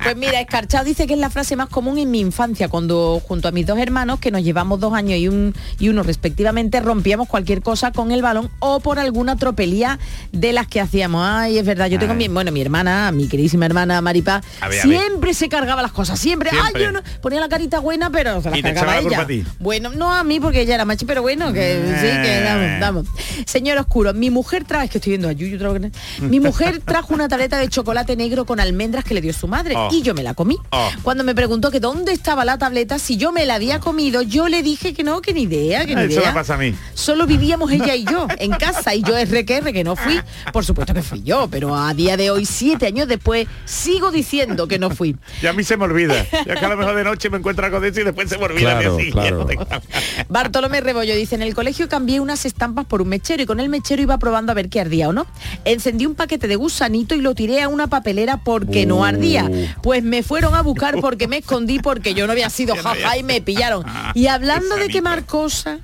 Pues 0.05 0.17
mira, 0.19 0.39
Escarchado 0.39 0.85
dice 0.85 1.07
que 1.07 1.15
es 1.15 1.19
la 1.19 1.31
frase 1.31 1.57
más 1.57 1.71
común 1.71 1.97
en 1.97 2.11
mi 2.11 2.21
infancia, 2.21 2.69
cuando 2.69 3.23
junto 3.27 3.49
a 3.49 3.53
mis 3.53 3.67
dos 3.67 3.79
hermanos, 3.79 4.19
que 4.21 4.31
nos 4.31 4.43
llevamos 4.43 4.79
dos 4.79 4.93
años 4.93 5.19
y, 5.19 5.29
un, 5.29 5.55
y 5.79 5.89
uno 5.89 6.03
respectivamente, 6.03 6.79
rompíamos 6.81 7.27
cualquier 7.27 7.63
cosa 7.63 7.91
con 7.91 8.13
el 8.13 8.21
balón 8.21 8.51
o 8.59 8.81
por 8.81 8.99
alguna 8.99 9.37
tropelía 9.37 9.99
de 10.31 10.53
las 10.53 10.67
que 10.67 10.83
hacíamos. 10.83 11.23
Ay, 11.27 11.57
es 11.57 11.65
verdad, 11.65 11.87
yo 11.87 11.99
tengo 11.99 12.13
mi, 12.13 12.29
bueno, 12.29 12.53
mi 12.53 12.61
hermana, 12.61 13.11
mi 13.13 13.29
queridísima 13.29 13.65
hermana 13.65 14.03
ver, 14.03 14.23
ver. 14.23 14.43
siempre 14.83 15.33
se 15.33 15.49
cargaba 15.49 15.81
las 15.81 15.93
cosas, 15.93 16.19
siempre. 16.19 16.51
Siempre. 16.51 16.81
Ay, 16.81 16.85
yo 16.85 16.93
no, 16.93 17.01
ponía 17.23 17.41
la 17.41 17.49
carita 17.49 17.79
buena, 17.79 18.11
pero 18.11 18.43
se 18.43 18.51
las 18.51 18.59
Y 18.59 18.63
te 18.63 18.75
cargaba 18.75 18.93
la 18.97 18.99
ella. 19.01 19.09
culpa 19.09 19.23
a 19.23 19.27
ti. 19.27 19.45
Bueno, 19.59 19.89
no 19.91 20.13
a 20.13 20.23
mí 20.23 20.39
porque 20.39 20.61
ella 20.61 20.75
era 20.75 20.85
machi, 20.85 21.07
pero 21.07 21.23
bueno, 21.23 21.51
que 21.55 21.81
sí, 22.01 22.07
que 22.23 22.39
Eh. 22.41 22.81
vamos, 22.81 23.07
vamos. 23.09 23.47
Señor 23.47 23.79
Oscuro, 23.79 24.13
mi 24.13 24.29
mujer 24.29 24.65
trae, 24.65 24.85
es 24.85 24.91
que 24.91 24.99
estoy 24.99 25.14
viendo 25.15 25.29
a 25.29 25.33
Yuyu, 25.33 25.57
otra 25.57 25.71
vez. 25.73 25.93
mi 26.21 26.41
mujer 26.41 26.81
trajo 26.85 27.15
una 27.15 27.29
tableta 27.29 27.59
de 27.59 27.69
chocolate 27.69 28.17
negro 28.17 28.45
con 28.45 28.61
almendras 28.61 29.05
que 29.05 29.15
le 29.15 29.21
dio 29.21 29.33
su 29.33 29.47
madre 29.49 29.75
Oh. 29.77 29.89
y 29.93 30.03
yo 30.03 30.15
me 30.15 30.23
la 30.23 30.35
comí. 30.35 30.57
Oh. 30.71 30.91
Cuando 31.03 31.25
me 31.25 31.35
preguntó 31.35 31.71
que 31.71 31.81
dónde 31.81 32.13
estaba 32.13 32.45
la 32.45 32.59
tableta, 32.59 32.99
si 32.99 33.17
yo 33.17 33.33
me 33.33 33.47
la 33.47 33.55
había 33.57 33.81
comido, 33.81 34.23
yo 34.23 34.49
le 34.49 34.63
dije 34.63 34.93
que 34.95 35.03
no, 35.05 35.21
que 35.21 35.33
ni 35.35 35.43
idea, 35.43 35.87
que 35.87 35.95
ni 35.95 36.03
Eso 36.03 36.17
me 36.17 36.23
idea. 36.23 36.35
pasa 36.35 36.55
a 36.55 36.59
mí. 36.59 36.75
Solo 36.95 37.27
vivíamos 37.27 37.71
ella 37.73 37.95
y 37.95 38.05
yo 38.05 38.27
en 38.39 38.51
casa 38.53 38.95
y 38.95 39.03
yo 39.03 39.17
es 39.17 39.31
requerre 39.31 39.73
que 39.73 39.85
no 39.85 39.97
fui. 39.97 40.21
Por 40.53 40.65
supuesto 40.65 40.95
que 40.95 41.03
fui 41.03 41.23
yo, 41.23 41.49
pero 41.51 41.75
a 41.77 41.93
día 41.95 42.17
de 42.17 42.31
hoy, 42.31 42.45
siete 42.47 42.87
años 42.87 43.09
después, 43.09 43.47
sigo 43.65 44.11
diciendo 44.11 44.69
que 44.69 44.79
no 44.79 44.91
fui. 44.91 45.17
Y 45.43 45.47
a 45.47 45.53
mí 45.53 45.65
se 45.65 45.77
me 45.77 45.85
olvida. 45.85 46.25
Ya 46.47 46.55
que 46.57 46.65
a 46.65 46.69
lo 46.69 46.77
mejor 46.77 46.95
de 46.97 47.05
noche 47.05 47.31
me 47.31 47.39
encuentro 47.39 47.65
de 47.81 47.89
eso 47.89 48.01
y 48.01 48.05
después 48.05 48.29
se 48.29 48.39
me 48.39 48.45
olvida 48.45 48.79
Claro, 48.79 48.97
que 48.97 49.05
sí. 49.05 49.11
claro. 49.13 49.47
Bartolomé 50.29 50.81
Rebollo 50.81 51.15
dice, 51.17 51.35
en 51.35 51.43
el 51.43 51.55
colegio 51.55 51.89
cambié 51.89 52.21
unas 52.21 52.45
estampas 52.45 52.85
por 52.87 53.03
un 53.03 53.09
mechero 53.09 53.43
y 53.43 53.47
con 53.47 53.61
el 53.61 53.69
mechero 53.69 54.03
iba 54.03 54.19
probando 54.19 54.53
a 54.53 54.55
ver 54.55 54.69
qué 54.69 54.81
ardía 54.81 54.94
o 55.03 55.13
no. 55.13 55.27
Encendí 55.65 56.07
un 56.07 56.15
paquete 56.15 56.49
de 56.49 56.57
gusanito 56.57 57.15
y 57.15 57.21
lo 57.21 57.35
tiré 57.35 57.63
a 57.63 57.69
una 57.69 57.89
papelera 57.89 58.39
porque 58.39 58.87
no 58.87 59.05
ardía. 59.05 59.51
Pues 59.83 60.03
me 60.03 60.23
fueron 60.23 60.55
a 60.55 60.63
buscar 60.63 61.01
porque 61.01 61.29
me 61.29 61.39
escondí 61.39 61.79
porque 61.79 62.15
yo 62.15 62.27
no 62.27 62.33
había 62.33 62.51
sido 62.51 62.75
jaja 62.77 63.17
y 63.19 63.23
me 63.23 63.41
pillaron. 63.41 63.85
Y 64.15 64.29
hablando 64.29 64.77
de 64.77 64.89
quemar 64.89 65.25
cosas, 65.25 65.81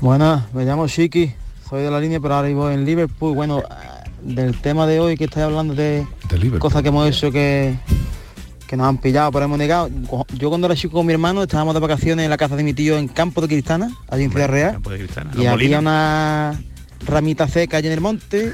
Buenas, 0.00 0.52
me 0.54 0.64
llamo 0.64 0.86
Shiki, 0.86 1.32
soy 1.68 1.82
de 1.82 1.90
la 1.90 2.00
línea, 2.00 2.20
pero 2.20 2.34
ahora 2.34 2.48
vivo 2.48 2.70
en 2.70 2.84
Liverpool. 2.84 3.34
Bueno, 3.34 3.62
ah, 3.68 4.04
del 4.22 4.58
tema 4.60 4.86
de 4.86 5.00
hoy 5.00 5.16
que 5.16 5.24
estáis 5.24 5.44
hablando 5.44 5.74
de 5.74 6.06
cosas 6.58 6.82
que 6.82 6.88
hemos 6.88 7.08
hecho 7.08 7.30
que, 7.30 7.76
que 8.66 8.76
nos 8.76 8.86
han 8.86 8.98
pillado, 8.98 9.30
pero 9.32 9.44
hemos 9.44 9.58
negado. 9.58 9.90
Yo 10.36 10.48
cuando 10.48 10.66
era 10.66 10.76
chico 10.76 10.94
con 10.94 11.06
mi 11.06 11.12
hermano 11.12 11.42
estábamos 11.42 11.74
de 11.74 11.80
vacaciones 11.80 12.24
en 12.24 12.30
la 12.30 12.36
casa 12.36 12.56
de 12.56 12.62
mi 12.62 12.74
tío 12.74 12.96
en 12.96 13.08
Campo 13.08 13.40
de 13.40 13.48
Cristana, 13.48 13.90
allí 14.08 14.24
en 14.24 14.30
Ciudad 14.30 14.48
Real, 14.48 14.72
Campo 14.72 14.90
de 14.90 14.98
Cristana, 14.98 15.32
y 15.36 15.46
había 15.46 15.78
una 15.78 16.60
ramita 17.04 17.48
seca 17.48 17.78
allí 17.78 17.86
en 17.88 17.94
el 17.94 18.00
monte, 18.00 18.52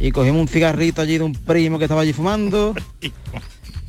y 0.00 0.10
cogimos 0.12 0.40
un 0.40 0.48
cigarrito 0.48 1.02
allí 1.02 1.18
de 1.18 1.24
un 1.24 1.32
primo 1.32 1.78
que 1.78 1.84
estaba 1.84 2.02
allí 2.02 2.12
fumando, 2.12 2.74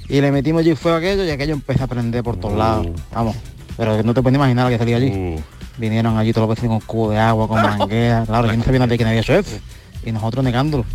y 0.07 0.21
le 0.21 0.31
metimos 0.31 0.61
allí 0.61 0.75
fuego 0.75 0.97
a 0.97 0.99
aquello, 0.99 1.23
y 1.23 1.29
aquello 1.29 1.53
empezó 1.53 1.83
a 1.83 1.87
prender 1.87 2.23
por 2.23 2.37
todos 2.37 2.57
lados. 2.57 2.87
Vamos, 3.13 3.35
pero 3.77 4.01
no 4.03 4.13
te 4.13 4.21
puedes 4.21 4.35
imaginar 4.35 4.65
lo 4.65 4.71
que 4.71 4.77
salía 4.77 4.97
allí. 4.97 5.11
Uh. 5.11 5.39
Vinieron 5.77 6.17
allí 6.17 6.33
todos 6.33 6.47
los 6.47 6.57
vecinos 6.57 6.83
con 6.83 6.87
cubo 6.87 7.11
de 7.11 7.19
agua, 7.19 7.47
con 7.47 7.61
mangueras. 7.77 8.27
Claro, 8.27 8.47
yo 8.47 8.57
no 8.57 8.63
sabía 8.63 8.79
nadie 8.79 8.97
que 8.97 9.03
nadie 9.05 9.19
hecho 9.19 9.35
eso. 9.35 9.57
Y 10.05 10.11
nosotros 10.11 10.43
negándolo. 10.43 10.85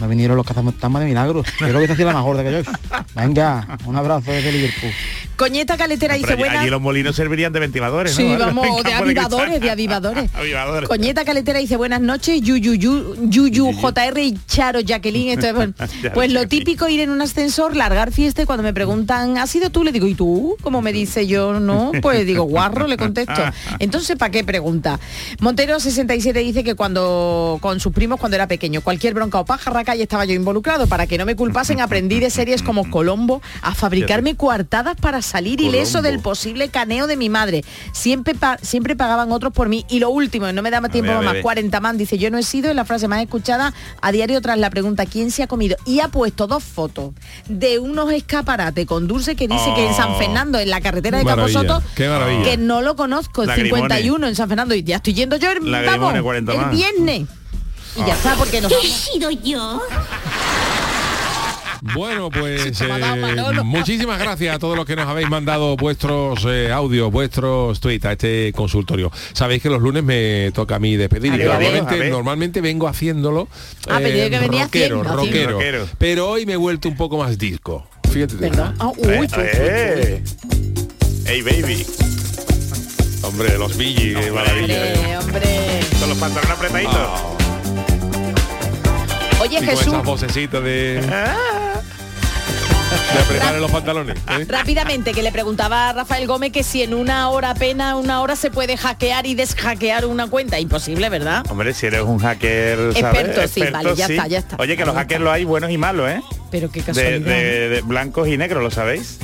No 0.00 0.08
vinieron 0.08 0.36
los 0.36 0.46
cazafantasmas 0.46 1.00
de 1.00 1.08
milagros. 1.08 1.46
Yo 1.58 1.68
creo 1.68 1.80
que 1.80 1.86
se 1.86 1.92
hacía 1.94 2.04
la 2.04 2.12
mejor 2.12 2.36
de 2.36 2.42
aquello. 2.42 2.70
Venga, 3.14 3.78
un 3.86 3.96
abrazo 3.96 4.30
desde 4.30 4.52
Liverpool. 4.52 4.90
Coñeta 5.36 5.76
Caletera 5.76 6.14
dice, 6.14 6.32
allí, 6.32 6.38
buenas... 6.38 6.58
allí 6.58 6.70
los 6.70 6.80
molinos 6.80 7.14
servirían 7.16 7.52
de 7.52 7.60
ventiladores, 7.60 8.14
Sí, 8.14 8.24
¿no? 8.24 8.38
vamos, 8.38 8.82
de 8.84 8.92
avivadores, 8.92 9.60
de 9.60 9.70
avivadores. 9.70 10.30
Avivadores. 10.34 10.88
Coñeta 10.88 11.24
Caletera 11.24 11.58
dice 11.58 11.76
buenas 11.76 12.00
noches, 12.00 12.40
Yuyu, 12.40 12.74
Yu- 12.74 13.28
Yuyu, 13.28 13.72
JR 13.72 14.18
y 14.20 14.38
Charo, 14.46 14.80
Jacqueline. 14.80 15.30
Esto 15.30 15.46
es, 15.46 15.54
bueno, 15.54 15.74
pues 16.14 16.32
lo 16.32 16.48
típico 16.48 16.88
ir 16.88 17.00
en 17.00 17.10
un 17.10 17.20
ascensor, 17.22 17.76
largar 17.76 18.12
fiesta 18.12 18.42
y 18.42 18.46
cuando 18.46 18.62
me 18.62 18.72
preguntan, 18.72 19.38
¿has 19.38 19.50
sido 19.50 19.70
tú? 19.70 19.84
Le 19.84 19.92
digo, 19.92 20.06
¿y 20.06 20.14
tú? 20.14 20.56
Como 20.62 20.80
me 20.82 20.92
dice 20.92 21.26
yo, 21.26 21.60
no, 21.60 21.92
pues 22.02 22.26
digo, 22.26 22.44
guarro, 22.44 22.86
le 22.86 22.96
contesto. 22.96 23.42
Entonces, 23.78 24.16
¿para 24.16 24.30
qué 24.30 24.44
pregunta? 24.44 24.98
Montero 25.40 25.78
67 25.80 26.38
dice 26.40 26.64
que 26.64 26.74
cuando 26.74 27.58
con 27.60 27.80
sus 27.80 27.92
primos 27.92 28.18
cuando 28.18 28.36
era 28.36 28.46
pequeño, 28.48 28.80
cualquier 28.80 29.14
bronca 29.14 29.38
o 29.40 29.44
pajarraca 29.44 29.94
y 29.96 30.02
estaba 30.02 30.24
yo 30.24 30.34
involucrado. 30.34 30.86
Para 30.86 31.06
que 31.06 31.18
no 31.18 31.26
me 31.26 31.36
culpasen, 31.36 31.80
aprendí 31.80 32.20
de 32.20 32.30
series 32.30 32.62
como 32.62 32.88
Colombo 32.90 33.42
a 33.62 33.74
fabricarme 33.74 34.34
coartadas 34.36 34.96
para 34.96 35.22
salir 35.26 35.60
ileso 35.60 35.98
Colombo. 35.98 36.08
del 36.10 36.20
posible 36.20 36.68
caneo 36.70 37.06
de 37.06 37.16
mi 37.16 37.28
madre. 37.28 37.64
Siempre, 37.92 38.34
pa- 38.34 38.58
siempre 38.62 38.96
pagaban 38.96 39.30
otros 39.32 39.52
por 39.52 39.68
mí. 39.68 39.84
Y 39.88 39.98
lo 39.98 40.10
último, 40.10 40.50
no 40.52 40.62
me 40.62 40.70
da 40.70 40.80
más 40.80 40.90
tiempo 40.90 41.12
ver, 41.12 41.22
más, 41.22 41.32
ver. 41.34 41.42
40 41.42 41.80
man, 41.80 41.98
dice, 41.98 42.16
yo 42.18 42.30
no 42.30 42.38
he 42.38 42.42
sido, 42.42 42.70
es 42.70 42.76
la 42.76 42.84
frase 42.84 43.08
más 43.08 43.20
escuchada 43.20 43.74
a 44.00 44.12
diario 44.12 44.40
tras 44.40 44.58
la 44.58 44.70
pregunta, 44.70 45.04
¿quién 45.06 45.30
se 45.30 45.42
ha 45.42 45.46
comido? 45.46 45.76
Y 45.84 46.00
ha 46.00 46.08
puesto 46.08 46.46
dos 46.46 46.62
fotos 46.64 47.12
de 47.48 47.78
unos 47.78 48.10
escaparates 48.12 48.86
con 48.86 49.06
dulce 49.08 49.36
que 49.36 49.48
dice 49.48 49.72
que 49.74 49.86
en 49.86 49.94
San 49.94 50.12
Oh. 50.12 50.18
Fernando, 50.18 50.58
en 50.58 50.70
la 50.70 50.80
carretera 50.80 51.18
de 51.18 51.24
maravilla. 51.24 51.80
que 52.44 52.56
no 52.56 52.80
lo 52.82 52.94
conozco, 52.96 53.42
el 53.42 53.48
Lagrimones. 53.48 53.82
51 53.82 54.26
en 54.28 54.34
San 54.36 54.48
Fernando, 54.48 54.74
y 54.74 54.82
ya 54.82 54.96
estoy 54.96 55.14
yendo 55.14 55.36
yo 55.36 55.50
el, 55.50 55.70
Lagrimones, 55.70 56.00
vamos, 56.00 56.22
40 56.22 56.52
el 56.52 56.70
viernes. 56.76 57.22
Y 57.96 58.00
ya 58.06 58.14
está, 58.14 58.34
porque 58.34 58.60
nos 58.60 58.70
¿Qué 58.70 58.86
he 58.86 58.90
sido 58.90 59.30
yo? 59.30 59.80
Bueno, 61.94 62.30
pues 62.30 62.80
eh, 62.80 63.62
muchísimas 63.64 64.18
gracias 64.18 64.54
a 64.56 64.58
todos 64.58 64.76
los 64.76 64.86
que 64.86 64.96
nos 64.96 65.06
habéis 65.08 65.28
mandado 65.28 65.76
vuestros 65.76 66.44
eh, 66.48 66.70
audios, 66.72 67.10
vuestros 67.10 67.80
tweets 67.80 68.04
a 68.06 68.12
este 68.12 68.52
consultorio. 68.54 69.10
Sabéis 69.32 69.62
que 69.62 69.68
los 69.70 69.80
lunes 69.82 70.02
me 70.04 70.50
toca 70.54 70.76
a 70.76 70.78
mí 70.78 70.96
despedir 70.96 71.32
A 71.32 71.36
ver, 71.36 71.46
normalmente, 71.48 71.94
a 71.94 71.98
ver. 71.98 72.10
normalmente 72.12 72.60
vengo 72.60 72.88
haciéndolo 72.88 73.42
eh, 73.42 73.88
Ah, 73.90 73.98
venía 74.00 74.28
rockero, 74.40 75.00
haciendo, 75.00 75.02
rockero. 75.04 75.52
Rockero. 75.52 75.88
Pero 75.98 76.28
hoy 76.30 76.46
me 76.46 76.54
he 76.54 76.56
vuelto 76.56 76.88
un 76.88 76.96
poco 76.96 77.18
más 77.18 77.38
disco. 77.38 77.86
Fíjate. 78.12 78.36
¿Verdad? 78.36 78.74
Ah, 78.78 78.92
uy, 78.96 79.06
uy. 79.20 79.28
Eh. 79.36 80.22
Hey 81.26 81.42
baby. 81.42 81.84
Hombre, 83.22 83.58
los 83.58 83.76
Billy, 83.76 84.14
qué 84.14 84.30
maravilla. 84.30 84.92
eh. 84.92 85.16
Hombre, 85.18 85.18
hombre. 85.18 85.80
Con 85.98 86.08
los 86.10 86.18
pantalones 86.18 86.50
apretaditos. 86.50 86.94
Ah, 86.96 87.32
Oye, 89.40 89.56
y 89.56 89.58
con 89.58 89.66
Jesús, 89.68 89.86
esas 89.88 90.04
vocecitas 90.04 90.62
de, 90.64 91.00
de 91.00 91.00
los 93.60 93.70
pantalones. 93.70 94.16
¿eh? 94.28 94.44
rápidamente, 94.48 95.12
que 95.12 95.22
le 95.22 95.32
preguntaba 95.32 95.90
a 95.90 95.92
Rafael 95.92 96.26
Gómez 96.26 96.52
que 96.52 96.62
si 96.62 96.82
en 96.82 96.94
una 96.94 97.28
hora 97.30 97.50
apenas, 97.50 97.94
una 97.94 98.20
hora 98.20 98.36
se 98.36 98.50
puede 98.50 98.76
hackear 98.76 99.26
y 99.26 99.34
deshackear 99.34 100.06
una 100.06 100.26
cuenta. 100.28 100.58
Imposible, 100.60 101.08
¿verdad? 101.08 101.44
Hombre, 101.50 101.72
si 101.74 101.86
eres 101.86 102.02
un 102.02 102.18
hacker, 102.18 102.92
¿sabes? 102.92 102.96
Experto, 102.98 103.48
sí, 103.48 103.62
vale, 103.72 103.94
ya 103.96 104.06
está, 104.06 104.26
ya 104.26 104.38
está. 104.38 104.56
Oye, 104.58 104.76
que 104.76 104.84
los 104.84 104.94
hackers 104.94 105.20
los 105.20 105.32
hay 105.32 105.44
buenos 105.44 105.70
y 105.70 105.78
malos, 105.78 106.10
¿eh? 106.10 106.20
Pero 106.50 106.70
qué 106.70 106.80
De, 106.80 106.86
casualidad. 106.86 107.18
de- 107.20 107.68
de 107.68 107.80
blancos 107.82 108.28
y 108.28 108.36
negros, 108.36 108.62
¿lo 108.62 108.70
sabéis? 108.70 109.18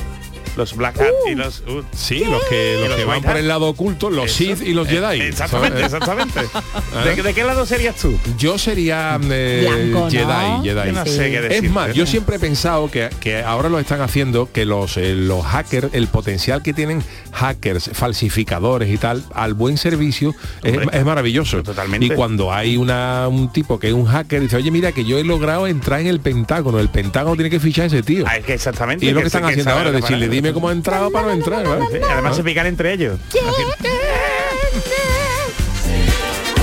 Los 0.55 0.75
black 0.75 0.99
hat 0.99 1.07
y 1.29 1.35
los... 1.35 1.61
uh, 1.61 1.83
Sí, 1.95 2.23
los 2.25 2.43
que, 2.45 2.77
los 2.79 2.89
Los 2.89 2.97
que 2.97 3.05
van 3.05 3.21
por 3.21 3.37
el 3.37 3.47
lado 3.47 3.67
oculto, 3.67 4.09
los 4.09 4.31
Sith 4.31 4.61
y 4.61 4.73
los 4.73 4.87
Jedi. 4.87 5.21
Exactamente, 5.21 5.89
¿sabes? 5.89 5.93
exactamente. 5.93 6.39
¿Eh? 6.41 7.15
¿De, 7.15 7.23
de 7.23 7.33
qué 7.33 7.43
lado 7.43 7.65
serías 7.65 7.95
tú? 7.95 8.17
Yo 8.37 8.57
sería 8.57 9.19
eh, 9.23 9.67
Blanco, 9.67 10.05
¿no? 10.05 10.11
Jedi, 10.11 10.63
Jedi. 10.63 10.87
Yo 10.87 10.93
no 10.93 11.05
sé 11.05 11.31
qué 11.31 11.57
Es 11.57 11.71
más, 11.71 11.93
yo 11.93 12.05
siempre 12.05 12.35
he 12.35 12.39
pensado 12.39 12.89
que, 12.89 13.09
que 13.19 13.41
ahora 13.41 13.69
lo 13.69 13.79
están 13.79 14.01
haciendo, 14.01 14.51
que 14.51 14.65
los, 14.65 14.97
eh, 14.97 15.15
los 15.15 15.45
hackers, 15.45 15.89
el 15.93 16.07
potencial 16.07 16.61
que 16.61 16.73
tienen 16.73 17.03
hackers, 17.31 17.89
falsificadores 17.93 18.89
y 18.89 18.97
tal, 18.97 19.23
al 19.33 19.53
buen 19.53 19.77
servicio, 19.77 20.35
es, 20.63 21.05
maravilloso. 21.05 21.63
totalmente. 21.63 22.05
Y 22.05 22.09
cuando 22.09 22.53
hay 22.53 22.77
una, 22.77 23.27
un 23.27 23.51
tipo 23.51 23.79
que 23.79 23.87
es 23.87 23.93
un 23.93 24.05
hacker, 24.05 24.41
dice, 24.41 24.57
oye, 24.57 24.71
mira, 24.71 24.91
que 24.91 25.05
yo 25.05 25.17
he 25.17 25.23
logrado 25.23 25.67
entrar 25.67 25.99
en 25.99 26.07
el 26.07 26.19
Pentágono, 26.19 26.79
el 26.79 26.89
Pentágono 26.89 27.35
tiene 27.35 27.49
que 27.49 27.59
fichar 27.59 27.85
a 27.85 27.87
ese 27.87 28.03
tío. 28.03 28.25
Ah, 28.27 28.37
es 28.37 28.45
que 28.45 28.53
exactamente. 28.53 29.05
y 29.05 29.09
es 29.09 29.15
lo 29.15 29.21
que, 29.21 29.27
están 29.27 29.45
haciendo 29.45 29.71
ahora, 29.71 29.91
decirle, 29.91 30.27
dime 30.43 30.53
cómo 30.53 30.67
ha 30.69 30.73
entrado 30.73 31.09
para 31.09 31.27
no 31.27 31.31
entrar. 31.33 31.65
¿vale? 31.65 31.85
Sí, 31.91 31.97
además 32.11 32.35
se 32.35 32.43
pican 32.43 32.65
entre 32.67 32.91
ellos. 32.93 33.17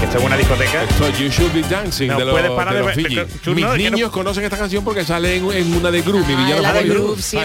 Esto 0.02 0.18
es 0.18 0.24
una 0.24 0.36
discoteca. 0.36 0.82
Esto 0.82 1.06
es 1.06 1.18
You 1.18 1.28
Should 1.28 1.52
Be 1.54 1.62
Dancing 1.62 2.08
No 2.08 2.18
de 2.18 2.24
los, 2.24 2.32
puedes 2.34 2.50
parar 2.50 2.74
de 2.74 2.80
de 2.80 2.86
los 2.86 2.96
ver- 2.96 3.04
Fiji. 3.06 3.14
de- 3.16 3.24
tú 3.26 3.54
Mis 3.54 3.64
no, 3.64 3.72
que 3.74 3.84
no- 3.84 3.90
niños 3.96 4.10
conocen 4.10 4.44
esta 4.44 4.56
canción 4.58 4.82
porque 4.84 5.04
sale 5.04 5.36
en, 5.36 5.50
en 5.52 5.74
una 5.76 5.90
de 5.90 6.02
Groove, 6.02 6.26
mi 6.26 6.34
Ah, 6.34 6.36
villano 6.36 6.62
la 6.62 6.72
de 6.72 6.80
favorito. 6.80 6.94
Groove, 7.04 7.22
sí, 7.22 7.36
Ah. 7.38 7.44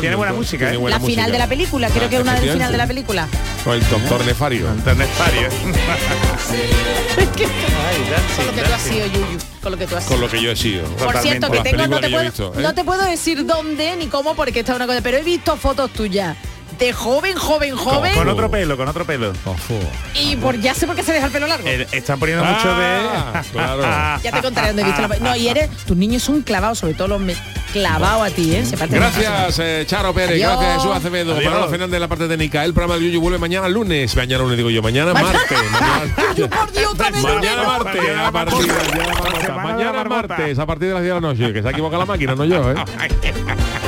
Tiene 0.00 0.14
buena 0.16 0.32
música, 0.34 0.58
Tiene 0.66 0.74
¿eh? 0.74 0.78
buena 0.78 0.98
La 0.98 1.04
final 1.04 1.32
de 1.32 1.38
la 1.38 1.46
película, 1.48 1.88
creo 1.88 2.04
Ah, 2.04 2.10
que 2.10 2.16
es 2.16 2.22
una 2.22 2.34
del 2.38 2.50
final 2.50 2.72
de 2.72 2.78
la 2.78 2.86
película. 2.86 3.28
Con 3.64 3.72
el 3.74 3.88
doctor 3.88 4.24
Nefario. 4.26 4.66
Necesario. 4.74 5.48
Con 8.36 8.46
lo 8.46 8.52
que 8.54 8.62
tú 8.62 8.72
has 8.74 8.82
sido, 8.82 9.06
Yuyu. 9.06 9.38
Con 9.68 9.72
lo 9.72 9.78
que 9.78 9.86
tú 9.86 9.96
has 9.96 10.04
Con 10.04 10.16
sido. 10.16 10.26
lo 10.26 10.32
que 10.32 10.42
yo 10.42 10.50
he 10.50 10.56
sido. 10.56 10.84
Por 10.96 11.18
cierto, 11.18 11.50
que 11.50 11.60
tengo, 11.60 11.86
no 11.88 12.00
te, 12.00 12.08
puedo, 12.08 12.24
visto, 12.24 12.54
¿eh? 12.56 12.62
no 12.62 12.74
te 12.74 12.84
puedo 12.84 13.04
decir 13.04 13.44
dónde 13.44 13.96
ni 13.96 14.06
cómo 14.06 14.34
porque 14.34 14.60
está 14.60 14.74
una 14.74 14.86
cosa, 14.86 15.02
pero 15.02 15.18
he 15.18 15.22
visto 15.22 15.56
fotos 15.58 15.90
tuyas 15.90 16.36
de 16.78 16.92
joven, 16.92 17.36
joven, 17.36 17.76
joven 17.76 18.14
Con 18.14 18.28
otro 18.28 18.50
pelo, 18.50 18.76
con 18.76 18.86
otro 18.88 19.04
pelo. 19.04 19.32
Ojo. 19.44 19.78
y 20.14 20.36
por 20.36 20.58
ya 20.60 20.74
sé 20.74 20.86
por 20.86 20.94
qué 20.96 21.02
se 21.02 21.12
deja 21.12 21.26
el 21.26 21.32
pelo 21.32 21.46
largo. 21.46 21.66
Eh, 21.68 21.86
están 21.92 22.18
poniendo 22.20 22.44
mucho 22.44 22.58
Ah, 22.64 23.42
de... 23.44 23.50
claro. 23.50 23.82
Ya 24.22 24.32
te 24.32 24.42
contaré 24.42 24.68
dónde 24.68 24.82
he 24.82 24.84
visto 24.84 25.00
la 25.02 25.08
No, 25.18 25.36
y 25.36 25.48
eres, 25.48 25.70
tus 25.86 25.96
niños 25.96 26.22
son 26.22 26.42
clavados, 26.42 26.78
sobre 26.78 26.94
todo 26.94 27.08
los 27.08 27.20
me- 27.20 27.36
clavados 27.72 28.26
a 28.28 28.30
ti, 28.34 28.54
¿eh? 28.54 28.64
Se 28.64 28.76
Gracias, 28.76 29.58
eh, 29.58 29.84
Charo 29.86 30.14
Pérez. 30.14 30.36
Adiós. 30.36 30.58
Gracias, 30.58 30.82
Jesús 30.82 30.96
Acevedo. 30.96 31.32
Adiós. 31.36 31.44
Manolo 31.52 31.68
Fernández 31.70 31.94
en 31.96 32.00
la 32.00 32.08
parte 32.08 32.28
técnica. 32.28 32.64
El 32.64 32.72
programa 32.74 32.98
de 32.98 33.06
Yuyu 33.06 33.20
vuelve 33.20 33.38
mañana 33.38 33.68
lunes. 33.68 34.14
Mañana 34.16 34.42
lunes 34.44 34.56
digo 34.56 34.70
yo. 34.70 34.80
Mañana 34.82 35.12
martes. 35.12 35.58
Mañana, 37.22 37.62
martes. 37.66 38.02
A 38.16 38.32
partir, 38.32 38.68
mañana 39.62 40.02
de 40.04 40.08
martes. 40.08 40.58
A 40.58 40.66
partir 40.66 40.88
de 40.88 40.94
las 40.94 41.02
10 41.02 41.14
de 41.14 41.20
la 41.20 41.26
noche. 41.28 41.52
Que 41.52 41.60
se 41.62 41.68
ha 41.68 41.70
equivocado 41.72 42.00
la 42.02 42.06
máquina, 42.06 42.34
no 42.34 42.44
yo, 42.44 42.70
¿eh? 42.70 42.74